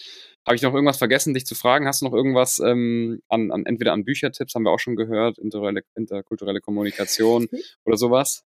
Habe 0.46 0.56
ich 0.56 0.64
noch 0.64 0.74
irgendwas 0.74 0.98
vergessen, 0.98 1.36
dich 1.36 1.46
zu 1.46 1.54
fragen? 1.54 1.88
Hast 1.88 2.02
du 2.02 2.06
noch 2.06 2.14
irgendwas 2.14 2.60
ähm, 2.60 3.22
an, 3.30 3.52
an, 3.52 3.66
entweder 3.68 3.94
an 3.94 4.04
Büchertipps, 4.04 4.56
haben 4.56 4.64
wir 4.64 4.72
auch 4.72 4.80
schon 4.80 4.96
gehört, 4.96 5.38
interkulturelle, 5.38 5.84
interkulturelle 5.96 6.60
Kommunikation 6.62 7.48
oder 7.86 7.98
sowas? 7.98 8.44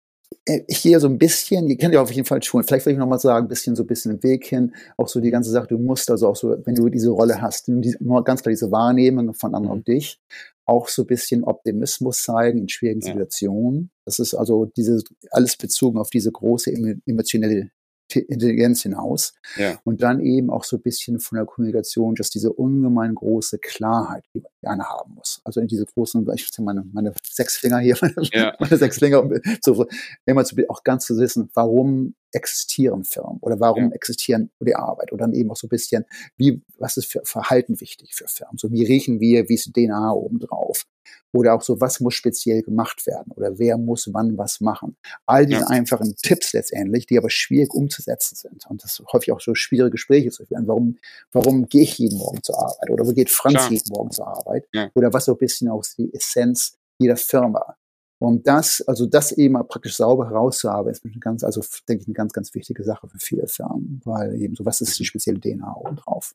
Äh, 0.45 0.61
ich 0.67 0.81
gehe 0.81 0.99
so 0.99 1.07
ein 1.07 1.19
bisschen, 1.19 1.69
ihr 1.69 1.77
kennt 1.77 1.93
ja 1.93 2.01
auf 2.01 2.11
jeden 2.11 2.25
Fall 2.25 2.41
schon, 2.41 2.63
vielleicht 2.63 2.87
will 2.87 2.93
ich 2.93 2.99
nochmal 2.99 3.19
sagen, 3.19 3.45
ein 3.45 3.49
bisschen 3.49 3.75
so 3.75 3.83
ein 3.83 3.87
bisschen 3.87 4.13
im 4.13 4.23
Weg 4.23 4.45
hin, 4.47 4.73
auch 4.97 5.07
so 5.07 5.19
die 5.19 5.29
ganze 5.29 5.51
Sache, 5.51 5.67
du 5.67 5.77
musst 5.77 6.09
also 6.09 6.27
auch 6.27 6.35
so, 6.35 6.57
wenn 6.65 6.73
du 6.73 6.89
diese 6.89 7.11
Rolle 7.11 7.39
hast, 7.39 7.67
nur 7.67 8.23
ganz 8.23 8.41
klar 8.41 8.49
diese 8.49 8.71
Wahrnehmung 8.71 9.35
von 9.35 9.53
anderen 9.53 9.75
mhm. 9.75 9.79
und 9.79 9.87
dich, 9.87 10.19
auch 10.67 10.89
so 10.89 11.03
ein 11.03 11.07
bisschen 11.07 11.43
Optimismus 11.45 12.23
zeigen 12.23 12.59
in 12.59 12.69
schwierigen 12.69 13.01
ja. 13.01 13.07
Situationen. 13.07 13.91
Das 14.05 14.19
ist 14.19 14.33
also 14.33 14.65
diese, 14.65 15.01
alles 15.31 15.55
bezogen 15.55 15.97
auf 15.97 16.09
diese 16.09 16.31
große 16.31 16.71
emotionelle 17.05 17.71
Intelligenz 18.15 18.83
hinaus. 18.83 19.33
Ja. 19.57 19.79
Und 19.83 20.01
dann 20.01 20.19
eben 20.19 20.49
auch 20.49 20.63
so 20.63 20.77
ein 20.77 20.81
bisschen 20.81 21.19
von 21.19 21.37
der 21.37 21.45
Kommunikation, 21.45 22.15
dass 22.15 22.29
diese 22.29 22.51
ungemein 22.51 23.15
große 23.15 23.59
Klarheit, 23.59 24.23
die 24.33 24.39
man 24.39 24.51
gerne 24.61 24.89
haben 24.89 25.15
muss. 25.15 25.41
Also 25.43 25.59
in 25.59 25.67
diese 25.67 25.85
großen, 25.85 26.27
ich 26.33 26.49
meine, 26.59 26.85
meine 26.93 27.13
sechs 27.23 27.57
Finger 27.57 27.79
hier, 27.79 27.97
ja. 28.33 28.53
meine 28.59 28.77
sechs 28.77 28.99
Finger, 28.99 29.27
so, 29.61 29.85
immer 30.25 30.45
zu, 30.45 30.55
auch 30.69 30.83
ganz 30.83 31.05
zu 31.05 31.17
wissen, 31.17 31.49
warum 31.53 32.15
existieren 32.31 33.03
Firmen 33.03 33.37
oder 33.41 33.59
warum 33.59 33.89
ja. 33.89 33.95
existieren 33.95 34.51
die 34.59 34.75
Arbeit 34.75 35.11
oder 35.11 35.25
dann 35.25 35.33
eben 35.33 35.49
auch 35.51 35.55
so 35.55 35.67
ein 35.67 35.69
bisschen, 35.69 36.05
wie, 36.37 36.61
was 36.77 36.97
ist 36.97 37.11
für 37.11 37.21
Verhalten 37.23 37.79
wichtig 37.79 38.15
für 38.15 38.27
Firmen? 38.27 38.57
So, 38.57 38.71
wie 38.71 38.83
riechen 38.83 39.19
wir, 39.19 39.49
wie 39.49 39.55
ist 39.55 39.73
DNA 39.73 40.11
obendrauf? 40.11 40.85
Oder 41.33 41.53
auch 41.53 41.61
so, 41.61 41.81
was 41.81 41.99
muss 41.99 42.13
speziell 42.13 42.63
gemacht 42.63 43.05
werden? 43.05 43.31
Oder 43.35 43.59
wer 43.59 43.77
muss 43.77 44.09
wann 44.13 44.37
was 44.37 44.61
machen? 44.61 44.97
All 45.25 45.45
diese 45.45 45.61
ja. 45.61 45.67
einfachen 45.67 46.15
Tipps 46.21 46.53
letztendlich, 46.53 47.05
die 47.05 47.17
aber 47.17 47.29
schwierig 47.29 47.73
umzusetzen 47.73 48.35
sind. 48.35 48.65
Und 48.69 48.83
das 48.83 49.03
häufig 49.11 49.31
auch 49.31 49.41
so 49.41 49.53
schwierige 49.53 49.91
Gespräche 49.91 50.31
zu 50.31 50.45
führen. 50.45 50.67
Warum, 50.67 50.97
warum 51.31 51.67
gehe 51.67 51.83
ich 51.83 51.97
jeden 51.97 52.17
Morgen 52.17 52.41
zur 52.41 52.57
Arbeit? 52.57 52.89
Oder 52.89 53.05
wo 53.05 53.13
geht 53.13 53.29
Franz 53.29 53.55
Klar. 53.55 53.71
jeden 53.71 53.89
Morgen 53.89 54.11
zur 54.11 54.27
Arbeit? 54.27 54.67
Ja. 54.73 54.89
Oder 54.95 55.13
was 55.13 55.25
so 55.25 55.33
ein 55.33 55.37
bisschen 55.37 55.69
auch 55.69 55.83
die 55.97 56.13
Essenz 56.13 56.77
jeder 56.99 57.17
Firma. 57.17 57.75
Und 58.19 58.47
das, 58.47 58.81
also 58.87 59.05
das 59.05 59.31
eben 59.31 59.53
mal 59.53 59.63
praktisch 59.63 59.95
sauber 59.95 60.27
herauszuarbeiten, 60.27 60.91
ist 60.91 61.05
eine 61.05 61.19
ganz, 61.19 61.43
also 61.43 61.61
denke 61.87 62.01
ich, 62.01 62.07
eine 62.07 62.15
ganz, 62.15 62.33
ganz 62.33 62.53
wichtige 62.55 62.83
Sache 62.83 63.07
für 63.07 63.19
viele 63.19 63.47
Firmen, 63.47 64.01
weil 64.05 64.41
eben 64.41 64.55
so, 64.55 64.65
was 64.65 64.81
ist 64.81 64.97
die 64.97 65.05
spezielle 65.05 65.39
DNA 65.39 65.75
oben 65.75 65.97
drauf? 65.97 66.33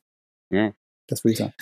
Ja. 0.49 0.73
Das 1.07 1.23
würde 1.23 1.33
ich 1.33 1.39
sagen. 1.39 1.53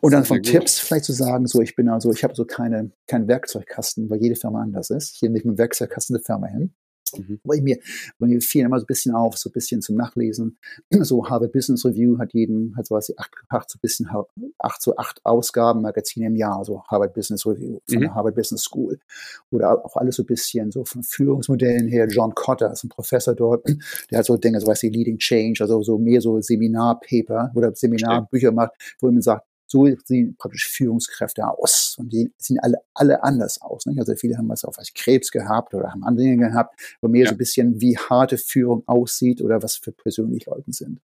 Und 0.00 0.12
dann 0.12 0.24
von 0.24 0.42
Tipps 0.42 0.78
vielleicht 0.78 1.04
zu 1.04 1.12
sagen, 1.12 1.46
so 1.46 1.60
ich 1.60 1.74
bin 1.74 1.88
also, 1.88 2.12
ich 2.12 2.22
habe 2.22 2.34
so 2.34 2.44
keine, 2.44 2.92
keinen 3.06 3.28
Werkzeugkasten, 3.28 4.10
weil 4.10 4.20
jede 4.20 4.36
Firma 4.36 4.62
anders 4.62 4.90
ist. 4.90 5.16
Hier 5.16 5.28
nehme 5.28 5.38
ich 5.38 5.44
mit 5.44 5.56
dem 5.56 5.58
Werkzeugkasten 5.58 6.16
eine 6.16 6.22
Firma 6.22 6.48
hin. 6.48 6.74
Mhm. 7.18 7.40
Weil 7.44 7.60
mir, 7.62 7.78
weil 8.18 8.28
mir 8.28 8.40
fiel 8.40 8.64
immer 8.64 8.78
so 8.78 8.84
ein 8.84 8.86
bisschen 8.86 9.14
auf, 9.14 9.36
so 9.36 9.50
ein 9.50 9.52
bisschen 9.52 9.82
zum 9.82 9.96
Nachlesen. 9.96 10.58
So 11.02 11.28
Harvard 11.28 11.52
Business 11.52 11.84
Review 11.84 12.18
hat 12.18 12.34
jeden, 12.34 12.76
hat 12.76 12.86
so 12.86 12.94
was, 12.94 13.12
acht, 13.16 13.34
acht 13.48 13.70
so 13.70 13.78
ein 13.78 13.80
bisschen, 13.80 14.08
acht, 14.58 14.82
so 14.82 14.96
acht 14.96 15.20
Ausgaben, 15.24 15.82
Magazine 15.82 16.26
im 16.26 16.36
Jahr, 16.36 16.64
so 16.64 16.82
Harvard 16.88 17.14
Business 17.14 17.46
Review 17.46 17.80
von 17.88 17.98
mhm. 17.98 18.00
der 18.02 18.14
Harvard 18.14 18.34
Business 18.34 18.62
School. 18.62 18.98
Oder 19.50 19.84
auch 19.84 19.96
alles 19.96 20.16
so 20.16 20.22
ein 20.22 20.26
bisschen 20.26 20.70
so 20.70 20.84
von 20.84 21.02
Führungsmodellen 21.02 21.88
her. 21.88 22.06
John 22.08 22.34
Cotter 22.34 22.70
ist 22.72 22.84
ein 22.84 22.90
Professor 22.90 23.34
dort, 23.34 23.66
der 24.10 24.18
hat 24.18 24.26
so 24.26 24.36
Dinge, 24.36 24.60
so 24.60 24.66
was 24.66 24.82
wie 24.82 24.90
Leading 24.90 25.18
Change, 25.18 25.62
also 25.62 25.82
so 25.82 25.98
mehr 25.98 26.20
so 26.20 26.40
Seminarpaper 26.40 27.50
oder 27.54 27.74
Seminarbücher 27.74 28.52
macht, 28.52 28.72
wo 29.00 29.10
man 29.10 29.22
sagt, 29.22 29.46
so 29.70 29.86
sehen 30.04 30.36
praktisch 30.36 30.68
Führungskräfte 30.68 31.46
aus. 31.46 31.96
Und 31.98 32.12
die 32.12 32.32
sehen 32.38 32.58
alle, 32.60 32.78
alle 32.92 33.22
anders 33.22 33.60
aus. 33.62 33.86
Nicht? 33.86 34.00
Also 34.00 34.14
viele 34.16 34.36
haben 34.36 34.48
was 34.48 34.64
auf 34.64 34.78
was 34.78 34.92
Krebs 34.92 35.30
gehabt 35.30 35.74
oder 35.74 35.92
haben 35.92 36.02
andere 36.04 36.26
Dinge 36.26 36.48
gehabt, 36.48 36.78
aber 37.00 37.10
mehr 37.10 37.24
ja. 37.24 37.28
so 37.28 37.34
ein 37.34 37.38
bisschen, 37.38 37.80
wie 37.80 37.96
harte 37.96 38.36
Führung 38.36 38.82
aussieht 38.86 39.40
oder 39.40 39.62
was 39.62 39.76
für 39.76 39.92
Persönlichkeiten 39.92 40.72
sind. 40.72 41.00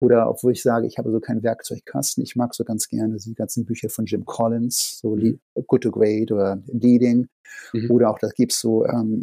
Oder 0.00 0.28
obwohl 0.28 0.52
ich 0.52 0.62
sage, 0.62 0.86
ich 0.86 0.98
habe 0.98 1.12
so 1.12 1.20
keinen 1.20 1.42
Werkzeugkasten. 1.42 2.24
Ich 2.24 2.34
mag 2.34 2.54
so 2.54 2.64
ganz 2.64 2.88
gerne 2.88 3.16
die 3.18 3.34
ganzen 3.34 3.64
Bücher 3.64 3.90
von 3.90 4.06
Jim 4.06 4.24
Collins, 4.24 4.98
so 5.00 5.14
mhm. 5.14 5.38
Good 5.66 5.82
to 5.82 5.90
Great 5.90 6.32
oder 6.32 6.60
Leading. 6.66 7.28
Mhm. 7.72 7.90
Oder 7.90 8.10
auch, 8.10 8.18
da 8.18 8.28
gibt 8.28 8.52
es 8.52 8.60
so 8.60 8.86
ähm, 8.86 9.22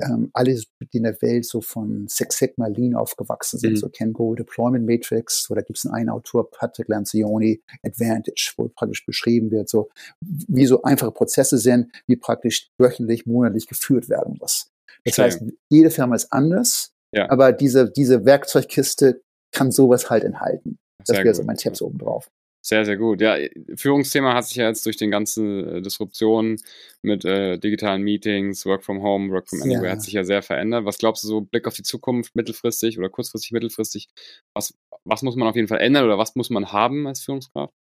ähm, 0.00 0.30
alle, 0.32 0.54
die 0.54 0.96
in 0.96 1.04
der 1.04 1.20
Welt 1.22 1.44
so 1.44 1.60
von 1.60 2.06
Six 2.08 2.38
Sigma 2.38 2.66
Lean 2.66 2.94
aufgewachsen 2.94 3.58
sind, 3.58 3.72
mhm. 3.72 3.76
so 3.76 3.88
Kengo 3.88 4.34
Deployment 4.34 4.86
Matrix, 4.86 5.50
oder 5.50 5.62
gibt 5.62 5.78
es 5.78 5.86
einen 5.86 6.08
Autor, 6.08 6.50
Patrick 6.50 6.88
Lancioni, 6.88 7.62
Advantage, 7.82 8.52
wo 8.56 8.68
praktisch 8.68 9.06
beschrieben 9.06 9.50
wird, 9.50 9.68
so 9.68 9.90
wie 10.20 10.66
so 10.66 10.82
einfache 10.82 11.12
Prozesse 11.12 11.58
sind, 11.58 11.92
wie 12.06 12.16
praktisch 12.16 12.70
wöchentlich, 12.78 13.26
monatlich 13.26 13.66
geführt 13.66 14.08
werden 14.08 14.36
muss. 14.40 14.70
Das 15.04 15.14
Schön. 15.14 15.24
heißt, 15.24 15.42
jede 15.68 15.90
Firma 15.90 16.14
ist 16.16 16.32
anders, 16.32 16.92
ja. 17.12 17.30
aber 17.30 17.52
diese, 17.52 17.90
diese 17.90 18.24
Werkzeugkiste 18.24 19.22
kann 19.52 19.70
sowas 19.70 20.10
halt 20.10 20.24
enthalten. 20.24 20.78
Das 21.06 21.18
wäre 21.18 21.34
so 21.34 21.42
mein 21.44 21.56
Tipp 21.56 21.76
so 21.76 21.86
oben 21.86 21.98
drauf. 21.98 22.30
Sehr, 22.66 22.86
sehr 22.86 22.96
gut. 22.96 23.20
Ja, 23.20 23.36
Führungsthema 23.76 24.32
hat 24.32 24.46
sich 24.46 24.56
ja 24.56 24.66
jetzt 24.66 24.86
durch 24.86 24.96
den 24.96 25.10
ganzen 25.10 25.68
äh, 25.68 25.82
Disruptionen 25.82 26.58
mit 27.02 27.22
äh, 27.26 27.58
digitalen 27.58 28.00
Meetings, 28.00 28.64
Work 28.64 28.84
from 28.84 29.02
Home, 29.02 29.30
Work 29.32 29.50
from 29.50 29.60
Anywhere 29.60 29.84
ja. 29.84 29.90
hat 29.92 30.00
sich 30.00 30.14
ja 30.14 30.24
sehr 30.24 30.40
verändert. 30.40 30.86
Was 30.86 30.96
glaubst 30.96 31.22
du 31.24 31.28
so, 31.28 31.42
Blick 31.42 31.66
auf 31.66 31.74
die 31.74 31.82
Zukunft, 31.82 32.34
mittelfristig 32.34 32.98
oder 32.98 33.10
kurzfristig, 33.10 33.52
mittelfristig, 33.52 34.08
was, 34.54 34.72
was 35.04 35.20
muss 35.20 35.36
man 35.36 35.46
auf 35.46 35.56
jeden 35.56 35.68
Fall 35.68 35.80
ändern 35.80 36.06
oder 36.06 36.16
was 36.16 36.36
muss 36.36 36.48
man 36.48 36.72
haben 36.72 37.06
als 37.06 37.20
Führungskraft? 37.20 37.74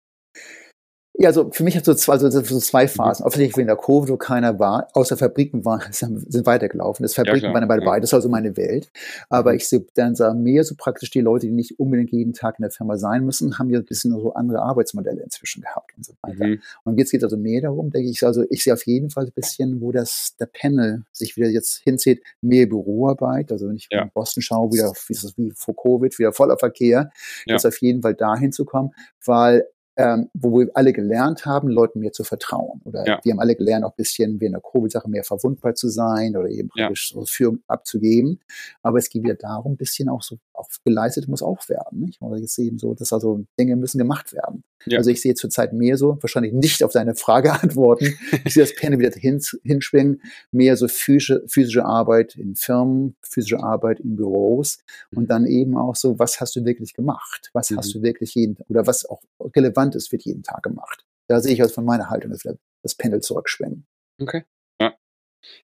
Ja, 1.22 1.28
also 1.28 1.50
für 1.52 1.62
mich 1.62 1.76
hat 1.76 1.84
so 1.84 1.94
zwei, 1.94 2.14
also 2.14 2.28
so 2.28 2.58
zwei. 2.58 2.88
Phasen. 2.88 3.24
Offensichtlich 3.24 3.56
wegen 3.56 3.68
der 3.68 3.76
Covid, 3.76 4.10
wo 4.10 4.16
keiner 4.16 4.58
war, 4.58 4.88
außer 4.92 5.16
Fabriken 5.16 5.64
waren, 5.64 5.80
sind 5.92 6.46
weitergelaufen. 6.46 7.04
Das 7.04 7.14
Fabriken 7.14 7.46
ja, 7.46 7.54
waren 7.54 7.68
bei 7.68 7.78
ja. 7.78 8.00
Das 8.00 8.10
ist 8.10 8.14
also 8.14 8.28
meine 8.28 8.56
Welt. 8.56 8.90
Aber 9.28 9.52
mhm. 9.52 9.58
ich 9.58 9.68
sehe 9.68 9.86
dann 9.94 10.16
sah 10.16 10.34
mehr 10.34 10.64
so 10.64 10.74
praktisch 10.76 11.10
die 11.10 11.20
Leute, 11.20 11.46
die 11.46 11.52
nicht 11.52 11.78
unbedingt 11.78 12.10
jeden 12.10 12.32
Tag 12.32 12.58
in 12.58 12.62
der 12.62 12.72
Firma 12.72 12.96
sein 12.96 13.24
müssen, 13.24 13.56
haben 13.56 13.70
ja 13.70 13.78
ein 13.78 13.84
bisschen 13.84 14.10
so 14.10 14.34
andere 14.34 14.62
Arbeitsmodelle 14.62 15.22
inzwischen 15.22 15.62
gehabt 15.62 15.92
und 15.96 16.04
so 16.04 16.14
weiter. 16.22 16.44
Mhm. 16.44 16.60
Und 16.82 16.98
jetzt 16.98 17.12
geht 17.12 17.20
es 17.20 17.24
also 17.24 17.36
mehr 17.36 17.60
darum, 17.60 17.90
denke 17.90 18.10
ich, 18.10 18.26
also 18.26 18.44
ich 18.50 18.64
sehe 18.64 18.72
auf 18.72 18.84
jeden 18.84 19.10
Fall 19.10 19.26
ein 19.26 19.32
bisschen, 19.32 19.80
wo 19.80 19.92
das, 19.92 20.34
der 20.40 20.46
Panel 20.46 21.04
sich 21.12 21.36
wieder 21.36 21.48
jetzt 21.48 21.82
hinzieht, 21.84 22.24
mehr 22.40 22.66
Büroarbeit. 22.66 23.52
Also 23.52 23.68
wenn 23.68 23.76
ich 23.76 23.86
ja. 23.92 24.02
in 24.02 24.10
Boston 24.12 24.42
schaue, 24.42 24.72
wieder, 24.72 24.92
wie 25.06 25.12
ist 25.12 25.22
das 25.22 25.38
wie 25.38 25.52
vor 25.54 25.76
Covid, 25.76 26.18
wieder 26.18 26.32
voller 26.32 26.58
Verkehr, 26.58 27.12
ja. 27.46 27.54
ist 27.54 27.64
auf 27.64 27.80
jeden 27.80 28.02
Fall 28.02 28.14
dahin 28.14 28.50
zu 28.50 28.64
kommen, 28.64 28.90
weil 29.24 29.66
ähm, 29.96 30.30
wo 30.32 30.58
wir 30.58 30.70
alle 30.74 30.92
gelernt 30.92 31.44
haben, 31.44 31.68
Leuten 31.68 32.00
mehr 32.00 32.12
zu 32.12 32.24
vertrauen. 32.24 32.80
Oder 32.84 33.06
ja. 33.06 33.20
wir 33.22 33.32
haben 33.32 33.40
alle 33.40 33.56
gelernt, 33.56 33.84
auch 33.84 33.90
ein 33.90 33.96
bisschen 33.96 34.40
wie 34.40 34.46
in 34.46 34.52
der 34.52 34.62
Covid-Sache 34.62 35.08
mehr 35.08 35.24
verwundbar 35.24 35.74
zu 35.74 35.88
sein 35.88 36.36
oder 36.36 36.48
eben 36.48 36.68
praktisch 36.68 37.12
ja. 37.12 37.20
so 37.20 37.26
Führung 37.26 37.60
abzugeben. 37.66 38.40
Aber 38.82 38.98
es 38.98 39.10
geht 39.10 39.22
wieder 39.22 39.34
darum, 39.34 39.72
ein 39.72 39.76
bisschen 39.76 40.08
auch 40.08 40.22
so, 40.22 40.38
auch 40.54 40.68
geleistet 40.84 41.28
muss 41.28 41.42
auch 41.42 41.68
werden. 41.68 42.00
Nicht? 42.00 42.20
Oder 42.20 42.38
jetzt 42.38 42.58
eben 42.58 42.78
so, 42.78 42.94
dass 42.94 43.12
also 43.12 43.44
Dinge 43.58 43.76
müssen 43.76 43.98
gemacht 43.98 44.32
werden. 44.32 44.64
Ja. 44.86 44.98
Also 44.98 45.10
ich 45.10 45.20
sehe 45.20 45.34
zurzeit 45.34 45.72
mehr 45.72 45.96
so, 45.96 46.18
wahrscheinlich 46.20 46.52
nicht 46.52 46.82
auf 46.82 46.92
deine 46.92 47.14
Frage 47.14 47.52
antworten. 47.62 48.14
Ich 48.44 48.54
sehe 48.54 48.64
das 48.64 48.74
Panel 48.74 48.98
wieder 48.98 49.10
hin, 49.12 49.40
hinschwingen, 49.62 50.22
mehr 50.50 50.76
so 50.76 50.88
physische, 50.88 51.42
physische 51.46 51.84
Arbeit 51.84 52.36
in 52.36 52.56
Firmen, 52.56 53.16
physische 53.22 53.60
Arbeit 53.60 54.00
in 54.00 54.16
Büros 54.16 54.78
und 55.14 55.30
dann 55.30 55.46
eben 55.46 55.76
auch 55.76 55.96
so, 55.96 56.18
was 56.18 56.40
hast 56.40 56.56
du 56.56 56.64
wirklich 56.64 56.94
gemacht? 56.94 57.50
Was 57.52 57.70
mhm. 57.70 57.78
hast 57.78 57.94
du 57.94 58.02
wirklich 58.02 58.34
jeden, 58.34 58.56
oder 58.68 58.86
was 58.86 59.04
auch 59.08 59.22
relevant 59.54 59.94
ist, 59.94 60.12
wird 60.12 60.22
jeden 60.24 60.42
Tag 60.42 60.62
gemacht. 60.62 61.04
Da 61.28 61.40
sehe 61.40 61.52
ich 61.52 61.62
also 61.62 61.74
von 61.74 61.84
meiner 61.84 62.10
Haltung 62.10 62.30
das, 62.30 62.42
das 62.82 62.94
Panel 62.94 63.20
zurückschwingen. 63.20 63.86
Okay. 64.20 64.44
Ja. 64.80 64.94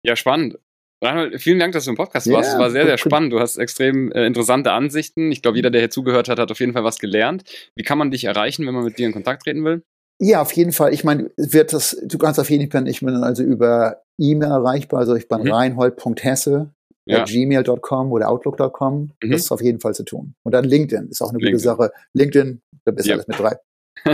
Ja, 0.04 0.16
spannend. 0.16 0.58
Reinhold, 1.04 1.40
vielen 1.40 1.60
Dank, 1.60 1.74
dass 1.74 1.86
du 1.86 1.92
im 1.92 1.96
Podcast 1.96 2.26
yeah, 2.26 2.38
warst. 2.38 2.54
Es 2.54 2.60
war 2.60 2.72
sehr, 2.72 2.86
sehr 2.86 2.98
spannend. 2.98 3.32
Du 3.32 3.40
hast 3.40 3.58
extrem 3.58 4.12
äh, 4.12 4.26
interessante 4.26 4.72
Ansichten. 4.72 5.32
Ich 5.32 5.42
glaube, 5.42 5.58
jeder, 5.58 5.70
der 5.70 5.82
hier 5.82 5.90
zugehört 5.92 6.28
hat, 6.28 6.40
hat 6.40 6.52
auf 6.52 6.60
jeden 6.60 6.74
Fall 6.74 6.84
was 6.84 6.98
gelernt. 6.98 7.44
Wie 7.76 7.84
kann 7.84 7.98
man 7.98 8.10
dich 8.10 8.24
erreichen, 8.24 8.66
wenn 8.66 8.74
man 8.74 8.84
mit 8.84 8.98
dir 8.98 9.06
in 9.06 9.14
Kontakt 9.14 9.44
treten 9.44 9.64
will? 9.64 9.84
Ja, 10.20 10.42
auf 10.42 10.52
jeden 10.54 10.72
Fall. 10.72 10.94
Ich 10.94 11.04
meine, 11.04 11.30
wird 11.38 11.74
das, 11.74 11.96
du 12.04 12.18
kannst 12.18 12.40
auf 12.40 12.50
jeden 12.50 12.72
Fall, 12.72 12.88
ich 12.88 13.02
bin 13.02 13.24
also 13.24 13.44
über 13.44 14.02
E-Mail 14.18 14.50
erreichbar, 14.50 15.02
also 15.02 15.16
ich 15.16 15.28
bin 15.28 15.44
mhm. 15.44 15.52
reinhold.hesse 15.52 16.72
ja. 17.08 17.24
gmail.com 17.24 18.12
oder 18.12 18.30
outlook.com. 18.30 19.12
Mhm. 19.24 19.32
Das 19.32 19.42
ist 19.42 19.52
auf 19.52 19.62
jeden 19.62 19.80
Fall 19.80 19.94
zu 19.94 20.04
tun. 20.04 20.34
Und 20.44 20.52
dann 20.54 20.66
LinkedIn 20.66 21.10
ist 21.10 21.22
auch 21.22 21.30
eine 21.30 21.38
LinkedIn. 21.38 21.54
gute 21.54 21.64
Sache. 21.64 21.92
LinkedIn, 22.14 22.62
da 22.86 22.92
bist 22.92 23.06
du 23.06 23.12
ja. 23.12 23.16
alles 23.16 23.28
mit 23.28 23.40
drei. 23.40 23.58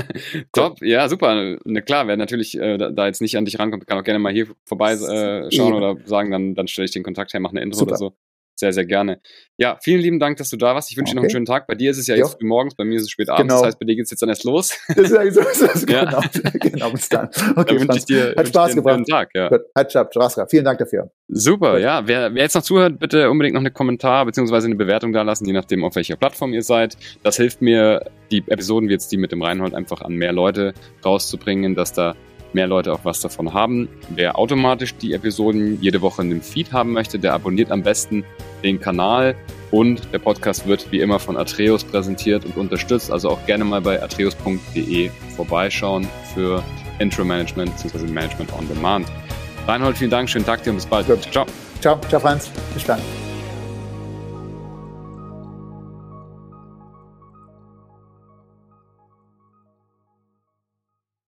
Top, 0.52 0.82
ja, 0.82 1.08
super. 1.10 1.58
Ne, 1.66 1.82
klar, 1.82 2.08
wer 2.08 2.18
natürlich 2.18 2.58
äh, 2.58 2.78
da, 2.78 3.06
jetzt 3.06 3.22
nicht 3.22 3.38
an 3.38 3.46
dich 3.46 3.60
rankommt, 3.60 3.88
kann 3.88 4.00
auch 4.00 4.04
gerne 4.04 4.20
mal 4.20 4.34
hier 4.34 4.48
vorbeischauen 4.66 5.74
äh, 5.74 5.76
oder 5.76 5.98
sagen, 6.06 6.32
dann, 6.32 6.56
dann 6.56 6.68
stelle 6.68 6.86
ich 6.86 6.91
den 6.91 7.04
Kontakt 7.04 7.34
her, 7.34 7.39
mache 7.39 7.54
eine 7.54 7.62
Intro 7.62 7.80
super. 7.80 7.91
oder 7.91 7.98
so. 7.98 8.14
Sehr, 8.56 8.72
sehr 8.72 8.86
gerne. 8.86 9.20
Ja, 9.58 9.78
vielen 9.82 10.01
lieben 10.01 10.20
Dank, 10.20 10.38
dass 10.38 10.49
du 10.49 10.58
da 10.58 10.76
warst. 10.76 10.91
Ich 10.91 10.97
wünsche 10.97 11.10
okay. 11.10 11.14
dir 11.14 11.16
noch 11.16 11.24
einen 11.24 11.32
schönen 11.32 11.45
Tag. 11.45 11.68
Bei 11.68 11.76
dir 11.76 11.91
ist 11.91 11.97
es 11.97 12.08
ja 12.08 12.16
jo. 12.16 12.26
jetzt 12.26 12.39
früh 12.39 12.45
morgens, 12.45 12.76
bei 12.76 12.84
mir 12.84 12.97
ist 12.97 13.04
es 13.04 13.10
spät 13.10 13.30
abends. 13.30 13.41
Genau. 13.41 13.56
Das 13.56 13.68
heißt, 13.68 13.80
bei 13.80 13.86
dir 13.86 13.95
geht 13.95 14.06
es 14.06 14.12
jetzt 14.12 14.22
dann 14.22 14.30
erst 14.30 14.43
los. 14.43 14.78
Das 14.88 14.97
ist 15.12 15.12
ja 15.12 15.32
so, 15.32 15.66
ist 15.66 15.88
genau. 15.88 16.22
genau, 16.60 16.91
bis 16.91 17.10
dann. 17.10 17.30
Okay, 17.56 17.78
dann 17.78 17.80
wünsche 17.82 17.97
ich 17.97 18.06
dir, 18.06 18.34
hat 18.36 18.47
Spaß 18.47 18.76
gemacht. 18.76 18.95
Einen 18.95 19.06
Tag, 19.06 19.30
ja. 19.34 19.49
Hat 19.76 19.91
Spaß 19.91 20.36
gemacht. 20.36 20.49
Vielen 20.49 20.66
Dank 20.66 20.80
dafür. 20.80 21.12
Super, 21.28 21.80
ja. 21.80 22.08
Wer, 22.08 22.34
wer 22.34 22.43
jetzt 22.43 22.56
noch 22.56 22.62
zuhört, 22.62 22.99
bitte 22.99 23.30
unbedingt 23.30 23.56
noch 23.56 23.62
einen 23.62 23.74
Kommentar 23.74 24.26
bzw. 24.26 24.66
eine 24.66 24.76
Bewertung 24.76 25.14
da 25.14 25.22
lassen, 25.24 25.45
je 25.45 25.54
nachdem, 25.54 25.84
auf 25.84 25.95
welcher 25.95 26.16
Plattform 26.16 26.54
ihr 26.54 26.64
seid. 26.64 26.97
Das 27.24 27.38
hilft 27.38 27.62
mir, 27.62 28.06
die 28.32 28.43
Episoden 28.47 28.89
wie 28.89 28.93
jetzt 28.93 29.12
die 29.12 29.18
mit 29.18 29.32
dem 29.32 29.41
Reinhold 29.41 29.74
einfach 29.74 30.01
an 30.01 30.14
mehr 30.14 30.34
Leute 30.34 30.74
rauszubringen, 31.06 31.76
dass 31.76 31.93
da 31.93 32.16
mehr 32.54 32.68
Leute 32.68 32.93
auch 32.93 33.01
was 33.04 33.22
davon 33.22 33.54
haben. 33.54 33.89
Wer 34.10 34.38
automatisch 34.38 34.95
die 34.95 35.14
Episoden 35.14 35.82
jede 35.82 36.01
Woche 36.01 36.22
in 36.22 36.30
dem 36.30 36.41
Feed 36.41 36.72
haben 36.72 36.93
möchte, 36.93 37.20
der 37.20 37.34
abonniert 37.34 37.72
am 37.72 37.84
besten 37.84 38.24
den 38.64 38.80
Kanal 38.80 39.36
und 39.72 40.01
der 40.14 40.20
Podcast 40.20 40.68
wird 40.68 40.91
wie 40.91 40.99
immer 40.99 41.20
von 41.20 41.36
Atreus 41.38 41.84
präsentiert 41.84 42.45
und 42.45 42.58
unterstützt. 42.58 43.12
Also 43.12 43.30
auch 43.30 43.45
gerne 43.45 43.64
mal 43.64 43.82
bei 43.82 44.01
atreus.de 44.01 45.10
vorbeischauen 45.36 46.08
für 46.34 46.64
Intro 46.99 47.24
Management 47.24 47.72
bzw. 47.82 48.12
Management 48.12 48.54
on 48.54 48.68
Demand. 48.68 49.08
Reinhold, 49.68 49.97
vielen 49.97 50.12
Dank, 50.12 50.30
schönen 50.30 50.45
Tag 50.45 50.64
dir 50.64 50.72
und 50.72 50.78
bis 50.78 50.86
bald. 50.86 51.08
Ciao. 51.32 51.45
Ciao, 51.82 51.99
ciao 52.08 52.20
Franz. 52.20 52.49
Bis 52.74 52.86
dann. 52.86 53.33